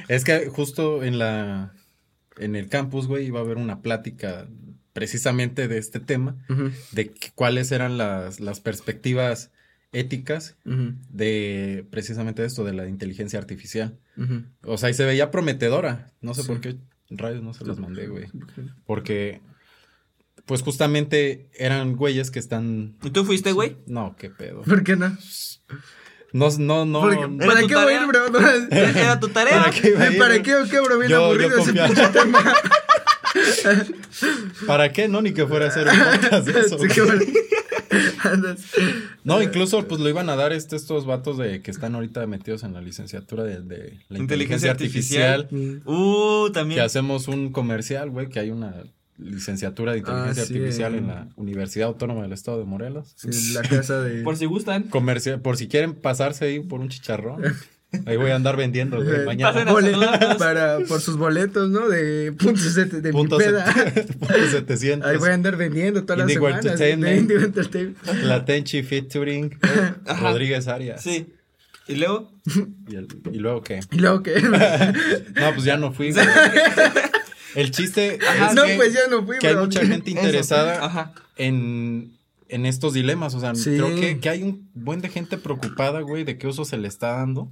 Es 0.08 0.24
que 0.24 0.48
justo 0.50 1.04
en 1.04 1.20
la 1.20 1.74
en 2.38 2.56
el 2.56 2.70
campus, 2.70 3.08
güey, 3.08 3.28
iba 3.28 3.40
a 3.40 3.44
haber 3.44 3.58
una 3.58 3.82
plática 3.82 4.48
precisamente 4.94 5.68
de 5.68 5.78
este 5.78 6.00
tema, 6.00 6.36
de 6.92 7.14
cuáles 7.36 7.72
eran 7.72 7.98
las, 7.98 8.40
las 8.40 8.60
perspectivas 8.60 9.52
éticas 9.94 10.56
de 11.10 11.86
precisamente 11.90 12.46
esto, 12.46 12.64
de 12.64 12.74
la 12.74 12.88
inteligencia 12.88 13.40
artificial. 13.40 13.98
O 14.64 14.78
sea, 14.78 14.90
y 14.90 14.94
se 14.94 15.06
veía 15.06 15.32
prometedora. 15.32 16.12
No 16.22 16.34
sé 16.34 16.42
Sí. 16.44 16.48
por 16.48 16.62
qué 16.62 16.78
rayos 17.10 17.44
no 17.44 17.54
se 17.54 17.66
las 17.66 17.78
mandé, 17.80 18.08
güey. 18.08 18.28
Porque, 18.86 19.42
pues 20.46 20.62
justamente 20.62 21.50
eran 21.58 21.96
güeyes 21.96 22.32
que 22.32 22.40
están... 22.40 22.96
¿Y 23.04 23.10
tú 23.10 23.26
fuiste, 23.26 23.52
güey? 23.52 23.78
No, 23.86 24.16
qué 24.18 24.30
pedo. 24.30 24.62
¿Por 24.62 24.84
qué 24.84 24.96
no? 24.96 25.16
No, 26.34 26.50
no, 26.58 26.86
no. 26.86 27.02
Porque- 27.02 27.46
¿Para 27.46 27.68
qué 27.68 27.76
voy 27.76 27.94
a 27.94 28.02
ir, 28.02 28.08
bro? 28.08 28.26
Era 28.72 29.20
tu 29.20 29.28
tarea. 29.30 29.60
¿Para 29.60 29.72
qué 29.72 29.90
iba 29.90 30.04
a 30.04 30.12
ir, 30.12 30.18
¿Para 30.18 30.42
qué 30.42 30.56
o 30.56 30.64
qué, 30.70 30.80
bro? 30.80 30.98
Bien 30.98 31.12
Yo- 31.12 31.18
yo 31.20 31.26
aburrido 31.26 31.50
ese 31.50 31.58
confiaba. 31.74 31.88
pinche 31.90 32.08
tema. 32.08 32.54
¿Para 34.68 34.92
qué? 34.92 35.08
No, 35.08 35.22
ni 35.22 35.34
que 35.34 35.46
fuera 35.46 35.66
a 35.66 35.70
hacer 35.70 35.88
un 35.88 35.98
podcast 35.98 36.48
de 36.48 36.60
eso. 36.62 36.78
Sí. 36.80 36.88
No, 39.24 39.42
incluso 39.42 39.88
pues 39.88 40.00
lo 40.02 40.10
iban 40.10 40.30
a 40.30 40.36
dar 40.36 40.54
este, 40.54 40.76
estos 40.76 41.06
vatos 41.06 41.38
de 41.38 41.62
que 41.62 41.72
están 41.72 41.96
ahorita 41.96 42.26
metidos 42.28 42.64
en 42.64 42.74
la 42.74 42.82
licenciatura 42.82 43.44
de, 43.44 43.62
de 43.62 43.98
la 44.10 44.20
inteligencia, 44.20 44.72
Inteligencia 44.72 44.72
artificial, 44.72 45.42
artificial. 45.42 45.82
Uh, 45.86 46.50
también. 46.52 46.80
que 46.80 46.86
hacemos 46.86 47.28
un 47.28 47.52
comercial, 47.52 48.10
güey, 48.10 48.30
que 48.30 48.40
hay 48.40 48.50
una 48.50 48.74
licenciatura 49.18 49.92
de 49.92 50.00
inteligencia 50.00 50.44
Ah, 50.44 50.46
sí, 50.48 50.54
artificial 50.54 50.96
eh. 50.96 50.98
en 50.98 51.08
la 51.08 51.28
Universidad 51.36 51.88
Autónoma 51.90 52.24
del 52.24 52.34
Estado 52.34 52.58
de 52.60 52.66
Morelos. 52.66 53.14
Sí, 53.16 53.54
la 53.54 53.62
casa 53.62 54.02
de. 54.02 54.22
Por 54.24 54.36
si 54.38 54.46
gustan. 54.46 54.84
Comercial, 54.84 55.42
por 55.42 55.58
si 55.58 55.68
quieren 55.68 55.94
pasarse 55.94 56.46
ahí 56.46 56.60
por 56.60 56.80
un 56.80 56.90
chicharrón. 56.90 57.44
Ahí 58.06 58.16
voy 58.16 58.32
a 58.32 58.36
andar 58.38 58.56
vendiendo, 58.56 59.04
güey, 59.04 59.22
Eh, 59.22 59.26
mañana. 59.26 59.52
pasen 59.54 59.68
a 59.68 59.72
Bole- 59.74 59.92
saludarnos. 59.92 60.38
para, 60.38 60.80
por 60.88 61.02
sus 61.02 61.18
boletos, 61.18 61.70
¿no? 61.70 61.90
De 61.90 62.32
punto 62.32 62.62
set- 62.62 62.90
de 62.92 63.12
Punto, 63.12 63.38
mi 63.38 63.44
peda. 63.44 63.66
set- 63.74 64.18
punto 64.20 64.34
700. 64.50 65.10
Ahí 65.12 65.18
voy 65.18 65.30
a 65.30 65.34
andar 65.34 65.58
vendiendo 65.58 66.04
todas 66.06 66.22
Indigo 66.22 66.48
las 66.50 66.62
semanas. 66.62 66.80
Entertainment. 66.82 67.14
de 67.14 67.20
Indigo 67.20 67.40
Entertainment. 67.42 67.98
La 68.24 68.46
Tenchi 68.46 68.82
featuring 68.84 69.58
Ajá. 70.06 70.30
Rodríguez 70.30 70.68
Arias. 70.70 71.02
Sí. 71.04 71.28
Y 71.88 71.96
luego. 71.96 72.32
¿Y, 72.88 72.96
el- 72.96 73.08
y 73.34 73.38
luego 73.40 73.62
qué? 73.62 73.82
Y 73.92 73.98
luego 74.00 74.24
que. 74.24 74.36
No, 75.36 75.54
pues 75.54 75.64
ya 75.66 75.76
no 75.78 75.92
fui. 75.92 76.14
güey. 76.14 76.26
El 77.56 77.72
chiste 77.72 78.16
es 78.16 78.56
no, 78.56 78.64
que, 78.64 78.76
pues 78.76 78.94
ya 78.94 79.02
no 79.10 79.26
fui, 79.26 79.38
que 79.38 79.48
hay 79.48 79.56
mucha 79.58 79.86
gente 79.86 80.12
interesada 80.12 80.86
Ajá. 80.86 81.14
en, 81.36 82.14
en 82.48 82.66
estos 82.66 82.94
dilemas. 82.94 83.34
O 83.36 83.42
sea, 83.42 83.54
Sí. 83.56 83.72
creo 83.76 83.94
que, 84.00 84.20
que 84.20 84.30
hay 84.30 84.44
un 84.44 84.70
buen 84.74 85.02
de 85.02 85.10
gente 85.10 85.38
preocupada, 85.38 86.00
güey, 86.00 86.24
de 86.24 86.38
qué 86.38 86.48
uso 86.48 86.64
se 86.64 86.78
le 86.78 86.88
está 86.88 87.18
dando. 87.18 87.52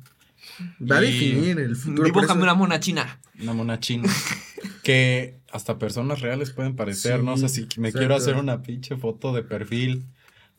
Va 0.91 0.97
a 0.97 1.03
Y- 1.03 1.11
definir 1.11 1.59
el 1.59 1.75
futuro. 1.75 2.03
Dibújame 2.03 2.43
una 2.43 2.53
mona 2.53 2.79
china. 2.79 3.19
Una 3.41 3.53
mona 3.53 3.79
china. 3.79 4.09
que 4.83 5.39
hasta 5.51 5.77
personas 5.79 6.21
reales 6.21 6.51
pueden 6.51 6.75
parecer. 6.75 7.19
Sí, 7.19 7.25
no 7.25 7.37
sé 7.37 7.49
si 7.49 7.61
me 7.77 7.89
exacto. 7.89 7.97
quiero 7.99 8.15
hacer 8.15 8.35
una 8.35 8.61
pinche 8.61 8.97
foto 8.97 9.33
de 9.33 9.43
perfil 9.43 10.05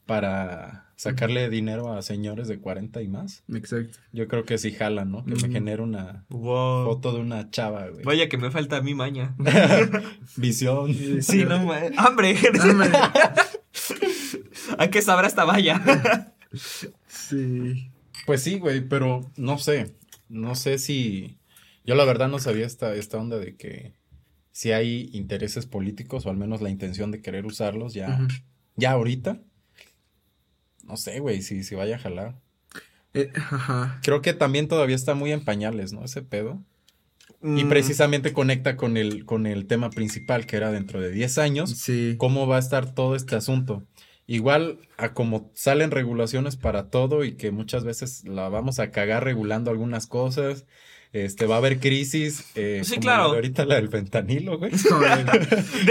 para 0.07 0.87
sacarle 0.97 1.49
dinero 1.49 1.93
a 1.95 2.03
señores 2.03 2.47
de 2.49 2.59
40 2.59 3.01
y 3.01 3.09
más. 3.09 3.43
Exacto. 3.55 3.99
Yo 4.13 4.29
creo 4.29 4.45
que 4.45 4.59
sí 4.59 4.73
jalan, 4.73 5.11
¿no? 5.11 5.25
Que 5.25 5.35
me 5.35 5.49
genere 5.49 5.81
una 5.83 6.25
Wow. 6.29 6.85
foto 6.85 7.13
de 7.13 7.21
una 7.21 7.51
chava, 7.51 7.89
güey. 7.89 8.05
Vaya 8.05 8.29
que 8.29 8.37
me 8.37 8.51
falta 8.51 8.77
a 8.79 8.83
mi 8.83 8.95
maña. 8.95 9.35
Visión. 10.37 10.93
Sí, 11.23 11.45
no 11.45 11.59
ma- 11.65 11.81
Hambre. 11.97 12.37
Hombre, 12.61 12.91
¿A 14.79 14.89
qué 14.89 15.03
sabrá 15.03 15.27
esta 15.27 15.45
valla? 15.45 16.33
sí. 17.07 17.90
Pues 18.31 18.45
sí, 18.45 18.61
güey, 18.61 18.89
pero 18.89 19.29
no 19.37 19.59
sé. 19.59 19.97
No 20.29 20.55
sé 20.55 20.79
si. 20.79 21.41
Yo 21.85 21.97
la 21.97 22.05
verdad 22.05 22.29
no 22.29 22.39
sabía 22.39 22.65
esta, 22.65 22.95
esta 22.95 23.19
onda 23.19 23.39
de 23.39 23.57
que 23.57 23.93
si 24.53 24.71
hay 24.71 25.11
intereses 25.13 25.67
políticos 25.67 26.25
o 26.25 26.31
al 26.31 26.37
menos 26.37 26.61
la 26.61 26.71
intención 26.71 27.11
de 27.11 27.23
querer 27.23 27.45
usarlos 27.45 27.93
ya, 27.93 28.25
ya 28.77 28.93
ahorita. 28.93 29.41
No 30.85 30.97
sé, 30.97 31.19
güey, 31.19 31.43
si, 31.43 31.65
si 31.65 31.75
vaya 31.75 31.97
a 31.97 31.99
jalar. 31.99 32.41
Eh, 33.15 33.33
ajá. 33.35 33.99
Creo 34.05 34.23
que 34.23 34.33
también 34.33 34.69
todavía 34.69 34.95
está 34.95 35.15
muy 35.15 35.33
en 35.33 35.45
pañales, 35.45 35.93
¿no? 35.93 36.05
Ese 36.05 36.23
pedo. 36.23 36.63
Y 37.43 37.65
Mm, 37.65 37.69
precisamente 37.69 38.33
conecta 38.33 38.77
con 38.77 38.97
el, 38.97 39.25
con 39.25 39.49
el 39.49 39.67
tema 39.67 39.91
principal, 39.91 40.47
que 40.47 40.57
era 40.57 40.71
dentro 40.71 41.01
de 41.01 41.11
10 41.11 41.39
años. 41.39 41.71
Sí. 41.71 42.15
cómo 42.17 42.47
va 42.47 42.59
a 42.59 42.61
estar 42.61 42.95
todo 42.95 43.17
este 43.17 43.35
asunto. 43.35 43.85
Igual 44.33 44.79
a 44.97 45.13
como 45.13 45.51
salen 45.55 45.91
regulaciones 45.91 46.55
para 46.55 46.89
todo 46.89 47.25
y 47.25 47.33
que 47.33 47.51
muchas 47.51 47.83
veces 47.83 48.23
la 48.29 48.49
vamos 48.49 48.79
a 48.79 48.93
cagar 48.93 49.25
regulando 49.25 49.73
algunas 49.73 50.07
cosas. 50.07 50.67
Este, 51.13 51.47
va 51.47 51.57
a 51.57 51.59
haber 51.59 51.81
crisis. 51.81 52.45
eh, 52.55 52.83
Sí, 52.85 52.91
como 52.93 53.01
claro. 53.01 53.23
la 53.25 53.29
de 53.31 53.35
ahorita 53.39 53.65
la 53.65 53.75
del 53.75 53.89
fentanilo, 53.89 54.57
güey. 54.61 54.71
De 54.71 54.77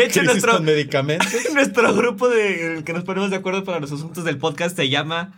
hecho, 0.06 0.22
crisis 0.22 0.24
nuestro, 0.24 0.54
con 0.54 0.64
medicamentos. 0.64 1.28
nuestro 1.54 1.94
grupo 1.94 2.30
de 2.30 2.78
el 2.78 2.84
que 2.86 2.94
nos 2.94 3.04
ponemos 3.04 3.30
de 3.30 3.36
acuerdo 3.36 3.66
para 3.66 3.82
los 3.82 3.92
asuntos 3.92 4.24
del 4.24 4.38
podcast 4.38 4.74
se 4.78 4.88
llama 4.88 5.38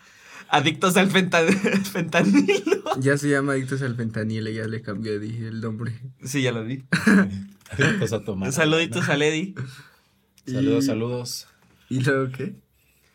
Adictos 0.49 0.95
al 0.95 1.09
fenta- 1.09 1.47
fentanilo. 1.91 2.83
Ya 2.99 3.17
se 3.17 3.29
llama 3.29 3.53
Adictos 3.53 3.81
al 3.81 3.95
Fentanil, 3.95 4.53
ya 4.53 4.67
le 4.67 4.83
cambié 4.83 5.17
dije, 5.17 5.47
el 5.47 5.59
nombre. 5.61 5.93
Sí, 6.23 6.43
ya 6.43 6.51
lo 6.51 6.63
vi. 6.63 6.83
Adictos 7.71 8.13
a 8.13 8.23
tomar. 8.23 8.51
Saluditos 8.51 9.09
a 9.09 9.17
Lady. 9.17 9.55
Saludos, 10.45 10.83
Y- 10.83 10.87
saludos. 10.87 11.47
¿Y 11.89 11.99
luego 12.01 12.31
qué? 12.31 12.53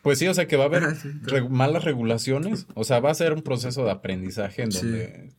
Pues 0.01 0.19
sí, 0.19 0.27
o 0.27 0.33
sea 0.33 0.47
que 0.47 0.55
va 0.57 0.63
a 0.63 0.67
haber 0.67 0.83
Ah, 0.83 0.95
sí. 0.95 1.09
re- 1.23 1.47
malas 1.49 1.83
regulaciones. 1.83 2.67
O 2.75 2.83
sea, 2.83 2.99
va 2.99 3.11
a 3.11 3.15
ser 3.15 3.33
un 3.33 3.41
proceso 3.41 3.83
de 3.83 3.91
aprendizaje 3.91 4.61
en 4.63 4.71
Sí. 4.71 4.79
donde 4.85 5.29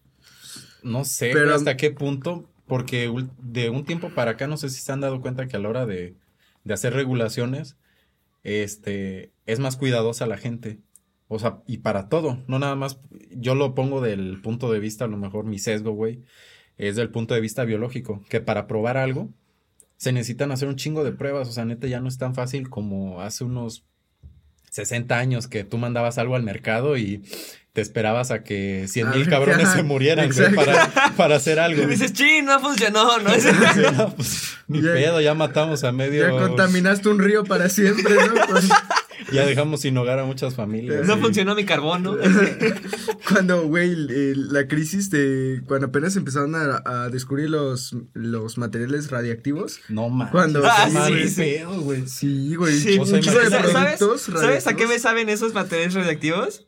no 0.82 1.04
sé 1.04 1.30
Pero- 1.32 1.54
hasta 1.54 1.76
qué 1.76 1.90
punto, 1.90 2.48
porque 2.66 3.10
de 3.42 3.70
un 3.70 3.84
tiempo 3.84 4.10
para 4.10 4.32
acá 4.32 4.46
no 4.46 4.56
sé 4.56 4.68
si 4.68 4.80
se 4.80 4.92
han 4.92 5.00
dado 5.00 5.20
cuenta 5.20 5.46
que 5.48 5.56
a 5.56 5.60
la 5.60 5.68
hora 5.68 5.86
de, 5.86 6.14
de 6.64 6.74
hacer 6.74 6.92
regulaciones, 6.92 7.76
este, 8.44 9.32
es 9.46 9.58
más 9.58 9.76
cuidadosa 9.76 10.26
la 10.26 10.36
gente. 10.38 10.78
O 11.28 11.38
sea, 11.38 11.58
y 11.66 11.78
para 11.78 12.08
todo, 12.08 12.42
no 12.46 12.58
nada 12.58 12.74
más, 12.74 12.98
yo 13.30 13.54
lo 13.54 13.74
pongo 13.74 14.00
del 14.00 14.40
punto 14.40 14.72
de 14.72 14.80
vista, 14.80 15.04
a 15.04 15.08
lo 15.08 15.16
mejor 15.18 15.44
mi 15.44 15.58
sesgo, 15.58 15.92
güey, 15.92 16.22
es 16.78 16.96
del 16.96 17.10
punto 17.10 17.34
de 17.34 17.40
vista 17.40 17.64
biológico, 17.64 18.22
que 18.30 18.40
para 18.40 18.66
probar 18.66 18.96
algo 18.96 19.28
se 19.96 20.12
necesitan 20.12 20.52
hacer 20.52 20.68
un 20.68 20.76
chingo 20.76 21.04
de 21.04 21.12
pruebas, 21.12 21.48
o 21.48 21.52
sea, 21.52 21.64
neta 21.64 21.86
ya 21.86 22.00
no 22.00 22.08
es 22.08 22.18
tan 22.18 22.34
fácil 22.34 22.70
como 22.70 23.20
hace 23.20 23.44
unos 23.44 23.84
60 24.78 25.18
años 25.18 25.48
que 25.48 25.64
tú 25.64 25.76
mandabas 25.76 26.18
algo 26.18 26.36
al 26.36 26.42
mercado 26.44 26.96
y 26.96 27.22
te 27.72 27.80
esperabas 27.80 28.30
a 28.30 28.42
que 28.44 28.86
100 28.88 29.06
A 29.08 29.10
mil 29.12 29.28
cabrones 29.30 29.66
ajá, 29.66 29.76
se 29.76 29.82
murieran 29.82 30.30
güey, 30.32 30.54
para, 30.54 31.12
para 31.16 31.36
hacer 31.36 31.58
algo. 31.58 31.82
Y 31.82 31.86
dices, 31.86 32.12
ching, 32.12 32.44
no 32.44 32.60
funcionó, 32.60 33.18
¿no? 33.18 33.30
Sí, 33.34 33.48
no, 33.96 34.14
pues, 34.14 34.56
ni 34.68 34.80
Ya- 34.80 34.92
pedo, 34.94 35.20
ya 35.20 35.34
matamos 35.34 35.82
a 35.84 35.90
medio. 35.92 36.22
Ya 36.22 36.30
contaminaste 36.30 37.08
un 37.08 37.18
río 37.18 37.44
para 37.44 37.68
siempre, 37.68 38.14
¿no? 38.14 38.46
Con- 38.46 38.62
Ya 39.32 39.44
dejamos 39.46 39.80
sin 39.82 39.96
hogar 39.98 40.18
a 40.18 40.24
muchas 40.24 40.54
familias. 40.54 41.06
No 41.06 41.14
sí. 41.16 41.20
funcionó 41.20 41.54
mi 41.54 41.64
carbón, 41.64 42.02
¿no? 42.02 42.16
Cuando, 43.30 43.66
güey, 43.66 43.90
el- 43.92 44.52
la 44.52 44.66
crisis 44.68 45.10
de. 45.10 45.62
Cuando 45.66 45.88
apenas 45.88 46.16
empezaron 46.16 46.54
a, 46.54 46.82
a 46.84 47.08
descubrir 47.10 47.50
los, 47.50 47.94
los 48.14 48.58
materiales 48.58 49.10
radiactivos. 49.10 49.80
No 49.88 50.08
mames. 50.08 50.32
Cuando- 50.32 50.62
Ah, 50.64 50.88
sí, 50.88 51.62
güey. 51.82 52.06
Sí, 52.08 52.54
güey. 52.54 52.78
Sí. 52.78 52.96
¿Sabes, 53.04 53.50
productos 53.50 54.22
¿Sabes 54.22 54.66
a 54.66 54.74
qué 54.74 54.84
radiactivos. 54.84 54.88
me 54.88 54.98
saben 54.98 55.28
esos 55.28 55.54
materiales 55.54 55.94
radioactivos? 55.94 56.66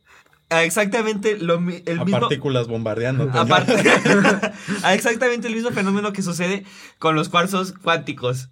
A 0.53 0.65
exactamente 0.65 1.39
lo, 1.39 1.55
el 1.61 2.01
a 2.01 2.05
mismo... 2.05 2.21
partículas 2.21 2.67
bombardeando. 2.67 3.31
Aparte, 3.33 3.73
a 4.83 4.95
exactamente 4.95 5.47
el 5.47 5.55
mismo 5.55 5.71
fenómeno 5.71 6.13
que 6.13 6.23
sucede 6.23 6.65
con 6.99 7.15
los 7.15 7.29
cuarzos 7.29 7.73
cuánticos. 7.73 8.49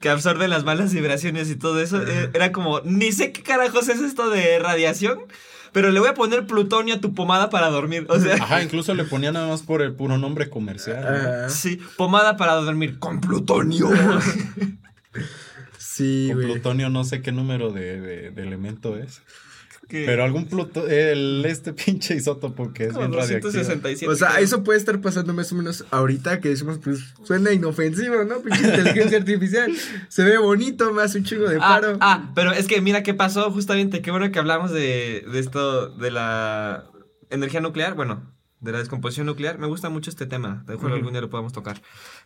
Que 0.00 0.08
absorben 0.08 0.50
las 0.50 0.64
malas 0.64 0.92
vibraciones 0.92 1.50
y 1.50 1.56
todo 1.56 1.80
eso. 1.80 2.02
Eh, 2.02 2.30
Era 2.34 2.52
como, 2.52 2.80
ni 2.80 3.12
sé 3.12 3.32
qué 3.32 3.42
carajos 3.42 3.88
es 3.88 4.00
esto 4.00 4.30
de 4.30 4.58
radiación, 4.58 5.20
pero 5.72 5.90
le 5.90 6.00
voy 6.00 6.08
a 6.08 6.14
poner 6.14 6.46
plutonio 6.46 6.94
a 6.94 7.00
tu 7.00 7.14
pomada 7.14 7.50
para 7.50 7.70
dormir. 7.70 8.06
O 8.08 8.18
sea, 8.20 8.34
Ajá, 8.34 8.62
incluso 8.62 8.94
le 8.94 9.04
ponía 9.04 9.32
nada 9.32 9.48
más 9.48 9.62
por 9.62 9.82
el 9.82 9.94
puro 9.94 10.18
nombre 10.18 10.48
comercial. 10.50 11.50
sí, 11.50 11.80
pomada 11.96 12.36
para 12.36 12.54
dormir 12.54 12.98
con 12.98 13.20
plutonio. 13.20 13.90
Sí, 15.78 16.26
Con 16.32 16.42
güey. 16.42 16.52
plutonio 16.54 16.90
no 16.90 17.04
sé 17.04 17.22
qué 17.22 17.30
número 17.30 17.70
de, 17.70 18.00
de- 18.00 18.30
de 18.32 18.42
elemento 18.42 18.96
es. 18.96 19.22
Que- 19.88 20.04
Pero 20.06 20.24
algún 20.24 20.46
pluto, 20.46 20.86
el 20.88 21.44
este 21.46 21.72
pinche 21.84 22.14
isótopo 22.16 22.72
que 22.72 22.84
es 22.84 22.92
como 22.92 23.00
bien 23.08 23.12
radioactivo. 23.20 23.52
267. 23.52 24.10
O 24.12 24.16
sea, 24.16 24.40
eso 24.40 24.62
puede 24.64 24.78
estar 24.78 25.00
pasando 25.00 25.32
más 25.34 25.52
o 25.52 25.56
menos 25.56 25.84
ahorita 25.90 26.40
que 26.40 26.48
decimos, 26.48 26.78
pues 26.82 27.00
suena 27.22 27.52
inofensivo, 27.52 28.24
¿no? 28.24 28.40
Pinche 28.40 28.62
inteligencia 28.64 29.18
artificial. 29.18 29.72
Se 30.08 30.24
ve 30.24 30.38
bonito, 30.38 30.92
me 30.92 31.02
hace 31.02 31.18
un 31.18 31.24
chingo 31.24 31.48
de 31.48 31.56
Ah, 31.56 31.60
paro. 31.80 31.96
ah, 32.00 32.32
pero 32.34 32.52
es 32.52 32.66
que 32.66 32.80
mira 32.80 33.02
qué 33.02 33.14
pasó 33.14 33.50
justamente, 33.50 34.00
qué 34.02 34.10
bueno 34.10 34.30
que 34.32 34.38
hablamos 34.38 34.70
de, 34.70 35.24
de 35.30 35.38
esto, 35.38 35.88
de 35.90 36.10
la 36.10 36.84
energía 37.30 37.60
nuclear, 37.60 37.94
bueno, 37.94 38.32
de 38.64 38.72
la 38.72 38.78
descomposición 38.78 39.26
nuclear. 39.26 39.58
Me 39.58 39.66
gusta 39.66 39.88
mucho 39.90 40.10
este 40.10 40.26
tema, 40.26 40.64
de 40.66 40.74
Ujú. 40.74 40.88
algún 40.88 41.12
día 41.12 41.20
lo 41.20 41.30
podamos 41.30 41.52
tocar. 41.52 41.80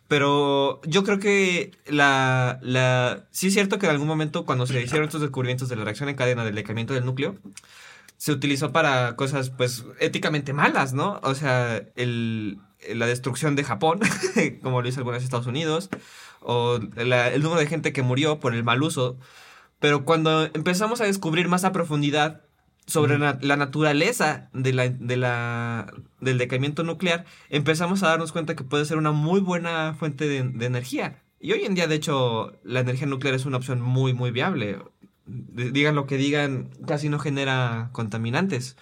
Pero 0.07 0.81
yo 0.85 1.03
creo 1.03 1.19
que 1.19 1.71
la, 1.87 2.59
la... 2.61 3.27
Sí 3.31 3.47
es 3.47 3.53
cierto 3.53 3.77
que 3.77 3.85
en 3.85 3.91
algún 3.91 4.07
momento 4.07 4.45
cuando 4.45 4.65
se 4.65 4.81
hicieron 4.81 5.05
estos 5.05 5.21
descubrimientos 5.21 5.69
de 5.69 5.75
la 5.75 5.83
reacción 5.83 6.09
en 6.09 6.15
cadena 6.15 6.43
del 6.43 6.55
decaimiento 6.55 6.93
del 6.93 7.05
núcleo, 7.05 7.35
se 8.17 8.31
utilizó 8.31 8.71
para 8.71 9.15
cosas, 9.15 9.49
pues, 9.49 9.85
éticamente 9.99 10.51
malas, 10.53 10.93
¿no? 10.93 11.19
O 11.23 11.35
sea, 11.35 11.83
el, 11.95 12.57
la 12.93 13.05
destrucción 13.05 13.55
de 13.55 13.63
Japón, 13.63 13.99
como 14.63 14.81
lo 14.81 14.87
hizo 14.89 14.99
algunos 14.99 15.23
Estados 15.23 15.47
Unidos, 15.47 15.89
o 16.41 16.79
la- 16.95 17.31
el 17.31 17.41
número 17.43 17.59
de 17.61 17.67
gente 17.67 17.93
que 17.93 18.01
murió 18.01 18.39
por 18.39 18.53
el 18.55 18.63
mal 18.63 18.81
uso. 18.83 19.17
Pero 19.79 20.03
cuando 20.03 20.45
empezamos 20.53 20.99
a 20.99 21.05
descubrir 21.05 21.47
más 21.47 21.63
a 21.63 21.71
profundidad 21.71 22.41
sobre 22.89 23.17
na- 23.19 23.37
la 23.41 23.55
naturaleza 23.55 24.49
de 24.53 24.73
la, 24.73 24.89
de 24.89 25.15
la, 25.17 25.93
del 26.19 26.37
decaimiento 26.37 26.83
nuclear, 26.83 27.25
empezamos 27.49 28.03
a 28.03 28.07
darnos 28.09 28.31
cuenta 28.31 28.55
que 28.55 28.63
puede 28.63 28.85
ser 28.85 28.97
una 28.97 29.11
muy 29.11 29.39
buena 29.39 29.93
fuente 29.97 30.27
de, 30.27 30.43
de 30.43 30.65
energía. 30.65 31.21
Y 31.39 31.53
hoy 31.53 31.63
en 31.63 31.75
día, 31.75 31.87
de 31.87 31.95
hecho, 31.95 32.51
la 32.63 32.81
energía 32.81 33.07
nuclear 33.07 33.35
es 33.35 33.45
una 33.45 33.57
opción 33.57 33.79
muy, 33.79 34.13
muy 34.13 34.31
viable. 34.31 34.79
Digan 35.25 35.95
lo 35.95 36.05
que 36.07 36.17
digan, 36.17 36.69
casi 36.87 37.07
no 37.07 37.19
genera 37.19 37.89
contaminantes. 37.93 38.75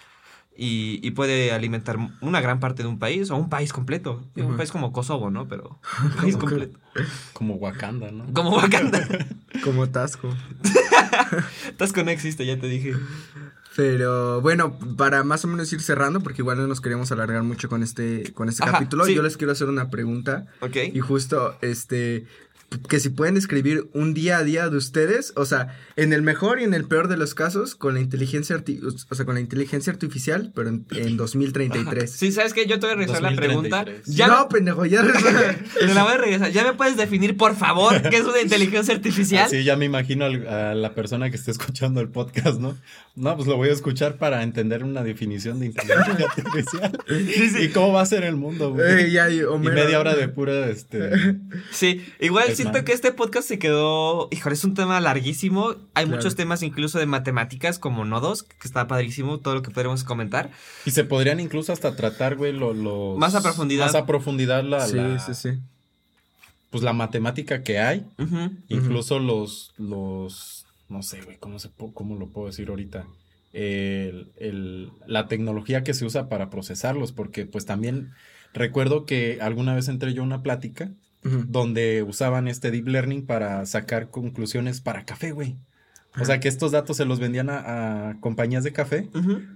y, 0.59 0.99
y 1.03 1.11
puede 1.11 1.51
alimentar 1.51 1.97
una 2.21 2.41
gran 2.41 2.59
parte 2.59 2.81
de 2.81 2.89
un 2.89 2.97
país 2.97 3.29
o 3.29 3.35
un 3.35 3.49
país 3.49 3.73
completo. 3.73 4.25
Un 4.37 4.57
país 4.57 4.71
como 4.71 4.91
Kosovo, 4.91 5.29
¿no? 5.29 5.47
Pero 5.47 5.79
un 6.03 6.11
país 6.11 6.35
completo. 6.37 6.79
Como 7.33 7.55
Wakanda, 7.55 8.09
¿no? 8.11 8.25
Como 8.33 8.55
Wakanda. 8.55 9.07
Como 9.63 9.87
Tasco. 9.89 10.29
Tasco 11.77 12.03
no 12.03 12.11
existe, 12.11 12.45
ya 12.45 12.59
te 12.59 12.67
dije. 12.67 12.93
Pero 13.77 14.41
bueno, 14.41 14.75
para 14.97 15.23
más 15.23 15.45
o 15.45 15.47
menos 15.47 15.71
ir 15.71 15.81
cerrando, 15.83 16.19
porque 16.21 16.41
igual 16.41 16.57
no 16.57 16.65
nos 16.65 16.81
queríamos 16.81 17.11
alargar 17.11 17.43
mucho 17.43 17.69
con 17.69 17.83
este, 17.83 18.33
con 18.33 18.49
este 18.49 18.63
Ajá, 18.63 18.71
capítulo, 18.71 19.05
sí. 19.05 19.13
yo 19.13 19.21
les 19.21 19.37
quiero 19.37 19.53
hacer 19.53 19.69
una 19.69 19.91
pregunta. 19.91 20.47
Ok. 20.61 20.77
Y 20.93 20.99
justo, 20.99 21.55
este, 21.61 22.25
que 22.89 22.99
si 22.99 23.09
pueden 23.09 23.37
escribir 23.37 23.87
un 23.93 24.13
día 24.13 24.39
a 24.39 24.43
día 24.43 24.67
de 24.69 24.75
ustedes, 24.75 25.31
o 25.37 25.45
sea, 25.45 25.77
en 25.95 26.11
el 26.11 26.21
mejor 26.21 26.59
y 26.59 26.65
en 26.65 26.73
el 26.73 26.83
peor 26.83 27.07
de 27.07 27.15
los 27.15 27.33
casos, 27.33 27.75
con 27.75 27.93
la 27.93 28.01
inteligencia, 28.01 28.57
arti- 28.57 28.81
o 29.09 29.15
sea, 29.15 29.25
con 29.25 29.35
la 29.35 29.41
inteligencia 29.41 29.91
artificial, 29.93 30.51
pero 30.53 30.67
en, 30.69 30.85
en 30.91 31.15
2033. 31.15 32.11
Sí, 32.11 32.31
¿sabes 32.33 32.53
qué? 32.53 32.65
Yo 32.67 32.77
te 32.79 32.87
voy 32.87 32.93
a 32.93 32.97
regresar 32.97 33.21
la 33.21 33.29
2033. 33.29 34.01
pregunta. 34.01 34.11
Ya 34.17 34.27
no, 34.27 34.49
pendejo, 34.49 34.85
ya 34.85 35.01
Te 35.79 35.93
la 35.93 36.03
voy 36.03 36.13
a 36.13 36.17
regresar. 36.17 36.51
¿Ya 36.51 36.65
me 36.65 36.73
puedes 36.73 36.97
definir, 36.97 37.37
por 37.37 37.55
favor, 37.55 38.01
qué 38.09 38.17
es 38.17 38.23
una 38.25 38.41
inteligencia 38.41 38.93
artificial? 38.93 39.45
Así 39.45 39.63
ya 39.63 39.77
me 39.77 39.85
imagino 39.85 40.25
al- 40.25 40.47
a 40.47 40.75
la 40.75 40.93
persona 40.93 41.29
que 41.29 41.37
esté 41.37 41.51
escuchando 41.51 42.01
el 42.01 42.09
podcast, 42.09 42.59
¿no? 42.59 42.77
No, 43.15 43.35
pues 43.35 43.47
lo 43.47 43.55
voy 43.55 43.69
a 43.69 43.73
escuchar 43.73 44.17
para 44.17 44.43
entender 44.43 44.83
una 44.83 45.03
definición 45.03 45.59
de 45.61 45.67
inteligencia 45.67 46.27
artificial. 46.35 46.99
¿Y 47.63 47.69
cómo 47.69 47.93
va 47.93 48.01
a 48.01 48.05
ser 48.05 48.23
el 48.25 48.35
mundo, 48.35 48.73
güey? 48.73 49.05
Eh, 49.05 49.11
ya, 49.11 49.29
y 49.29 49.39
y 49.39 49.57
media 49.69 49.99
hora 49.99 50.15
de 50.15 50.27
pura, 50.27 50.67
este... 50.69 51.37
Sí, 51.71 52.05
igual 52.19 52.56
siento 52.57 52.83
que 52.83 52.91
este 52.93 53.11
podcast 53.11 53.47
se 53.47 53.57
quedó. 53.59 54.27
Híjole, 54.31 54.53
es 54.55 54.63
un 54.63 54.73
tema 54.73 54.99
larguísimo. 54.99 55.69
Hay 55.93 56.05
Claro. 56.05 56.17
muchos 56.17 56.35
temas 56.35 56.61
incluso 56.63 56.99
de 56.99 57.05
matemáticas 57.05 57.79
como 57.79 58.03
nodos, 58.05 58.43
que 58.43 58.67
está 58.67 58.87
padrísimo 58.87 59.39
todo 59.39 59.55
lo 59.55 59.61
que 59.61 59.71
podremos 59.71 60.03
comentar. 60.03 60.51
Y 60.85 60.91
se 60.91 61.03
podrían 61.03 61.39
incluso 61.39 61.71
hasta 61.73 61.95
tratar, 61.95 62.35
güey, 62.35 62.51
lo- 62.53 62.73
los... 62.73 63.17
Más 63.17 63.33
a 63.35 63.41
profundidad. 63.41 63.85
Más 63.85 63.95
a 63.95 64.05
profundidad 64.05 64.63
la... 64.63 64.85
Sí, 64.87 64.97
la- 64.97 65.19
sí, 65.19 65.33
sí. 65.33 65.49
Pues 66.69 66.83
la 66.83 66.91
matemática 66.93 67.63
que 67.63 67.79
hay. 67.79 68.05
Incluso 68.67 69.19
los, 69.19 69.73
los, 69.77 70.65
no 70.89 71.01
sé, 71.01 71.21
güey, 71.21 71.37
¿cómo, 71.37 71.59
se, 71.59 71.69
cómo 71.93 72.15
lo 72.17 72.27
puedo 72.27 72.47
decir 72.47 72.67
ahorita? 72.69 73.05
El, 73.53 74.31
el- 74.37 74.91
la 75.07 75.27
tecnología 75.27 75.83
que 75.83 75.93
se 75.93 76.05
usa 76.05 76.27
para 76.29 76.49
procesarlos, 76.49 77.13
porque 77.13 77.45
pues 77.45 77.65
también 77.65 78.11
recuerdo 78.53 79.05
que 79.05 79.39
alguna 79.41 79.73
vez 79.75 79.87
entré 79.87 80.13
yo 80.13 80.21
a 80.21 80.25
una 80.25 80.43
plática 80.43 80.91
Donde 81.23 82.03
usaban 82.03 82.47
este 82.47 82.71
deep 82.71 82.87
learning 82.87 83.25
para 83.25 83.65
sacar 83.65 84.09
conclusiones 84.09 84.81
para 84.81 85.05
café, 85.05 85.31
güey. 85.31 85.57
O 86.19 86.25
sea, 86.25 86.39
que 86.39 86.47
estos 86.47 86.71
datos 86.71 86.97
se 86.97 87.05
los 87.05 87.19
vendían 87.19 87.49
a, 87.49 88.09
a 88.09 88.19
compañías 88.19 88.63
de 88.63 88.73
café 88.73 89.09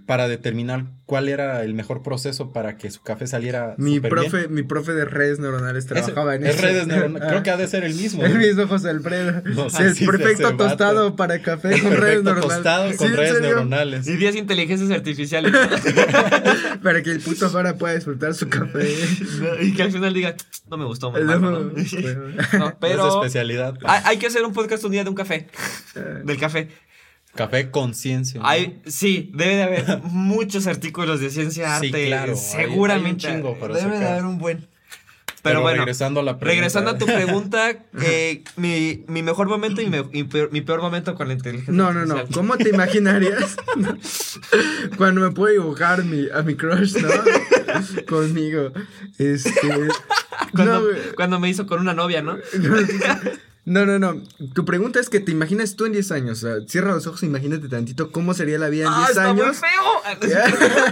para 0.06 0.28
determinar 0.28 0.86
cuál 1.06 1.28
era 1.30 1.64
el 1.64 1.74
mejor 1.74 2.04
proceso 2.04 2.54
para 2.54 2.78
que 2.78 2.90
su 2.92 3.02
café 3.02 3.28
saliera 3.28 3.76
Mi 3.78 4.00
bien. 4.00 4.10
profe, 4.10 4.48
mi 4.48 4.64
profe 4.64 4.94
de 4.94 5.06
redes 5.06 5.40
neuronales 5.40 5.86
Ese- 5.86 5.94
trabajaba 5.96 6.36
en 6.36 6.46
es 6.46 6.56
eso. 6.56 6.62
redes 6.64 6.88
neuronales. 6.88 7.28
Creo 7.28 7.40
Ah. 7.40 7.44
que 7.44 7.50
ha 7.52 7.58
de 7.58 7.68
ser 7.68 7.84
el 7.84 7.96
mismo. 7.96 8.24
El 8.24 8.38
mismo 8.38 8.68
José 8.68 8.90
Alfredo. 8.90 9.42
No 9.52 9.66
el 9.68 9.96
perfecto 9.96 10.28
ese 10.30 10.44
vato. 10.44 10.58
tostado 10.58 11.16
para 11.16 11.42
café 11.42 11.74
El 11.74 11.82
con 11.82 11.92
redes 11.98 12.24
neuronales. 12.24 12.50
tostado 12.56 12.92
Sí, 12.92 12.98
con 12.98 13.08
en 13.08 13.18
redes 13.18 13.42
neuronales. 13.42 14.08
Y 14.08 14.16
10 14.18 14.36
inteligencias 14.36 14.92
artificiales. 14.92 15.52
Para 16.84 17.02
que 17.04 17.12
el 17.12 17.20
puto 17.20 17.50
Fara 17.50 17.76
pueda 17.76 17.96
disfrutar 17.96 18.34
su 18.34 18.50
café. 18.50 18.88
y 19.62 19.74
que 19.74 19.84
al 19.84 19.92
final 19.92 20.14
diga, 20.14 20.36
no 20.70 20.78
me 20.78 20.86
gustó, 20.86 21.12
muy 21.12 21.22
No, 21.24 21.40
¿no? 21.40 21.52
No, 21.52 21.78
Es 21.78 21.96
pero 22.80 23.22
especialidad. 23.22 23.76
hay, 23.84 24.02
hay 24.06 24.18
que 24.18 24.28
hacer 24.28 24.44
un 24.44 24.54
podcast 24.54 24.84
un 24.84 24.92
día 24.92 25.04
de 25.04 25.10
un 25.10 25.16
café. 25.16 25.48
Del 26.24 26.38
café. 26.38 26.51
Café 27.36 27.72
conciencia. 27.72 28.42
¿no? 28.42 28.48
Hay, 28.48 28.82
sí, 28.86 29.32
debe 29.34 29.56
de 29.56 29.64
haber 29.64 30.02
muchos 30.04 30.68
artículos 30.68 31.20
de 31.22 31.30
ciencia, 31.30 31.80
Sí, 31.80 31.88
arte. 31.88 32.08
claro, 32.08 32.34
hay- 32.34 32.38
seguramente. 32.38 33.28
hay 33.28 33.34
un 33.36 33.42
chingo 33.42 33.58
para 33.60 33.76
debe 33.76 34.00
de 34.00 34.08
haber 34.08 34.26
un 34.26 34.38
buen. 34.38 34.68
Pero, 35.44 35.54
Pero 35.56 35.62
bueno, 35.64 35.78
regresando 35.80 36.20
a 36.20 36.24
la 36.24 36.38
pregunta. 36.38 36.54
regresando 36.54 36.92
a 36.92 36.98
tu 37.00 37.06
pregunta, 37.08 37.72
eh, 38.04 38.44
mi, 38.58 39.04
mi 39.08 39.24
mejor 39.24 39.48
momento 39.48 39.82
y 39.82 39.88
mi, 39.88 40.04
mi 40.12 40.24
peor, 40.24 40.52
mi 40.52 40.62
peor 40.62 40.82
momento 40.82 41.16
con 41.16 41.30
la 41.30 41.34
inteligencia 41.34 41.74
No, 41.74 41.92
no, 41.94 42.06
no. 42.06 42.28
¿Cómo 42.32 42.58
te 42.58 42.70
imaginarías 42.70 43.56
cuando 44.98 45.22
me 45.22 45.32
puedo 45.32 45.52
dibujar 45.54 46.04
mi, 46.04 46.28
a 46.32 46.44
mi 46.44 46.54
crush, 46.56 46.96
no? 46.98 47.10
Conmigo. 48.08 48.72
Este. 49.18 49.52
Cuando, 50.54 50.74
No, 50.74 50.82
güey. 50.82 50.98
cuando 51.16 51.40
me 51.40 51.50
hizo 51.50 51.66
con 51.66 51.80
una 51.80 51.94
novia, 51.96 52.22
¿no? 52.22 52.38
No, 53.66 53.86
no, 53.86 54.00
no. 54.00 54.22
Tu 54.54 54.66
pregunta 54.66 55.00
es 55.00 55.08
que 55.10 55.20
te 55.20 55.32
imaginas 55.32 55.76
tú 55.76 55.86
en 55.86 55.92
10 55.94 56.12
años. 56.12 56.44
O 56.44 56.48
sea, 56.48 56.68
cierra 56.68 56.94
los 56.94 57.06
ojos 57.08 57.22
e 57.24 57.28
imagínate 57.28 57.68
tantito 57.70 58.12
cómo 58.12 58.34
sería 58.34 58.58
la 58.58 58.70
vida 58.70 58.86
en 58.88 58.94
¡Ah, 58.94 58.98
10 59.08 59.10
está 59.10 59.34
muy 59.34 59.42
años. 59.44 59.58
feo! 59.58 60.92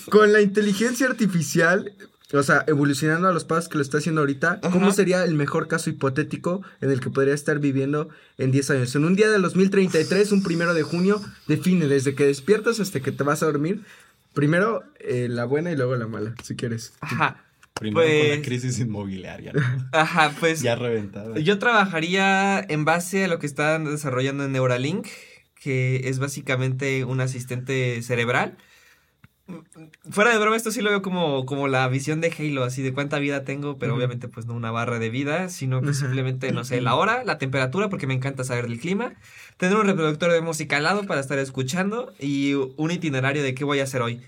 Con 0.10 0.32
la 0.32 0.40
inteligencia 0.40 1.06
artificial, 1.06 1.92
o 2.32 2.42
sea, 2.42 2.64
evolucionando 2.66 3.28
a 3.28 3.32
los 3.32 3.44
pasos 3.44 3.68
que 3.68 3.78
lo 3.78 3.82
está 3.82 3.98
haciendo 3.98 4.20
ahorita, 4.22 4.60
¿cómo 4.60 4.86
Ajá. 4.86 4.94
sería 4.96 5.24
el 5.24 5.34
mejor 5.34 5.68
caso 5.68 5.90
hipotético 5.90 6.62
en 6.80 6.90
el 6.90 7.00
que 7.00 7.10
podría 7.10 7.34
estar 7.34 7.58
viviendo 7.60 8.08
en 8.38 8.50
10 8.50 8.70
años? 8.70 8.94
En 8.96 9.04
un 9.04 9.14
día 9.14 9.30
del 9.30 9.42
2033, 9.42 10.32
un 10.32 10.42
primero 10.42 10.74
de 10.74 10.82
junio, 10.82 11.20
define 11.46 11.86
desde 11.86 12.14
que 12.14 12.26
despiertas 12.26 12.80
hasta 12.80 13.00
que 13.00 13.12
te 13.12 13.22
vas 13.22 13.42
a 13.42 13.46
dormir. 13.46 13.84
Primero 14.34 14.82
eh, 15.00 15.28
la 15.30 15.44
buena 15.44 15.70
y 15.72 15.76
luego 15.76 15.96
la 15.96 16.06
mala, 16.06 16.34
si 16.42 16.56
quieres. 16.56 16.92
Ajá. 17.00 17.44
Primero 17.80 18.06
con 18.06 18.16
Pues- 18.16 18.38
la 18.38 18.44
crisis 18.44 18.78
inmobiliaria. 18.78 19.52
¿no? 19.52 19.60
Ajá, 19.92 20.32
pues 20.38 20.62
ya 20.62 20.76
reventada. 20.76 21.36
yo 21.40 21.58
trabajaría 21.58 22.64
en 22.68 22.84
base 22.84 23.24
a 23.24 23.28
lo 23.28 23.38
que 23.40 23.46
están 23.46 23.84
desarrollando 23.86 24.44
en 24.44 24.52
Neuralink, 24.52 25.08
que 25.54 26.02
es 26.08 26.18
básicamente 26.20 27.04
un 27.04 27.20
asistente 27.20 28.00
cerebral. 28.02 28.56
Fuera 30.10 30.30
de 30.30 30.38
broma, 30.38 30.56
esto 30.56 30.70
sí 30.70 30.80
lo 30.80 30.90
veo 30.90 31.02
como, 31.02 31.44
como 31.44 31.66
la 31.66 31.88
visión 31.88 32.20
de 32.20 32.32
Halo, 32.38 32.62
así 32.62 32.82
de 32.82 32.92
cuánta 32.92 33.18
vida 33.18 33.42
tengo, 33.44 33.78
pero 33.78 33.96
obviamente 33.96 34.28
pues 34.28 34.46
no 34.46 34.54
una 34.54 34.70
barra 34.70 35.00
de 35.00 35.10
vida, 35.10 35.48
sino 35.48 35.82
que 35.82 35.92
simplemente, 35.92 36.52
no 36.52 36.62
sé, 36.64 36.80
la 36.80 36.94
hora, 36.94 37.24
la 37.24 37.38
temperatura, 37.38 37.88
porque 37.88 38.06
me 38.06 38.14
encanta 38.14 38.44
saber 38.44 38.68
del 38.68 38.78
clima, 38.78 39.14
tener 39.56 39.76
un 39.76 39.86
reproductor 39.86 40.30
de 40.30 40.40
música 40.40 40.76
al 40.76 40.84
lado 40.84 41.04
para 41.04 41.20
estar 41.20 41.38
escuchando 41.40 42.12
y 42.20 42.52
un 42.54 42.90
itinerario 42.92 43.42
de 43.42 43.52
qué 43.54 43.64
voy 43.64 43.80
a 43.80 43.84
hacer 43.84 44.02
hoy. 44.02 44.20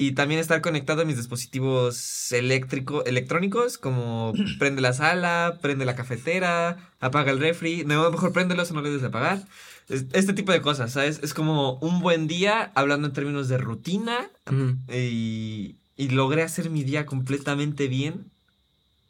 Y 0.00 0.12
también 0.12 0.40
estar 0.40 0.62
conectado 0.62 1.02
a 1.02 1.04
mis 1.04 1.18
dispositivos 1.18 2.32
eléctrico, 2.32 3.04
electrónicos, 3.04 3.76
como 3.76 4.32
prende 4.58 4.80
la 4.80 4.94
sala, 4.94 5.58
prende 5.60 5.84
la 5.84 5.94
cafetera, 5.94 6.78
apaga 7.00 7.30
el 7.32 7.38
refri. 7.38 7.84
No, 7.84 8.10
mejor 8.10 8.32
préndelos 8.32 8.70
o 8.70 8.74
no 8.74 8.80
le 8.80 8.88
des 8.90 9.02
de 9.02 9.08
apagar. 9.08 9.44
Es- 9.90 10.06
Este 10.14 10.32
tipo 10.32 10.52
de 10.52 10.62
cosas, 10.62 10.92
¿sabes? 10.92 11.20
Es 11.22 11.34
como 11.34 11.74
un 11.80 12.00
buen 12.00 12.26
día, 12.28 12.72
hablando 12.74 13.08
en 13.08 13.12
términos 13.12 13.48
de 13.48 13.58
rutina, 13.58 14.30
y, 14.88 15.76
y 15.96 16.08
logré 16.08 16.42
hacer 16.44 16.70
mi 16.70 16.82
día 16.82 17.04
completamente 17.04 17.86
bien. 17.86 18.30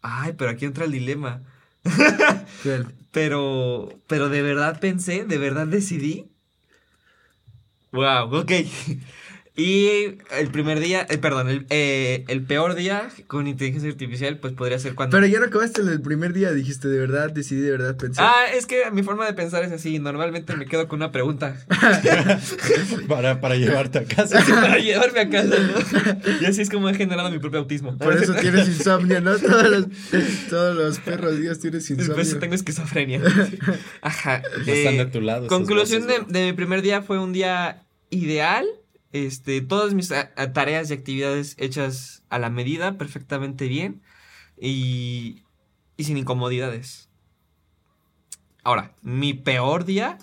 Ay, 0.02 0.32
pero 0.36 0.50
aquí 0.50 0.64
entra 0.64 0.86
el 0.86 0.90
dilema. 0.92 1.42
Pero, 3.12 3.88
pero 4.06 4.28
de 4.28 4.42
verdad 4.42 4.78
pensé, 4.80 5.24
de 5.24 5.38
verdad 5.38 5.66
decidí. 5.66 6.26
Wow, 7.92 8.32
ok. 8.40 8.52
Y 9.60 10.16
el 10.38 10.50
primer 10.50 10.80
día, 10.80 11.06
eh, 11.10 11.18
perdón, 11.18 11.50
el, 11.50 11.66
eh, 11.68 12.24
el 12.28 12.42
peor 12.42 12.74
día 12.74 13.10
con 13.26 13.46
inteligencia 13.46 13.90
artificial, 13.90 14.38
pues 14.38 14.54
podría 14.54 14.78
ser 14.78 14.94
cuando. 14.94 15.14
Pero 15.14 15.26
ya 15.26 15.38
no 15.38 15.44
acabaste 15.44 15.82
el 15.82 16.00
primer 16.00 16.32
día, 16.32 16.50
dijiste 16.52 16.88
de 16.88 16.98
verdad, 16.98 17.30
decidí 17.30 17.60
de 17.60 17.72
verdad 17.72 17.94
pensar. 17.98 18.24
Ah, 18.26 18.46
es 18.54 18.64
que 18.64 18.90
mi 18.90 19.02
forma 19.02 19.26
de 19.26 19.34
pensar 19.34 19.62
es 19.62 19.70
así. 19.70 19.98
Normalmente 19.98 20.56
me 20.56 20.64
quedo 20.64 20.88
con 20.88 21.00
una 21.00 21.12
pregunta 21.12 21.56
para, 23.08 23.42
para 23.42 23.56
llevarte 23.56 23.98
a 23.98 24.04
casa. 24.04 24.42
para 24.48 24.78
llevarme 24.78 25.20
a 25.20 25.28
casa, 25.28 25.56
¿no? 25.58 26.30
Y 26.40 26.46
así 26.46 26.62
es 26.62 26.70
como 26.70 26.88
he 26.88 26.94
generado 26.94 27.30
mi 27.30 27.38
propio 27.38 27.60
autismo. 27.60 27.98
Por 27.98 28.16
eso 28.16 28.32
tienes 28.40 28.66
insomnio, 28.66 29.20
¿no? 29.20 29.36
Todos 29.36 29.68
los, 29.68 29.86
todos 30.48 30.74
los 30.74 30.98
perros 31.00 31.38
días 31.38 31.58
tienes 31.58 31.86
Por 31.86 32.00
eso 32.00 32.12
insomnio. 32.12 32.38
tengo 32.38 32.54
esquizofrenia. 32.54 33.20
Ajá. 34.00 34.40
No 34.56 34.72
están 34.72 34.94
eh, 34.94 35.04
de 35.04 35.06
tu 35.06 35.20
lado. 35.20 35.48
Conclusión 35.48 36.06
de, 36.06 36.20
de 36.26 36.46
mi 36.46 36.54
primer 36.54 36.80
día 36.80 37.02
fue 37.02 37.18
un 37.18 37.34
día 37.34 37.82
ideal. 38.08 38.64
Este, 39.12 39.60
todas 39.60 39.94
mis 39.94 40.12
tareas 40.52 40.90
y 40.90 40.94
actividades 40.94 41.56
hechas 41.58 42.22
a 42.28 42.38
la 42.38 42.50
medida, 42.50 42.96
perfectamente 42.96 43.66
bien. 43.66 44.02
Y, 44.56 45.44
y 45.96 46.04
sin 46.04 46.16
incomodidades. 46.16 47.08
Ahora, 48.62 48.94
mi 49.02 49.34
peor 49.34 49.84
día 49.84 50.18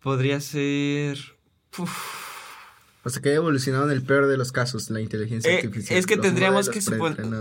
podría 0.00 0.40
ser. 0.40 1.18
O 3.02 3.08
sea, 3.08 3.22
que 3.22 3.30
ha 3.30 3.34
evolucionado 3.34 3.84
en 3.86 3.92
el 3.92 4.02
peor 4.02 4.26
de 4.26 4.36
los 4.36 4.52
casos 4.52 4.90
la 4.90 5.00
inteligencia 5.00 5.50
eh, 5.50 5.56
artificial. 5.56 5.98
es 5.98 6.06
que 6.06 6.18
tendríamos 6.18 6.68
que, 6.68 6.80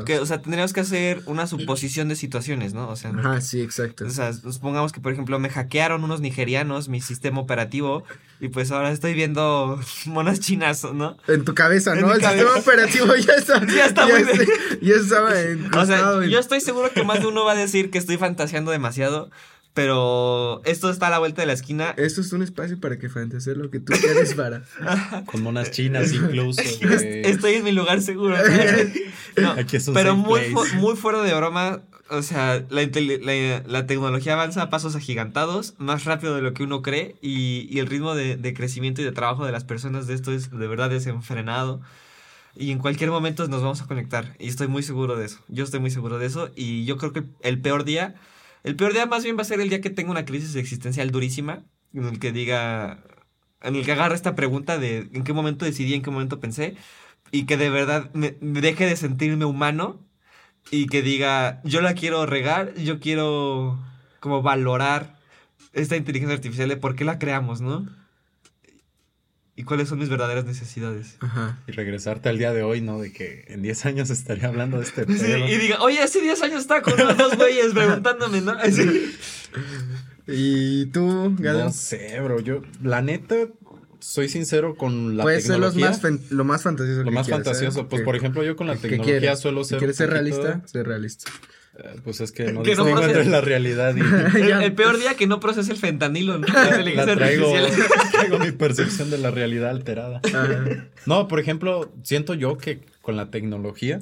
que, 0.05 0.20
o 0.20 0.26
sea, 0.26 0.41
tendríamos 0.41 0.72
que 0.72 0.80
hacer 0.80 1.22
una 1.26 1.47
suposición 1.47 2.07
de 2.07 2.16
situaciones, 2.16 2.74
¿no? 2.74 2.88
O 2.88 2.95
sea, 2.95 3.10
Ajá, 3.12 3.41
sí, 3.41 3.62
exacto. 3.62 4.05
O 4.05 4.10
sea, 4.10 4.32
supongamos 4.32 4.93
que, 4.93 5.01
por 5.01 5.12
ejemplo, 5.12 5.38
me 5.38 5.49
hackearon 5.49 6.03
unos 6.05 6.22
nigerianos 6.22 6.88
mi 6.88 7.01
sistema 7.01 7.41
operativo 7.41 8.05
y 8.39 8.47
pues 8.47 8.72
ahora 8.72 8.91
estoy 8.91 9.14
viendo 9.14 9.78
monas 10.05 10.39
chinas, 10.39 10.86
¿no? 10.93 11.18
En 11.28 11.43
tu 11.43 11.53
cabeza, 11.53 11.93
¿no? 11.93 12.14
El 12.14 12.22
cabeza. 12.22 12.32
sistema 12.32 12.57
operativo 12.57 13.16
ya 13.16 13.34
está. 13.34 13.60
Ya 13.70 13.86
está 13.86 14.07
muy 14.07 14.22
está-. 14.22 14.80
Ya 14.82 14.95
estaba 14.95 15.41
en. 15.41 15.76
O 15.76 15.86
sea, 15.86 16.26
yo 16.26 16.39
estoy 16.39 16.62
seguro 16.62 16.91
que 16.93 17.03
más 17.03 17.20
de 17.20 17.28
uno 17.28 17.43
va 17.43 17.51
a 17.51 17.55
decir 17.55 17.91
que 17.91 17.97
estoy 17.97 18.18
fantaseando 18.18 18.72
demasiado, 18.72 19.30
Pero 19.74 20.61
esto 20.65 20.89
está 20.89 21.07
a 21.07 21.09
la 21.09 21.20
vuelta 21.20 21.41
de 21.41 21.45
la 21.45 21.53
esquina. 21.53 21.93
Esto 21.95 22.22
es 22.22 22.34
un 22.34 22.41
espacio 22.41 22.80
para 22.80 22.97
que 22.97 23.07
fantasees 23.07 23.55
lo 23.55 23.70
que 23.70 23.80
tú 23.80 23.93
quieres 23.93 24.34
para. 24.34 24.63
Con 25.26 25.43
monas 25.43 25.72
chinas 25.72 26.11
incluso. 26.11 26.61
Estoy 26.82 27.55
en 27.55 27.63
mi 27.63 27.72
lugar 27.72 28.01
seguro. 28.01 28.36
no, 29.38 29.55
pero 29.93 30.15
muy, 30.15 30.53
muy 30.76 30.95
fuera 30.95 31.22
de 31.22 31.34
broma. 31.34 31.82
O 32.09 32.24
sea, 32.24 32.65
la, 32.70 32.89
la, 33.67 33.86
tecnología 33.86 34.34
avanza 34.34 34.63
a 34.63 34.70
pasos 34.72 34.95
agigantados, 34.95 35.76
más 35.78 36.05
rápido 36.05 36.36
de 36.36 36.41
lo 36.41 36.55
que 36.55 36.63
uno 36.63 36.82
cree, 36.82 37.15
y, 37.22 37.67
y 37.70 37.78
el 37.78 37.86
ritmo 37.86 38.15
de, 38.15 38.36
de, 38.36 38.53
crecimiento 38.55 39.03
y 39.03 39.05
de 39.05 39.11
trabajo 39.11 39.45
de 39.45 39.51
las 39.51 39.63
personas 39.63 40.07
de 40.07 40.15
esto 40.15 40.32
es 40.32 40.49
de 40.49 40.67
verdad 40.67 40.89
desenfrenado. 40.89 41.82
Y 42.55 42.72
en 42.72 42.80
cualquier 42.80 43.11
momento 43.11 43.47
nos 43.47 43.61
vamos 43.61 43.82
a 43.82 43.86
conectar. 43.86 44.36
Y 44.39 44.47
estoy 44.47 44.67
muy 44.67 44.82
seguro 44.82 45.15
de 45.15 45.28
eso. 45.28 45.39
Yo 45.47 45.63
estoy 45.63 45.80
muy 45.80 45.91
seguro 45.91 46.17
de 46.17 46.26
eso. 46.26 46.49
Y 46.55 46.84
yo 46.86 46.97
creo 46.97 47.13
que 47.13 47.24
el 47.41 47.61
peor 47.61 47.84
día 47.84 48.15
el 48.64 48.76
peor 48.76 48.93
día 48.93 49.05
más 49.05 49.24
bien 49.24 49.38
va 49.38 49.41
a 49.41 49.45
ser 49.45 49.62
el 49.62 49.70
día 49.70 49.82
que 49.82 49.89
tenga 49.89 50.12
una 50.12 50.26
crisis 50.26 50.55
existencial 50.55 51.12
durísima, 51.12 51.66
en 51.93 52.05
el 52.05 52.20
que 52.20 52.32
diga, 52.32 53.03
en 53.62 53.76
el 53.76 53.86
que 53.86 53.91
agarre 53.91 54.16
esta 54.16 54.36
pregunta 54.36 54.78
de 54.78 55.10
en 55.14 55.24
qué 55.24 55.34
momento 55.34 55.66
decidí, 55.66 55.93
en 55.93 56.01
qué 56.01 56.12
momento 56.12 56.39
pensé, 56.39 56.76
y 57.32 57.45
que 57.45 57.57
de 57.57 57.70
verdad 57.70 58.12
me, 58.14 58.38
deje 58.41 58.86
de 58.86 58.95
sentirme 58.95 59.45
humano 59.45 60.05
y 60.72 60.88
que 60.88 61.01
diga, 61.01 61.62
yo 61.64 61.82
la 61.82 61.93
quiero 61.93 62.26
regar, 62.26 62.76
yo 62.76 62.99
quiero 62.99 63.80
como 64.20 64.41
valorar 64.41 65.18
esta 65.74 65.95
inteligencia 65.95 66.36
artificial 66.36 66.70
de 66.70 66.78
por 66.78 66.95
qué 66.95 67.05
la 67.05 67.20
creamos, 67.20 67.62
¿no? 67.62 67.88
Y 69.60 69.64
cuáles 69.66 69.89
son 69.89 69.99
mis 69.99 70.07
verdaderas 70.07 70.45
necesidades. 70.45 71.18
Ajá. 71.20 71.60
Y 71.68 71.74
regresarte 71.74 72.30
al 72.30 72.38
día 72.38 72.53
de 72.53 72.64
hoy, 72.64 72.80
¿no? 72.80 72.97
De 73.01 73.12
que 73.12 73.43
en 73.49 73.62
10 73.62 73.88
años 73.88 74.10
estaría 74.10 74.47
hablando 74.47 74.78
de 74.78 74.86
este 74.86 75.05
Sí, 75.18 75.34
y 75.34 75.57
diga, 75.57 75.82
oye, 75.82 75.99
hace 75.99 76.22
10 76.22 76.41
años 76.43 76.62
estaba 76.62 76.82
con 76.82 76.93
unos 76.93 77.18
dos 77.18 77.36
güeyes 77.36 77.74
preguntándome, 77.74 78.39
¿no? 78.39 78.55
¿Y 80.28 80.86
tú, 80.86 81.36
Gado? 81.38 81.66
No 81.66 81.72
sé, 81.74 82.22
bro. 82.22 82.39
Yo, 82.39 82.62
la 82.82 83.01
neta, 83.01 83.36
soy 83.99 84.30
sincero 84.30 84.78
con 84.78 85.18
la 85.18 85.24
Puede 85.24 85.41
tecnología. 85.41 85.91
Ser 85.93 86.12
más 86.14 86.32
lo 86.32 86.45
más 86.45 86.64
fantasioso. 86.64 87.03
Lo 87.03 87.12
más 87.12 87.28
¿eh? 87.28 87.32
fantasioso. 87.32 87.89
Pues, 87.89 88.03
por 88.03 88.16
ejemplo, 88.16 88.45
yo 88.45 88.55
con 88.55 88.68
la 88.68 88.78
tecnología 88.78 89.36
suelo 89.36 89.66
ser. 89.66 89.80
¿Quieres 89.80 89.97
ser 89.97 90.10
realista? 90.10 90.62
Ser 90.68 90.88
realista. 90.88 91.30
Eh, 91.84 91.99
pues 92.03 92.21
es 92.21 92.32
que 92.32 92.51
no 92.53 92.63
que 92.63 92.71
entre 92.71 93.25
la 93.25 93.41
realidad 93.41 93.95
y... 93.95 94.01
el, 94.63 94.73
peor 94.73 94.99
día 94.99 95.15
que 95.15 95.27
no 95.27 95.39
procese 95.39 95.71
el 95.71 95.77
fentanilo, 95.77 96.38
¿no? 96.38 96.47
La, 96.95 97.15
traigo, 97.15 97.53
traigo 98.11 98.39
mi 98.39 98.51
percepción 98.51 99.09
de 99.09 99.17
la 99.17 99.32
realidad 99.32 99.69
alterada. 99.69 100.21
No, 101.05 101.27
por 101.27 101.39
ejemplo, 101.39 101.91
siento 102.03 102.34
yo 102.34 102.57
que 102.57 102.82
con 103.01 103.15
la 103.15 103.30
tecnología 103.32 104.01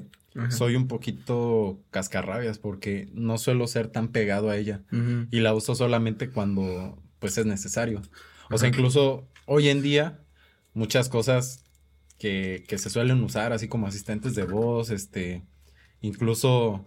soy 0.49 0.75
un 0.75 0.87
poquito 0.87 1.79
cascarrabias 1.89 2.59
porque 2.59 3.09
no 3.13 3.39
suelo 3.39 3.65
ser 3.65 3.87
tan 3.87 4.09
pegado 4.09 4.49
a 4.49 4.57
ella 4.57 4.81
y 5.31 5.39
la 5.39 5.53
uso 5.53 5.75
solamente 5.75 6.29
cuando 6.29 6.97
pues 7.19 7.37
es 7.37 7.45
necesario. 7.45 8.01
O 8.49 8.57
sea, 8.57 8.69
incluso 8.69 9.27
hoy 9.45 9.69
en 9.69 9.81
día 9.81 10.19
muchas 10.73 11.09
cosas 11.09 11.65
que, 12.19 12.63
que 12.67 12.77
se 12.77 12.89
suelen 12.89 13.23
usar 13.23 13.51
así 13.51 13.67
como 13.67 13.87
asistentes 13.87 14.35
de 14.35 14.43
voz, 14.43 14.91
este, 14.91 15.43
incluso 16.01 16.85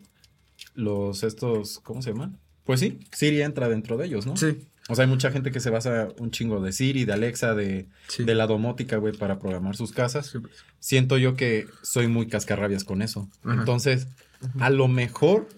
los 0.80 1.22
estos, 1.22 1.80
¿cómo 1.80 2.02
se 2.02 2.10
llaman? 2.10 2.38
Pues 2.64 2.80
sí, 2.80 3.00
Siri 3.12 3.42
entra 3.42 3.68
dentro 3.68 3.96
de 3.96 4.06
ellos, 4.06 4.26
¿no? 4.26 4.36
Sí. 4.36 4.58
O 4.88 4.94
sea, 4.94 5.04
hay 5.04 5.10
mucha 5.10 5.30
gente 5.30 5.52
que 5.52 5.60
se 5.60 5.70
basa 5.70 6.08
un 6.18 6.32
chingo 6.32 6.60
de 6.60 6.72
Siri, 6.72 7.04
de 7.04 7.12
Alexa, 7.12 7.54
de, 7.54 7.86
de 8.18 8.34
la 8.34 8.48
domótica, 8.48 8.96
güey, 8.96 9.16
para 9.16 9.38
programar 9.38 9.76
sus 9.76 9.92
casas. 9.92 10.32
Pues. 10.32 10.64
Siento 10.80 11.16
yo 11.16 11.36
que 11.36 11.66
soy 11.82 12.08
muy 12.08 12.26
cascarrabias 12.26 12.82
con 12.82 13.00
eso. 13.02 13.28
Entonces, 13.44 14.08
a 14.58 14.68
lo 14.68 14.88
mejor 14.88 15.48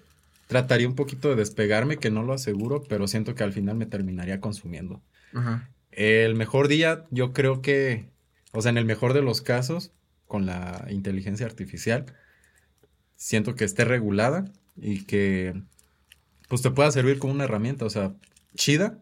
trataría 0.49 0.87
un 0.87 0.97
poquito 0.97 1.31
de 1.31 1.37
despegarme, 1.37 1.97
que 1.97 2.11
no 2.11 2.23
lo 2.23 2.35
aseguro, 2.35 2.83
pero 2.83 3.09
siento 3.09 3.35
que 3.35 3.43
al 3.43 3.55
final 3.55 3.77
me 3.77 3.87
terminaría 3.87 4.41
consumiendo. 4.41 5.01
Ajá. 5.33 5.71
El 5.93 6.35
mejor 6.35 6.69
día, 6.69 7.05
yo 7.11 7.33
creo 7.33 7.63
que, 7.63 8.11
o 8.53 8.61
sea, 8.61 8.71
en 8.71 8.79
el 8.79 8.85
mejor 8.85 9.15
de 9.15 9.23
los 9.23 9.41
casos, 9.41 9.93
con 10.27 10.45
la 10.47 10.87
inteligencia 10.91 11.47
artificial, 11.47 12.07
siento 13.17 13.55
que 13.55 13.65
esté 13.65 13.85
regulada 13.85 14.45
y 14.77 15.05
que 15.05 15.55
pues 16.49 16.63
te 16.63 16.71
pueda 16.71 16.91
servir 16.91 17.19
como 17.19 17.33
una 17.33 17.45
herramienta, 17.45 17.85
o 17.85 17.91
sea, 17.91 18.15
chida 18.55 18.99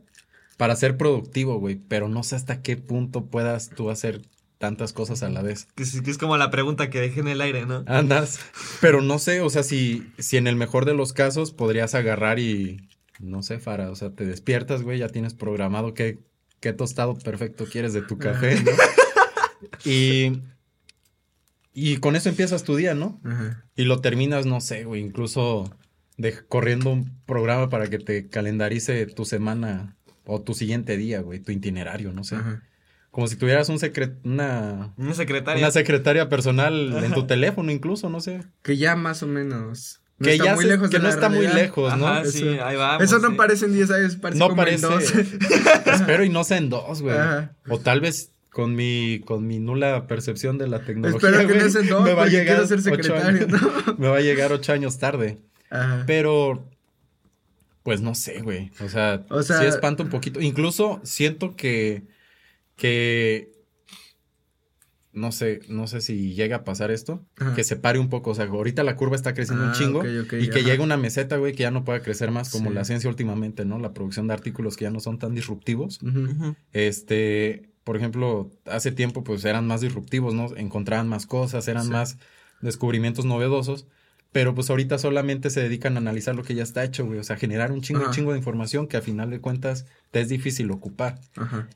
para 0.57 0.77
ser 0.77 0.97
productivo, 0.97 1.59
güey, 1.59 1.77
pero 1.77 2.09
no 2.09 2.23
sé 2.23 2.37
hasta 2.37 2.62
qué 2.62 2.77
punto 2.77 3.27
puedas 3.27 3.71
tú 3.71 3.91
hacer 3.91 4.23
tantas 4.59 4.93
cosas 4.93 5.23
a 5.23 5.31
la 5.31 5.41
vez. 5.41 5.66
Que 5.75 5.83
es, 5.83 6.18
como 6.18 6.37
la 6.37 6.51
pregunta 6.51 6.91
que 6.91 7.01
dejé 7.01 7.21
en 7.21 7.29
el 7.29 7.41
aire, 7.41 7.64
¿no? 7.64 7.83
Andas, 7.87 8.39
pero 8.83 9.01
no 9.01 9.18
sé, 9.18 9.41
o 9.41 9.49
sea, 9.49 9.62
si, 9.62 10.12
si 10.18 10.37
en 10.37 10.47
el 10.47 10.57
mejor 10.57 10.85
de 10.85 10.93
los 10.93 11.14
casos 11.14 11.53
podrías 11.53 11.95
agarrar 11.95 12.39
y, 12.39 12.89
no 13.18 13.43
sé, 13.43 13.59
Fara, 13.59 13.91
o 13.91 13.97
sea, 13.97 14.11
te 14.11 14.27
despiertas, 14.27 14.83
güey, 14.83 14.99
ya 14.99 15.09
tienes 15.09 15.33
programado 15.33 15.95
qué, 15.95 16.18
qué 16.61 16.75
tostado 16.75 17.16
perfecto 17.16 17.64
quieres 17.64 17.95
de 17.95 18.03
tu 18.03 18.18
café, 18.18 18.61
¿no? 18.61 18.71
y 19.91 20.43
y 21.73 21.99
con 21.99 22.16
eso 22.16 22.29
empiezas 22.29 22.64
tu 22.64 22.77
día, 22.77 22.95
¿no? 22.95 23.21
Y 23.77 23.85
lo 23.85 24.01
terminas, 24.01 24.47
no 24.47 24.61
sé, 24.61 24.85
güey, 24.85 25.03
incluso 25.03 25.77
de, 26.16 26.35
corriendo 26.49 26.91
un 26.91 27.21
programa 27.27 27.68
para 27.68 27.89
que 27.89 27.99
te 27.99 28.29
calendarice 28.29 29.07
tu 29.07 29.25
semana 29.25 29.97
o 30.25 30.41
tu 30.41 30.55
siguiente 30.55 30.97
día, 30.97 31.21
güey, 31.21 31.41
tu 31.41 31.53
itinerario, 31.53 32.12
no 32.12 32.25
sé. 32.25 32.37
Como 33.11 33.27
si 33.27 33.37
tuvieras 33.37 33.68
un 33.68 33.79
secret 33.79 34.18
una, 34.25 34.95
una 34.97 35.14
secretaria. 35.14 35.64
Una 35.64 35.73
secretaria 35.73 36.29
personal 36.29 37.03
en 37.05 37.12
tu 37.12 37.27
teléfono 37.27 37.73
incluso, 37.73 38.09
no 38.09 38.21
sé. 38.21 38.45
Que 38.62 38.77
ya 38.77 38.95
más 38.95 39.23
o 39.23 39.27
menos. 39.27 40.01
No 40.18 40.27
que 40.27 40.35
está 40.35 40.45
ya 40.45 40.55
muy 40.55 40.66
lejos 40.66 40.91
que 40.91 40.99
no 40.99 41.09
está 41.09 41.31
muy 41.31 41.49
lejos, 41.49 41.97
¿no? 41.97 42.07
Ajá, 42.07 42.27
sí, 42.27 42.47
ahí 42.62 42.77
vamos, 42.77 43.03
Eso 43.03 43.18
no 43.21 43.37
parece 43.37 43.64
en 43.64 43.73
10 43.73 43.91
años, 43.91 44.16
parece 44.16 44.39
no 44.39 44.55
parece, 44.55 44.87
en 44.87 44.93
dos. 44.93 45.14
Espero 45.87 46.25
y 46.25 46.29
no 46.29 46.45
sea 46.45 46.59
en 46.59 46.68
dos, 46.68 47.01
güey. 47.01 47.16
O 47.68 47.81
tal 47.81 48.01
vez 48.01 48.31
con 48.51 48.75
mi, 48.75 49.21
con 49.25 49.47
mi 49.47 49.59
nula 49.61 50.07
percepción 50.07 50.59
de 50.59 50.69
la 50.69 50.85
tecnología. 50.85 51.31
Espero 51.31 51.83
que 51.83 51.89
no 51.89 52.01
me 52.01 52.15
va 52.15 52.25
a 52.25 52.29
llegar 52.29 52.67
ser 52.67 52.83
secretario, 52.83 53.47
¿no? 53.47 53.59
Me 53.99 54.09
va 54.09 54.17
a 54.17 54.21
llegar 54.21 54.53
ocho 54.53 54.73
años 54.73 54.99
tarde. 54.99 55.39
Ajá. 55.71 56.05
Pero, 56.07 56.69
pues 57.85 58.01
no 58.01 58.15
sé, 58.15 58.41
güey. 58.41 58.73
O 58.85 58.89
sea, 58.89 59.25
o 59.31 59.43
sea, 59.43 59.61
sí 59.61 59.67
espanto 59.67 60.03
un 60.03 60.11
poquito. 60.11 60.41
Incluso 60.41 61.01
siento 61.05 61.55
que, 61.55 62.03
que, 62.75 63.53
no 65.13 65.31
sé, 65.31 65.61
no 65.69 65.87
sé 65.87 66.01
si 66.01 66.35
llega 66.35 66.57
a 66.57 66.65
pasar 66.65 66.91
esto, 66.91 67.25
que 67.55 67.63
se 67.63 67.77
pare 67.77 68.01
un 68.01 68.09
poco. 68.09 68.31
O 68.31 68.35
sea, 68.35 68.47
ahorita 68.47 68.83
la 68.83 68.97
curva 68.97 69.15
está 69.15 69.33
creciendo 69.33 69.65
un 69.65 69.71
ah, 69.71 69.75
chingo 69.75 70.05
y 70.05 70.51
que 70.51 70.65
llegue 70.65 70.81
una 70.81 70.97
meseta, 70.97 71.37
güey, 71.37 71.53
que 71.53 71.63
ya 71.63 71.71
no 71.71 71.85
pueda 71.85 72.03
crecer 72.03 72.33
más 72.33 72.51
como 72.51 72.71
la 72.71 72.85
ciencia 72.85 73.09
últimamente, 73.09 73.65
¿no? 73.65 73.79
La 73.79 73.93
producción 73.93 74.27
de 74.27 74.35
artículos 74.35 74.77
que 74.77 74.87
ya 74.87 74.91
no 74.91 74.99
son 74.99 75.21
tan 75.21 75.37
disruptivos. 75.37 76.01
Este, 76.73 77.70
por 77.85 77.97
ejemplo, 77.97 78.51
hace 78.66 78.93
tiempo 78.93 79.24
pues 79.24 79.45
eran 79.45 79.66
más 79.66 79.81
disruptivos, 79.81 80.35
¿no? 80.35 80.55
Encontraban 80.57 81.09
más 81.09 81.26
cosas, 81.26 81.68
eran 81.68 81.89
más 81.89 82.18
descubrimientos 82.61 83.24
novedosos, 83.24 83.87
pero 84.33 84.55
pues 84.55 84.70
ahorita 84.70 84.99
solamente 84.99 85.51
se 85.51 85.61
dedican 85.61 85.97
a 85.97 86.01
analizar 86.01 86.35
lo 86.35 86.43
que 86.43 86.55
ya 86.55 86.62
está 86.62 86.85
hecho, 86.85 87.07
güey, 87.07 87.18
o 87.18 87.24
sea, 87.24 87.37
generar 87.37 87.72
un 87.72 87.81
chingo, 87.81 88.05
un 88.07 88.12
chingo 88.12 88.33
de 88.33 88.39
información 88.39 88.87
que 88.87 88.97
a 88.97 89.03
final 89.03 89.31
de 89.31 89.41
cuentas 89.41 89.87
te 90.11 90.20
es 90.20 90.28
difícil 90.28 90.70
ocupar. 90.70 91.18
Ajá 91.37 91.68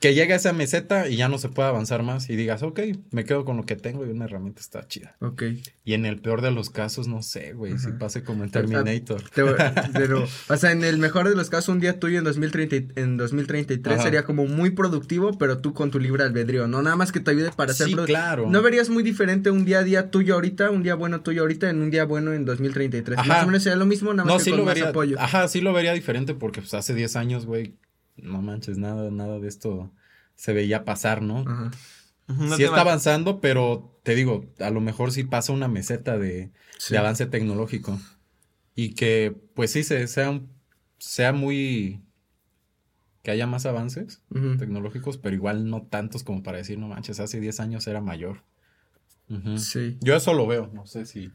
que 0.00 0.14
llegue 0.14 0.32
a 0.32 0.36
esa 0.36 0.52
meseta 0.52 1.08
y 1.08 1.16
ya 1.16 1.28
no 1.28 1.38
se 1.38 1.48
puede 1.48 1.68
avanzar 1.68 2.04
más 2.04 2.30
y 2.30 2.36
digas, 2.36 2.62
ok, 2.62 2.80
me 3.10 3.24
quedo 3.24 3.44
con 3.44 3.56
lo 3.56 3.64
que 3.64 3.74
tengo 3.74 4.06
y 4.06 4.10
una 4.10 4.26
herramienta 4.26 4.60
está 4.60 4.86
chida. 4.86 5.16
Ok. 5.20 5.42
Y 5.84 5.94
en 5.94 6.06
el 6.06 6.20
peor 6.20 6.40
de 6.40 6.52
los 6.52 6.70
casos, 6.70 7.08
no 7.08 7.22
sé, 7.22 7.52
güey, 7.52 7.78
si 7.78 7.90
pase 7.92 8.22
como 8.22 8.44
en 8.44 8.50
Terminator. 8.52 9.24
pero, 9.92 10.26
o 10.48 10.56
sea, 10.56 10.70
en 10.70 10.84
el 10.84 10.98
mejor 10.98 11.28
de 11.28 11.34
los 11.34 11.50
casos, 11.50 11.70
un 11.70 11.80
día 11.80 11.98
tuyo 11.98 12.18
en, 12.18 12.24
2030, 12.24 13.00
en 13.00 13.16
2033 13.16 14.02
sería 14.02 14.24
como 14.24 14.46
muy 14.46 14.70
productivo, 14.70 15.36
pero 15.36 15.58
tú 15.58 15.74
con 15.74 15.90
tu 15.90 15.98
libre 15.98 16.22
albedrío, 16.22 16.68
¿no? 16.68 16.80
Nada 16.80 16.94
más 16.94 17.10
que 17.10 17.18
te 17.18 17.32
ayude 17.32 17.50
para 17.50 17.72
hacer... 17.72 17.88
Sí, 17.88 17.96
claro. 17.96 18.48
¿No 18.48 18.62
verías 18.62 18.90
muy 18.90 19.02
diferente 19.02 19.50
un 19.50 19.64
día 19.64 19.80
a 19.80 19.84
día 19.84 20.10
tuyo 20.10 20.34
ahorita, 20.34 20.70
un 20.70 20.84
día 20.84 20.94
bueno 20.94 21.22
tuyo 21.22 21.42
ahorita, 21.42 21.70
en 21.70 21.82
un 21.82 21.90
día 21.90 22.04
bueno 22.04 22.32
en 22.32 22.44
2033? 22.44 23.26
Más 23.26 23.42
o 23.42 23.46
menos 23.46 23.64
sería 23.64 23.76
lo 23.76 23.86
mismo, 23.86 24.14
nada 24.14 24.32
más 24.32 24.44
que 24.44 24.52
con 24.52 24.64
más 24.64 24.80
apoyo. 24.80 25.18
Ajá, 25.18 25.48
sí 25.48 25.60
lo 25.60 25.72
vería 25.72 25.92
diferente 25.92 26.34
porque 26.34 26.60
pues 26.60 26.72
hace 26.74 26.94
10 26.94 27.16
años, 27.16 27.46
güey, 27.46 27.74
no 28.22 28.42
manches, 28.42 28.78
nada, 28.78 29.10
nada 29.10 29.38
de 29.38 29.48
esto 29.48 29.90
se 30.34 30.52
veía 30.52 30.84
pasar, 30.84 31.22
¿no? 31.22 31.44
Ajá. 31.46 31.70
sí 32.56 32.64
está 32.64 32.80
avanzando, 32.80 33.40
pero 33.40 33.98
te 34.02 34.14
digo, 34.14 34.46
a 34.60 34.70
lo 34.70 34.80
mejor 34.80 35.12
sí 35.12 35.24
pasa 35.24 35.52
una 35.52 35.68
meseta 35.68 36.18
de, 36.18 36.50
avance 36.96 37.26
tecnológico. 37.26 37.98
Y 38.74 38.94
que, 38.94 39.36
pues 39.54 39.72
sí, 39.72 39.82
se, 39.82 40.06
sea, 40.06 40.40
sea 40.98 41.32
muy... 41.32 42.02
que 43.22 43.32
haya 43.32 43.46
más 43.46 43.66
avances 43.66 44.22
tecnológicos, 44.58 45.18
pero 45.18 45.34
igual 45.34 45.68
no 45.68 45.82
tantos 45.82 46.22
como 46.22 46.42
para 46.42 46.58
decir, 46.58 46.78
no 46.78 46.88
manches, 46.88 47.18
hace 47.18 47.40
10 47.40 47.60
años 47.60 47.86
era 47.86 48.00
mayor. 48.00 48.42
Sí. 49.56 49.98
Yo 50.00 50.16
eso 50.16 50.32
lo 50.32 50.46
veo, 50.46 50.70
no 50.72 50.86
sé 50.86 51.04
si 51.04 51.30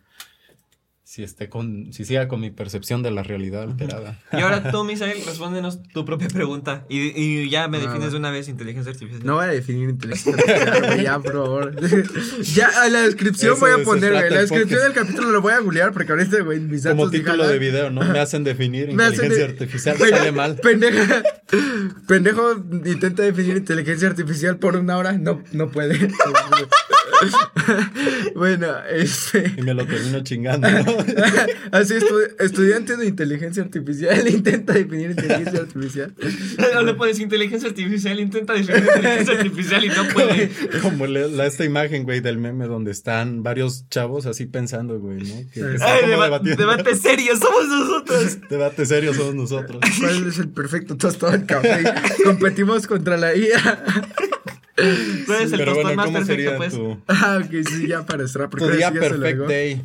si 1.13 1.21
esté 1.21 1.47
con, 1.47 1.93
si 1.93 2.05
siga 2.05 2.27
con 2.27 2.39
mi 2.39 2.49
percepción 2.49 3.03
de 3.03 3.11
la 3.11 3.21
realidad 3.21 3.61
alterada. 3.61 4.19
Y 4.31 4.37
ahora 4.37 4.71
tú, 4.71 4.83
Misael, 4.83 5.19
respóndenos 5.23 5.83
tu 5.93 6.05
propia 6.05 6.27
pregunta. 6.27 6.87
Y, 6.89 6.99
y 7.15 7.51
ya 7.51 7.67
me 7.67 7.77
Ah, 7.77 7.81
defines 7.81 8.13
de 8.13 8.17
una 8.17 8.31
vez 8.31 8.47
inteligencia 8.47 8.91
artificial. 8.93 9.23
No 9.23 9.35
voy 9.35 9.45
a 9.45 9.49
definir 9.49 9.89
inteligencia 9.89 10.33
artificial, 10.33 10.81
güey, 10.87 11.03
ya, 11.03 11.19
por 11.19 11.33
favor. 11.33 11.75
Ya, 12.55 12.71
en 12.87 12.93
la 12.93 13.01
descripción 13.03 13.53
Eso 13.53 13.61
voy 13.61 13.79
a 13.79 13.83
poner, 13.83 14.11
güey. 14.11 14.29
la 14.31 14.41
descripción 14.41 14.81
del 14.81 14.93
capítulo 14.93 15.29
lo 15.29 15.41
voy 15.43 15.53
a 15.53 15.59
googlear 15.59 15.93
porque 15.93 16.13
ahorita, 16.13 16.41
güey, 16.41 16.59
mis 16.59 16.81
datos 16.81 16.97
Como 16.97 17.11
título 17.11 17.47
de 17.47 17.59
video, 17.59 17.91
¿no? 17.91 18.01
Me 18.01 18.17
hacen 18.17 18.43
definir 18.43 18.91
Me 18.91 19.03
hacen 19.03 19.25
inteligencia 19.25 19.45
de- 19.45 19.53
artificial, 19.53 19.97
sale 19.99 20.31
mal. 20.31 20.55
Pendeja, 20.55 21.21
pendejo 22.07 22.55
intenta 22.85 23.21
definir 23.21 23.57
inteligencia 23.57 24.07
artificial 24.07 24.57
por 24.57 24.77
una 24.77 24.97
hora, 24.97 25.11
no, 25.13 25.43
no 25.51 25.69
puede. 25.69 26.09
bueno, 28.35 28.67
este. 28.89 29.53
Y 29.57 29.61
me 29.61 29.73
lo 29.73 29.85
termino 29.85 30.21
chingando, 30.23 30.69
¿no? 30.69 30.83
Así, 31.71 31.93
estu- 31.95 32.35
estudiante 32.39 32.95
de 32.97 33.05
inteligencia 33.07 33.63
artificial 33.63 34.27
intenta 34.29 34.73
definir 34.73 35.11
inteligencia 35.11 35.59
artificial. 35.61 36.13
No 36.73 36.81
le 36.83 36.93
pones 36.93 37.19
inteligencia 37.19 37.69
artificial, 37.69 38.19
intenta 38.19 38.53
definir 38.53 38.83
inteligencia 38.83 39.33
artificial 39.35 39.85
y 39.85 39.89
no 39.89 40.07
puede. 40.13 40.49
Como 40.81 41.05
le- 41.07 41.29
la, 41.29 41.45
esta 41.45 41.65
imagen, 41.65 42.03
güey, 42.03 42.19
del 42.21 42.37
meme 42.37 42.65
donde 42.65 42.91
están 42.91 43.43
varios 43.43 43.87
chavos 43.89 44.25
así 44.25 44.45
pensando, 44.45 44.99
güey, 44.99 45.17
¿no? 45.19 45.35
Que, 45.51 45.61
que 45.61 45.73
están 45.75 45.89
Ay, 45.89 46.01
como 46.01 46.11
deba- 46.13 46.25
debatiendo. 46.25 46.61
debate 46.61 46.95
serio, 46.95 47.35
somos 47.37 47.67
nosotros. 47.67 48.37
Debate 48.49 48.85
serio 48.85 49.13
somos 49.13 49.35
nosotros. 49.35 49.79
¿Cuál 49.99 50.27
es 50.27 50.39
el 50.39 50.49
perfecto 50.49 50.97
tostado 50.97 51.31
del 51.33 51.45
café? 51.45 51.83
Competimos 52.23 52.87
contra 52.87 53.17
la 53.17 53.35
IA. 53.35 53.83
¿Cuál 55.25 55.43
es 55.43 55.51
el 55.51 55.59
Pero 55.59 55.73
tostón 55.73 55.83
bueno, 55.83 55.95
más 55.95 56.05
¿cómo 56.07 56.17
perfecto, 56.17 56.25
sería 56.43 56.57
pues? 56.57 56.73
tu, 56.73 56.99
Ah, 57.07 57.39
ok, 57.43 57.67
sí, 57.69 57.87
ya 57.87 58.05
para 58.05 58.25
porque 58.49 58.65
tu 58.65 58.71
día 58.71 58.91
perfect 58.91 59.39
day? 59.47 59.83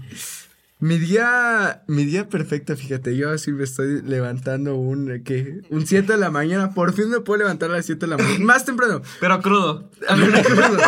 Mi 0.80 0.96
día, 0.96 1.82
mi 1.88 2.04
día 2.04 2.28
perfecto, 2.28 2.76
fíjate, 2.76 3.16
yo 3.16 3.30
así 3.30 3.50
me 3.50 3.64
estoy 3.64 4.00
levantando 4.02 4.76
un, 4.76 5.10
eh, 5.10 5.22
¿qué? 5.24 5.62
Un 5.70 5.84
7 5.88 6.12
de 6.12 6.18
la 6.18 6.30
mañana, 6.30 6.72
por 6.72 6.92
fin 6.92 7.10
me 7.10 7.18
puedo 7.18 7.38
levantar 7.40 7.70
a 7.70 7.72
las 7.74 7.86
7 7.86 8.06
de 8.06 8.10
la 8.10 8.16
mañana, 8.16 8.38
más 8.44 8.64
temprano, 8.64 9.02
Pero 9.18 9.40
crudo. 9.42 9.90
crudo, 10.06 10.78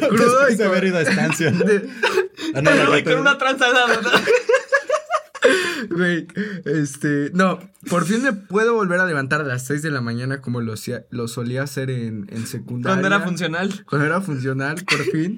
crudo 0.10 0.50
y 0.50 0.62
haber 0.62 0.84
ido 0.84 0.98
a 0.98 1.02
estancia, 1.02 1.50
¿no? 1.52 1.64
de- 1.64 1.88
Ah, 2.54 2.62
no, 2.62 2.70
Pero 2.70 2.92
neta- 2.92 3.10
con 3.12 3.20
una 3.20 3.38
tranza 3.38 3.66
al 3.66 3.74
lado, 3.74 4.02
¿no? 4.02 4.10
Güey, 5.90 6.26
este, 6.64 7.30
no, 7.34 7.58
por 7.88 8.04
fin 8.04 8.22
me 8.22 8.32
puedo 8.32 8.74
volver 8.74 9.00
a 9.00 9.06
levantar 9.06 9.40
a 9.40 9.44
las 9.44 9.64
6 9.66 9.82
de 9.82 9.90
la 9.90 10.00
mañana 10.00 10.40
como 10.40 10.60
lo, 10.60 10.74
lo 11.10 11.28
solía 11.28 11.62
hacer 11.62 11.90
en, 11.90 12.26
en 12.30 12.46
secundaria. 12.46 12.94
Cuando 13.00 13.06
era 13.06 13.20
funcional. 13.24 13.84
Cuando 13.88 14.06
era 14.06 14.20
funcional, 14.20 14.76
por 14.84 15.02
fin. 15.04 15.36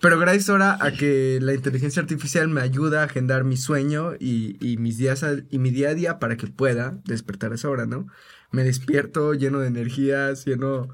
Pero 0.00 0.18
gracias 0.18 0.48
ahora 0.50 0.78
a 0.80 0.92
que 0.92 1.38
la 1.42 1.54
inteligencia 1.54 2.00
artificial 2.00 2.48
me 2.48 2.60
ayuda 2.60 3.02
a 3.02 3.04
agendar 3.06 3.44
mi 3.44 3.56
sueño 3.56 4.12
y, 4.18 4.56
y 4.60 4.76
mis 4.76 4.96
días 4.96 5.22
a- 5.24 5.36
y 5.50 5.58
mi 5.58 5.70
día 5.70 5.90
a 5.90 5.94
día 5.94 6.18
para 6.18 6.36
que 6.36 6.46
pueda 6.46 6.98
despertar 7.04 7.52
a 7.52 7.56
esa 7.56 7.68
hora, 7.68 7.84
¿no? 7.86 8.06
Me 8.52 8.62
despierto 8.64 9.34
lleno 9.34 9.58
de 9.58 9.68
energías, 9.68 10.44
lleno 10.44 10.88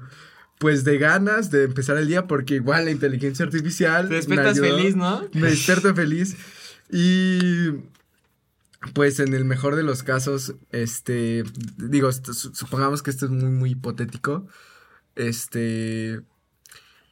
pues 0.57 0.83
de 0.85 0.97
ganas 0.97 1.51
de 1.51 1.63
empezar 1.65 1.97
el 1.97 2.07
día 2.07 2.27
porque 2.27 2.55
igual 2.55 2.85
la 2.85 2.91
inteligencia 2.91 3.45
artificial 3.45 4.05
Te 4.05 4.09
me 4.09 4.15
despiertas 4.17 4.57
ayudó. 4.59 4.77
feliz, 4.77 4.95
¿no? 4.95 5.21
Me 5.33 5.49
despierto 5.49 5.93
feliz 5.93 6.35
y 6.91 7.69
pues 8.93 9.19
en 9.19 9.33
el 9.33 9.45
mejor 9.45 9.75
de 9.75 9.83
los 9.83 10.03
casos, 10.03 10.55
este, 10.71 11.43
digo, 11.77 12.11
supongamos 12.11 13.01
que 13.01 13.09
esto 13.09 13.25
es 13.25 13.31
muy, 13.31 13.51
muy 13.51 13.71
hipotético, 13.71 14.47
este, 15.15 16.21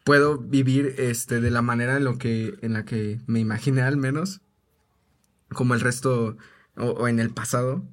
puedo 0.03 0.37
vivir, 0.37 0.95
este, 0.97 1.41
de 1.41 1.51
la 1.51 1.61
manera 1.61 1.97
en 1.97 2.03
lo 2.03 2.17
que, 2.17 2.57
en 2.61 2.73
la 2.73 2.85
que 2.85 3.21
me 3.27 3.39
imaginé 3.39 3.81
al 3.81 3.97
menos, 3.97 4.41
como 5.49 5.73
el 5.73 5.81
resto, 5.81 6.37
o, 6.77 6.85
o 6.85 7.07
en 7.07 7.19
el 7.19 7.31
pasado, 7.31 7.83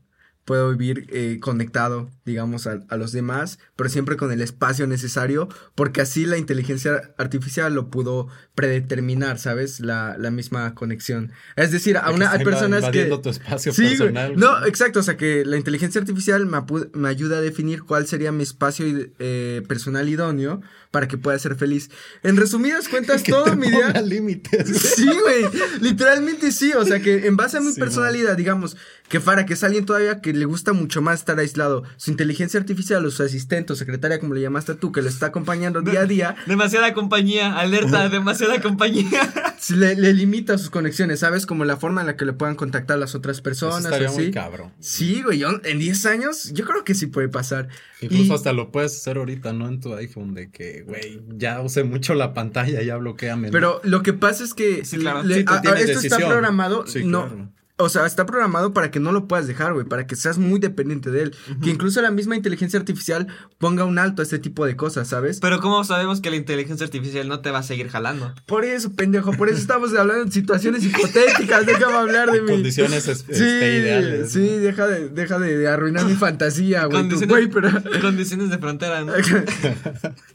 puedo 0.50 0.74
vivir 0.76 1.06
eh, 1.12 1.38
conectado, 1.40 2.10
digamos, 2.24 2.66
a, 2.66 2.80
a 2.88 2.96
los 2.96 3.12
demás, 3.12 3.60
pero 3.76 3.88
siempre 3.88 4.16
con 4.16 4.32
el 4.32 4.40
espacio 4.40 4.88
necesario, 4.88 5.48
porque 5.76 6.00
así 6.00 6.26
la 6.26 6.38
inteligencia 6.38 7.12
artificial 7.18 7.72
lo 7.72 7.88
pudo 7.88 8.26
predeterminar, 8.56 9.38
¿sabes? 9.38 9.78
La, 9.78 10.16
la 10.18 10.32
misma 10.32 10.74
conexión. 10.74 11.30
Es 11.54 11.70
decir, 11.70 11.96
a 11.96 12.10
una, 12.10 12.32
hay 12.32 12.42
personas 12.44 12.90
que... 12.90 13.04
tu 13.22 13.28
espacio 13.30 13.72
Sí, 13.72 13.90
personal. 13.90 14.34
No, 14.36 14.66
exacto. 14.66 14.98
O 14.98 15.02
sea, 15.04 15.16
que 15.16 15.44
la 15.44 15.56
inteligencia 15.56 16.00
artificial 16.00 16.44
me, 16.46 16.58
me 16.94 17.08
ayuda 17.08 17.38
a 17.38 17.40
definir 17.40 17.84
cuál 17.84 18.08
sería 18.08 18.32
mi 18.32 18.42
espacio 18.42 18.84
eh, 19.20 19.62
personal 19.68 20.08
idóneo 20.08 20.62
para 20.90 21.06
que 21.06 21.16
pueda 21.16 21.38
ser 21.38 21.54
feliz. 21.54 21.90
En 22.24 22.36
resumidas 22.36 22.88
cuentas, 22.88 23.22
Que 23.30 23.30
todo 23.30 23.44
te 23.44 23.54
mi 23.56 23.70
ponga 23.70 23.92
día. 23.92 24.02
límites. 24.02 24.68
Sí, 24.96 25.06
güey. 25.06 25.44
Literalmente 25.80 26.50
sí. 26.50 26.72
O 26.72 26.84
sea, 26.84 26.98
que 26.98 27.28
en 27.28 27.36
base 27.36 27.56
a 27.58 27.60
mi 27.60 27.70
Sí, 27.72 27.78
personalidad, 27.78 28.36
digamos, 28.36 28.76
que 29.10 29.20
Fara, 29.20 29.44
que 29.44 29.52
es 29.54 29.62
alguien 29.64 29.84
todavía 29.84 30.20
que 30.22 30.32
le 30.32 30.44
gusta 30.46 30.72
mucho 30.72 31.02
más 31.02 31.18
estar 31.20 31.38
aislado, 31.38 31.82
su 31.98 32.10
inteligencia 32.12 32.58
artificial 32.60 33.04
o 33.04 33.10
su 33.10 33.22
asistente 33.22 33.72
o 33.72 33.76
secretaria, 33.76 34.18
como 34.20 34.32
le 34.34 34.40
llamaste 34.40 34.74
tú, 34.76 34.92
que 34.92 35.02
lo 35.02 35.08
está 35.10 35.26
acompañando 35.26 35.82
día 35.82 36.00
a 36.00 36.06
día, 36.06 36.36
Demasiada 36.46 36.94
compañía, 36.94 37.58
alerta, 37.58 38.08
demasiada 38.08 38.62
compañía. 38.62 39.10
si 39.58 39.74
le, 39.74 39.96
le 39.96 40.14
limita 40.14 40.56
sus 40.56 40.70
conexiones, 40.70 41.20
¿sabes? 41.20 41.44
Como 41.44 41.64
la 41.66 41.76
forma 41.76 42.00
en 42.02 42.06
la 42.06 42.16
que 42.16 42.24
le 42.24 42.32
puedan 42.32 42.54
contactar 42.54 42.98
las 42.98 43.14
otras 43.14 43.36
Eso 43.38 43.42
personas. 43.42 43.84
estaría 43.84 44.08
o 44.10 44.14
muy 44.14 44.22
así. 44.24 44.32
cabrón. 44.32 44.72
Sí, 44.78 45.22
güey, 45.22 45.38
yo 45.40 45.48
en 45.64 45.78
10 45.78 46.06
años 46.06 46.50
yo 46.54 46.64
creo 46.64 46.84
que 46.84 46.94
sí 46.94 47.06
puede 47.06 47.28
pasar. 47.28 47.68
Incluso 48.00 48.22
Y- 48.32 48.36
hasta 48.36 48.52
lo 48.52 48.70
puedes 48.70 48.96
hacer 48.96 49.16
ahorita, 49.18 49.52
¿no? 49.52 49.66
En 49.68 49.80
tu 49.80 49.92
iPhone, 49.94 50.34
de 50.34 50.50
que, 50.50 50.82
güey, 50.86 51.20
ya 51.36 51.60
usé 51.60 51.82
mucho 51.82 52.14
la 52.14 52.32
pantalla, 52.32 52.80
ya 52.82 52.96
bloqueame. 52.96 53.50
Pero 53.50 53.80
lo 53.82 54.02
que 54.04 54.12
pasa 54.12 54.44
es 54.44 54.54
que 54.54 54.84
Sí, 54.84 54.98
claro. 54.98 55.24
le- 55.24 55.34
Sí, 55.40 55.44
a- 55.48 55.60
a- 55.68 55.80
esto 55.80 55.98
está 55.98 56.16
programado, 56.18 56.86
Sí, 56.86 57.02
no, 57.04 57.26
claro. 57.26 57.50
O 57.80 57.88
sea, 57.88 58.06
está 58.06 58.26
programado 58.26 58.72
para 58.72 58.90
que 58.90 59.00
no 59.00 59.12
lo 59.12 59.26
puedas 59.26 59.46
dejar, 59.46 59.72
güey, 59.74 59.86
para 59.86 60.06
que 60.06 60.16
seas 60.16 60.38
muy 60.38 60.60
dependiente 60.60 61.10
de 61.10 61.22
él, 61.22 61.34
que 61.62 61.70
incluso 61.70 62.00
la 62.02 62.10
misma 62.10 62.36
inteligencia 62.36 62.78
artificial 62.78 63.26
ponga 63.58 63.84
un 63.84 63.98
alto 63.98 64.22
a 64.22 64.24
este 64.24 64.38
tipo 64.38 64.66
de 64.66 64.76
cosas, 64.76 65.08
¿sabes? 65.08 65.40
Pero 65.40 65.60
¿cómo 65.60 65.82
sabemos 65.84 66.20
que 66.20 66.30
la 66.30 66.36
inteligencia 66.36 66.84
artificial 66.84 67.28
no 67.28 67.40
te 67.40 67.50
va 67.50 67.58
a 67.58 67.62
seguir 67.62 67.88
jalando? 67.88 68.34
Por 68.46 68.64
eso, 68.64 68.92
pendejo, 68.92 69.32
por 69.32 69.48
eso 69.48 69.58
estamos 69.58 69.90
hablando 69.96 70.24
de 70.26 70.30
situaciones 70.32 70.84
hipotéticas, 70.84 71.66
déjame 71.66 71.96
hablar 71.96 72.30
de 72.30 72.42
mi 72.42 72.50
Condiciones 72.50 73.04
Sí, 73.04 73.10
este, 73.28 73.76
ideales. 73.78 74.32
sí, 74.32 74.40
¿no? 74.40 74.56
deja 74.58 74.86
de, 74.86 75.08
deja 75.08 75.38
de, 75.38 75.56
de 75.58 75.68
arruinar 75.68 76.04
mi 76.04 76.14
fantasía, 76.14 76.84
güey, 76.84 77.08
tú, 77.08 77.16
Condiciones, 77.16 77.28
güey, 77.28 77.48
pero... 77.48 78.00
condiciones 78.00 78.50
de 78.50 78.58
frontera, 78.58 79.04
¿no? 79.04 79.12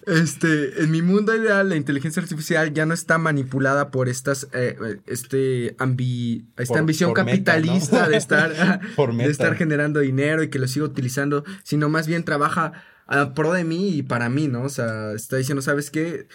Este, 0.07 0.83
en 0.83 0.91
mi 0.91 1.01
mundo 1.01 1.35
ideal, 1.35 1.69
la 1.69 1.75
inteligencia 1.75 2.21
artificial 2.21 2.73
ya 2.73 2.85
no 2.85 2.93
está 2.93 3.17
manipulada 3.17 3.89
por 3.89 4.07
estas, 4.07 4.47
eh, 4.53 4.99
este, 5.07 5.75
ambi, 5.79 6.45
esta 6.57 6.73
Por- 6.73 6.79
ambición 6.79 7.09
por 7.13 7.23
meta, 7.25 7.34
capitalista 7.43 8.03
¿no? 8.03 8.09
de 8.09 8.17
estar, 8.17 8.79
de 9.17 9.25
estar 9.25 9.55
generando 9.55 9.99
dinero 9.99 10.43
y 10.43 10.49
que 10.49 10.59
lo 10.59 10.67
siga 10.67 10.85
utilizando, 10.85 11.43
sino 11.63 11.89
más 11.89 12.07
bien 12.07 12.23
trabaja 12.23 12.73
a 13.07 13.33
pro 13.33 13.53
de 13.53 13.63
mí 13.63 13.89
y 13.89 14.03
para 14.03 14.29
mí, 14.29 14.47
¿no? 14.47 14.63
O 14.63 14.69
sea, 14.69 15.13
está 15.13 15.37
diciendo, 15.37 15.61
¿sabes 15.61 15.91
qué? 15.91 16.27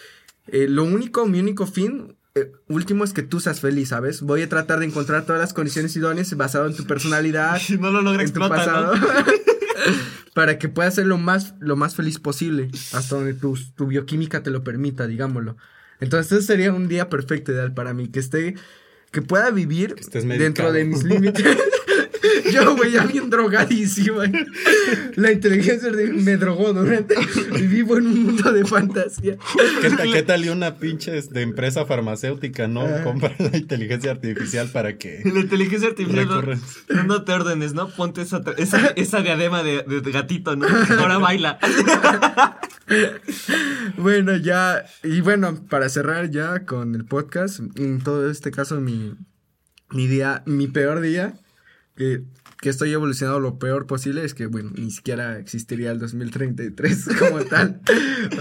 Eh, 0.47 0.67
lo 0.69 0.83
único, 0.83 1.25
mi 1.25 1.39
único 1.39 1.67
fin 1.67 2.15
eh, 2.33 2.51
último 2.69 3.03
es 3.03 3.11
que 3.11 3.23
tú 3.23 3.41
seas 3.41 3.59
feliz, 3.59 3.89
¿sabes? 3.89 4.21
Voy 4.21 4.41
a 4.41 4.49
tratar 4.49 4.79
de 4.79 4.85
encontrar 4.85 5.25
todas 5.25 5.41
las 5.41 5.53
condiciones 5.53 5.95
idóneas 5.97 6.33
basado 6.37 6.67
en 6.67 6.75
tu 6.75 6.85
personalidad, 6.85 7.57
Si 7.59 7.77
no 7.77 7.91
lo 7.91 8.01
logra 8.01 8.23
en 8.23 8.31
tu 8.31 8.39
explota, 8.39 8.55
pasado. 8.55 8.95
¿no? 8.95 9.01
para 10.33 10.57
que 10.57 10.69
puedas 10.69 10.95
ser 10.95 11.07
lo 11.07 11.17
más, 11.17 11.55
lo 11.59 11.75
más 11.75 11.95
feliz 11.95 12.19
posible, 12.19 12.69
hasta 12.93 13.15
donde 13.15 13.33
tu, 13.33 13.57
tu 13.75 13.87
bioquímica 13.87 14.43
te 14.43 14.49
lo 14.49 14.63
permita, 14.63 15.07
digámoslo. 15.07 15.57
Entonces, 15.99 16.31
ese 16.31 16.47
sería 16.47 16.73
un 16.73 16.87
día 16.87 17.09
perfecto 17.09 17.51
ideal 17.51 17.73
para 17.73 17.93
mí, 17.93 18.07
que 18.07 18.19
esté, 18.19 18.55
que 19.11 19.21
pueda 19.21 19.51
vivir 19.51 19.95
dentro 20.13 20.71
de 20.71 20.85
mis 20.85 21.03
límites. 21.03 21.45
Yo, 22.51 22.75
güey, 22.75 22.91
ya 22.91 23.05
bien 23.05 23.29
drogadísimo. 23.29 24.21
La 25.15 25.31
inteligencia 25.31 25.89
artificial 25.89 26.23
me 26.23 26.37
drogó 26.37 26.73
durante. 26.73 27.15
Y 27.57 27.67
vivo 27.67 27.97
en 27.97 28.07
un 28.07 28.23
mundo 28.25 28.51
de 28.51 28.65
fantasía. 28.65 29.37
¿Qué, 29.81 29.89
tal- 29.89 30.11
qué 30.13 30.23
tal 30.23 30.45
y 30.45 30.49
una 30.49 30.75
pinche 30.75 31.11
de 31.21 31.41
empresa 31.41 31.85
farmacéutica, 31.85 32.67
no? 32.67 32.81
Ah. 32.81 33.03
Compra 33.03 33.33
la 33.39 33.57
inteligencia 33.57 34.11
artificial 34.11 34.69
para 34.69 34.97
que 34.97 35.21
La 35.25 35.39
inteligencia 35.39 35.89
artificial 35.89 36.27
no- 36.27 36.41
Recurren. 36.41 36.61
dándote 36.89 37.31
órdenes, 37.33 37.73
¿no? 37.73 37.89
Ponte 37.89 38.21
esa, 38.21 38.41
esa, 38.57 38.87
esa 38.95 39.21
diadema 39.21 39.63
de, 39.63 39.83
de 39.83 40.11
gatito, 40.11 40.55
¿no? 40.55 40.67
Ahora 40.99 41.17
baila. 41.17 41.57
Bueno, 43.97 44.35
ya. 44.35 44.85
Y 45.03 45.21
bueno, 45.21 45.57
para 45.69 45.89
cerrar 45.89 46.29
ya 46.29 46.65
con 46.65 46.95
el 46.95 47.05
podcast, 47.05 47.59
en 47.75 48.01
todo 48.01 48.29
este 48.29 48.51
caso, 48.51 48.79
mi, 48.81 49.15
mi 49.91 50.07
día, 50.07 50.43
mi 50.45 50.67
peor 50.67 51.01
día, 51.01 51.33
que, 51.95 52.23
que 52.61 52.69
estoy 52.69 52.91
evolucionando 52.93 53.39
lo 53.39 53.59
peor 53.59 53.87
posible, 53.87 54.23
es 54.23 54.33
que, 54.33 54.45
bueno, 54.47 54.71
ni 54.75 54.91
siquiera 54.91 55.37
existiría 55.39 55.91
el 55.91 55.99
2033 55.99 57.09
como 57.19 57.39
tal. 57.45 57.81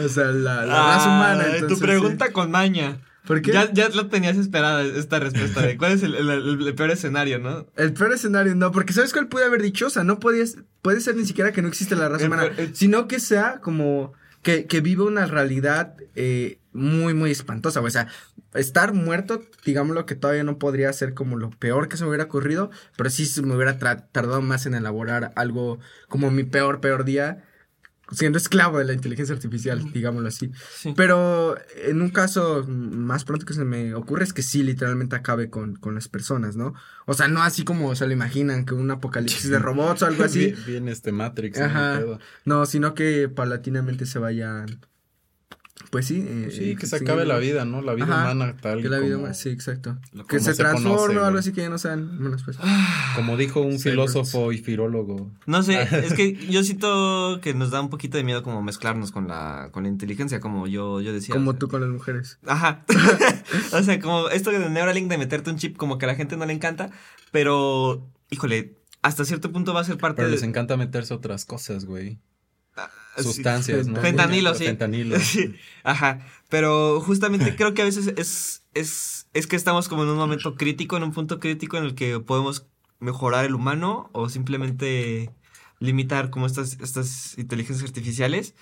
O 0.04 0.08
sea, 0.08 0.26
la, 0.26 0.64
la 0.66 0.86
raza 0.94 1.06
humana. 1.06 1.44
Ah, 1.46 1.54
entonces, 1.54 1.78
tu 1.78 1.84
pregunta 1.84 2.26
sí. 2.26 2.32
con 2.32 2.50
maña. 2.50 3.00
¿Por 3.26 3.42
qué? 3.42 3.52
Ya, 3.52 3.70
ya 3.72 3.88
lo 3.90 4.06
tenías 4.08 4.36
esperada 4.38 4.82
esta 4.82 5.18
respuesta 5.20 5.60
de 5.62 5.76
cuál 5.76 5.92
es 5.92 6.02
el, 6.02 6.14
el- 6.14 6.30
el- 6.30 6.66
el 6.66 6.74
peor 6.74 6.90
escenario, 6.90 7.38
¿no? 7.38 7.66
El 7.76 7.92
peor 7.92 8.12
escenario, 8.14 8.54
no, 8.54 8.72
porque 8.72 8.92
¿sabes 8.94 9.12
cuál 9.12 9.28
pude 9.28 9.44
haber 9.44 9.60
dicho? 9.62 9.86
O 9.88 9.90
sea, 9.90 10.04
no 10.04 10.18
podías, 10.18 10.56
puede 10.80 11.00
ser 11.02 11.16
ni 11.16 11.26
siquiera 11.26 11.52
que 11.52 11.60
no 11.62 11.68
existe 11.68 11.94
la 11.96 12.08
raza 12.08 12.26
humana, 12.26 12.44
el- 12.56 12.74
sino 12.74 13.08
que 13.08 13.20
sea 13.20 13.60
como 13.60 14.14
que, 14.42 14.64
que 14.66 14.80
vive 14.80 15.02
una 15.02 15.26
realidad 15.26 15.94
eh, 16.16 16.58
muy, 16.72 17.12
muy 17.12 17.30
espantosa. 17.30 17.80
O 17.82 17.90
sea, 17.90 18.08
estar 18.54 18.94
muerto, 18.94 19.42
digámoslo 19.64 20.06
que 20.06 20.14
todavía 20.16 20.44
no 20.44 20.58
podría 20.58 20.92
ser 20.92 21.14
como 21.14 21.36
lo 21.36 21.50
peor 21.50 21.88
que 21.88 21.96
se 21.96 22.04
me 22.04 22.08
hubiera 22.08 22.24
ocurrido, 22.24 22.70
pero 22.96 23.10
sí 23.10 23.26
se 23.26 23.42
me 23.42 23.54
hubiera 23.54 23.78
tardado 23.78 24.42
más 24.42 24.66
en 24.66 24.74
elaborar 24.74 25.32
algo 25.36 25.78
como 26.08 26.30
mi 26.30 26.44
peor, 26.44 26.80
peor 26.80 27.04
día, 27.04 27.44
siendo 28.12 28.38
esclavo 28.38 28.78
de 28.78 28.84
la 28.84 28.92
inteligencia 28.92 29.34
artificial, 29.34 29.92
digámoslo 29.92 30.28
así. 30.28 30.50
Pero 30.96 31.56
en 31.84 32.02
un 32.02 32.10
caso 32.10 32.64
más 32.66 33.24
pronto 33.24 33.46
que 33.46 33.54
se 33.54 33.64
me 33.64 33.94
ocurre 33.94 34.24
es 34.24 34.32
que 34.32 34.42
sí, 34.42 34.62
literalmente 34.62 35.16
acabe 35.16 35.48
con, 35.48 35.76
con 35.76 35.94
las 35.94 36.08
personas, 36.08 36.56
¿no? 36.56 36.74
O 37.06 37.14
sea, 37.14 37.28
no 37.28 37.42
así 37.42 37.64
como 37.64 37.94
se 37.94 38.06
lo 38.06 38.12
imaginan, 38.12 38.64
que 38.64 38.74
un 38.74 38.90
apocalipsis 38.90 39.50
de 39.50 39.58
robots 39.58 40.02
o 40.02 40.06
algo 40.06 40.24
así. 40.24 40.54
Bien, 40.66 40.88
este 40.88 41.12
Matrix. 41.12 41.60
Ajá. 41.60 42.02
No, 42.44 42.66
sino 42.66 42.94
que 42.94 43.28
paulatinamente 43.28 44.06
se 44.06 44.18
vayan 44.18 44.80
pues 45.90 46.06
sí. 46.06 46.24
Eh, 46.26 46.48
sí, 46.50 46.76
que 46.76 46.86
se 46.86 46.96
acabe 46.96 47.24
la 47.24 47.38
vida, 47.38 47.64
¿no? 47.64 47.80
La 47.80 47.94
vida 47.94 48.04
humana 48.04 48.56
tal. 48.60 48.82
Que 48.82 48.88
la 48.88 48.98
vida 48.98 49.16
humana, 49.16 49.34
sí, 49.34 49.48
exacto. 49.48 49.96
Que 50.28 50.38
se, 50.40 50.54
transforme 50.54 51.18
o 51.18 51.24
algo 51.24 51.38
así 51.38 51.52
que 51.52 51.62
ya 51.62 51.70
no 51.70 51.78
sean 51.78 52.18
pues. 52.44 52.58
Como 53.16 53.36
dijo 53.36 53.60
un 53.60 53.78
filósofo 53.78 54.52
y 54.52 54.58
filólogo. 54.58 55.30
No 55.46 55.62
sé, 55.62 55.80
es 56.04 56.12
que 56.14 56.34
yo 56.48 56.62
siento 56.62 57.40
que 57.42 57.54
nos 57.54 57.70
da 57.70 57.80
un 57.80 57.88
poquito 57.88 58.18
de 58.18 58.24
miedo 58.24 58.42
como 58.42 58.62
mezclarnos 58.62 59.10
con 59.10 59.28
la, 59.28 59.70
con 59.72 59.84
la 59.84 59.88
inteligencia, 59.88 60.40
como 60.40 60.66
yo, 60.66 61.00
yo 61.00 61.12
decía. 61.12 61.34
Como 61.34 61.56
tú 61.56 61.68
con 61.68 61.80
las 61.80 61.90
mujeres. 61.90 62.38
Ajá. 62.46 62.84
o 63.72 63.82
sea, 63.82 63.98
como 64.00 64.28
esto 64.28 64.50
de 64.50 64.68
Neuralink 64.68 65.08
de 65.08 65.18
meterte 65.18 65.50
un 65.50 65.56
chip, 65.56 65.76
como 65.76 65.98
que 65.98 66.04
a 66.04 66.08
la 66.08 66.14
gente 66.14 66.36
no 66.36 66.44
le 66.46 66.52
encanta, 66.52 66.90
pero, 67.32 68.06
híjole, 68.30 68.76
hasta 69.02 69.24
cierto 69.24 69.50
punto 69.50 69.72
va 69.72 69.80
a 69.80 69.84
ser 69.84 69.96
parte 69.96 70.16
pero 70.16 70.28
les 70.28 70.42
encanta 70.42 70.76
meterse 70.76 71.14
otras 71.14 71.44
cosas, 71.46 71.86
güey 71.86 72.18
sustancias, 73.22 73.86
¿no? 73.86 74.00
Fentanilo, 74.00 74.54
sí. 74.54 74.64
Fentanilo. 74.64 75.16
Ajá. 75.84 76.26
Pero 76.48 77.00
justamente 77.00 77.54
creo 77.56 77.74
que 77.74 77.82
a 77.82 77.84
veces 77.86 78.12
es, 78.16 78.64
es, 78.74 79.28
es 79.32 79.46
que 79.46 79.56
estamos 79.56 79.88
como 79.88 80.02
en 80.02 80.10
un 80.10 80.16
momento 80.16 80.54
crítico, 80.56 80.96
en 80.96 81.04
un 81.04 81.12
punto 81.12 81.40
crítico 81.40 81.76
en 81.76 81.84
el 81.84 81.94
que 81.94 82.20
podemos 82.20 82.66
mejorar 82.98 83.44
el 83.44 83.54
humano 83.54 84.10
o 84.12 84.28
simplemente 84.28 85.30
limitar 85.78 86.30
como 86.30 86.46
estas, 86.46 86.78
estas 86.80 87.36
inteligencias 87.38 87.88
artificiales. 87.88 88.54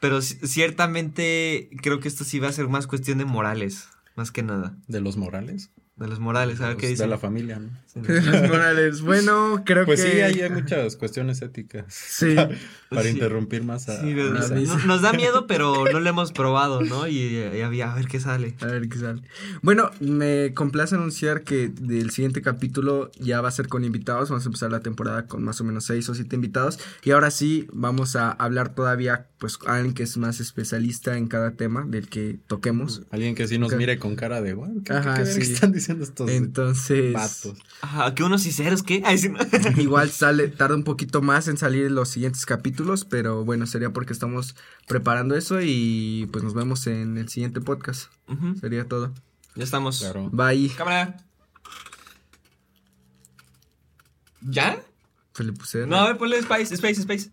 Pero 0.00 0.20
ciertamente 0.20 1.70
creo 1.80 2.00
que 2.00 2.08
esto 2.08 2.24
sí 2.24 2.40
va 2.40 2.48
a 2.48 2.52
ser 2.52 2.68
más 2.68 2.86
cuestión 2.86 3.18
de 3.18 3.24
morales, 3.24 3.88
más 4.16 4.32
que 4.32 4.42
nada. 4.42 4.76
¿De 4.88 5.00
los 5.00 5.16
morales? 5.16 5.70
De 5.94 6.08
los 6.08 6.20
Morales, 6.20 6.60
a 6.62 6.68
ver 6.68 6.78
qué 6.78 6.88
dice. 6.88 7.02
De 7.02 7.08
la 7.08 7.18
familia, 7.18 7.58
¿no? 7.58 7.70
de 7.94 8.22
los 8.22 8.48
Morales. 8.48 9.02
Bueno, 9.02 9.62
creo 9.64 9.84
pues 9.84 10.02
que. 10.02 10.08
Pues 10.08 10.14
sí, 10.14 10.20
hay, 10.22 10.40
hay, 10.40 10.50
muchas 10.50 10.96
cuestiones 10.96 11.42
éticas. 11.42 11.84
Sí. 11.88 12.34
para 12.88 13.08
interrumpir 13.08 13.62
más 13.62 13.90
a. 13.90 14.00
Sí, 14.00 14.14
nos, 14.14 15.02
da 15.02 15.12
miedo, 15.12 15.46
pero 15.46 15.84
no 15.92 16.00
lo 16.00 16.08
hemos 16.08 16.32
probado, 16.32 16.80
¿no? 16.80 17.06
Y, 17.06 17.42
había 17.62 17.92
a 17.92 17.94
ver 17.94 18.06
qué 18.06 18.20
sale. 18.20 18.54
A 18.60 18.66
ver 18.66 18.88
qué 18.88 18.98
sale. 18.98 19.22
Bueno, 19.60 19.90
me 20.00 20.54
complace 20.54 20.94
anunciar 20.94 21.42
que 21.42 21.68
del 21.68 22.10
siguiente 22.10 22.40
capítulo 22.40 23.10
ya 23.20 23.42
va 23.42 23.48
a 23.48 23.52
ser 23.52 23.68
con 23.68 23.84
invitados. 23.84 24.30
Vamos 24.30 24.46
a 24.46 24.48
empezar 24.48 24.70
la 24.70 24.80
temporada 24.80 25.26
con 25.26 25.42
más 25.42 25.60
o 25.60 25.64
menos 25.64 25.84
seis 25.84 26.08
o 26.08 26.14
siete 26.14 26.36
invitados. 26.36 26.78
Y 27.02 27.10
ahora 27.10 27.30
sí, 27.30 27.66
vamos 27.70 28.16
a 28.16 28.30
hablar 28.30 28.74
todavía, 28.74 29.26
pues, 29.38 29.58
alguien 29.66 29.92
que 29.92 30.04
es 30.04 30.16
más 30.16 30.40
especialista 30.40 31.18
en 31.18 31.28
cada 31.28 31.52
tema 31.52 31.84
del 31.86 32.08
que 32.08 32.38
toquemos. 32.46 33.02
Alguien 33.10 33.34
que 33.34 33.46
sí 33.46 33.58
nos 33.58 33.74
mire 33.74 33.98
con 33.98 34.16
cara 34.16 34.40
de, 34.40 34.56
Ajá, 34.88 35.24
sí. 35.26 35.40
están 35.40 35.72
entonces, 36.28 37.16
Ajá, 37.80 38.14
que 38.14 38.22
unos 38.22 38.42
ceros, 38.42 38.82
¿qué? 38.82 39.02
igual 39.78 40.10
sale, 40.10 40.48
tarda 40.48 40.74
un 40.74 40.84
poquito 40.84 41.22
más 41.22 41.48
en 41.48 41.56
salir 41.56 41.90
los 41.90 42.08
siguientes 42.08 42.46
capítulos, 42.46 43.04
pero 43.04 43.44
bueno, 43.44 43.66
sería 43.66 43.92
porque 43.92 44.12
estamos 44.12 44.54
preparando 44.86 45.36
eso 45.36 45.60
y 45.60 46.28
pues 46.32 46.44
nos 46.44 46.54
vemos 46.54 46.86
en 46.86 47.18
el 47.18 47.28
siguiente 47.28 47.60
podcast. 47.60 48.10
Sería 48.60 48.86
todo. 48.86 49.12
Ya 49.54 49.64
estamos. 49.64 50.00
Claro. 50.00 50.30
Bye. 50.32 50.70
Cámara. 50.70 51.16
¿Ya? 54.40 54.82
Se 55.34 55.44
le 55.44 55.52
puse. 55.52 55.86
No, 55.86 55.96
a 55.96 56.06
ver, 56.08 56.18
ponle 56.18 56.38
Space, 56.38 56.74
Space, 56.74 57.00
Space. 57.00 57.30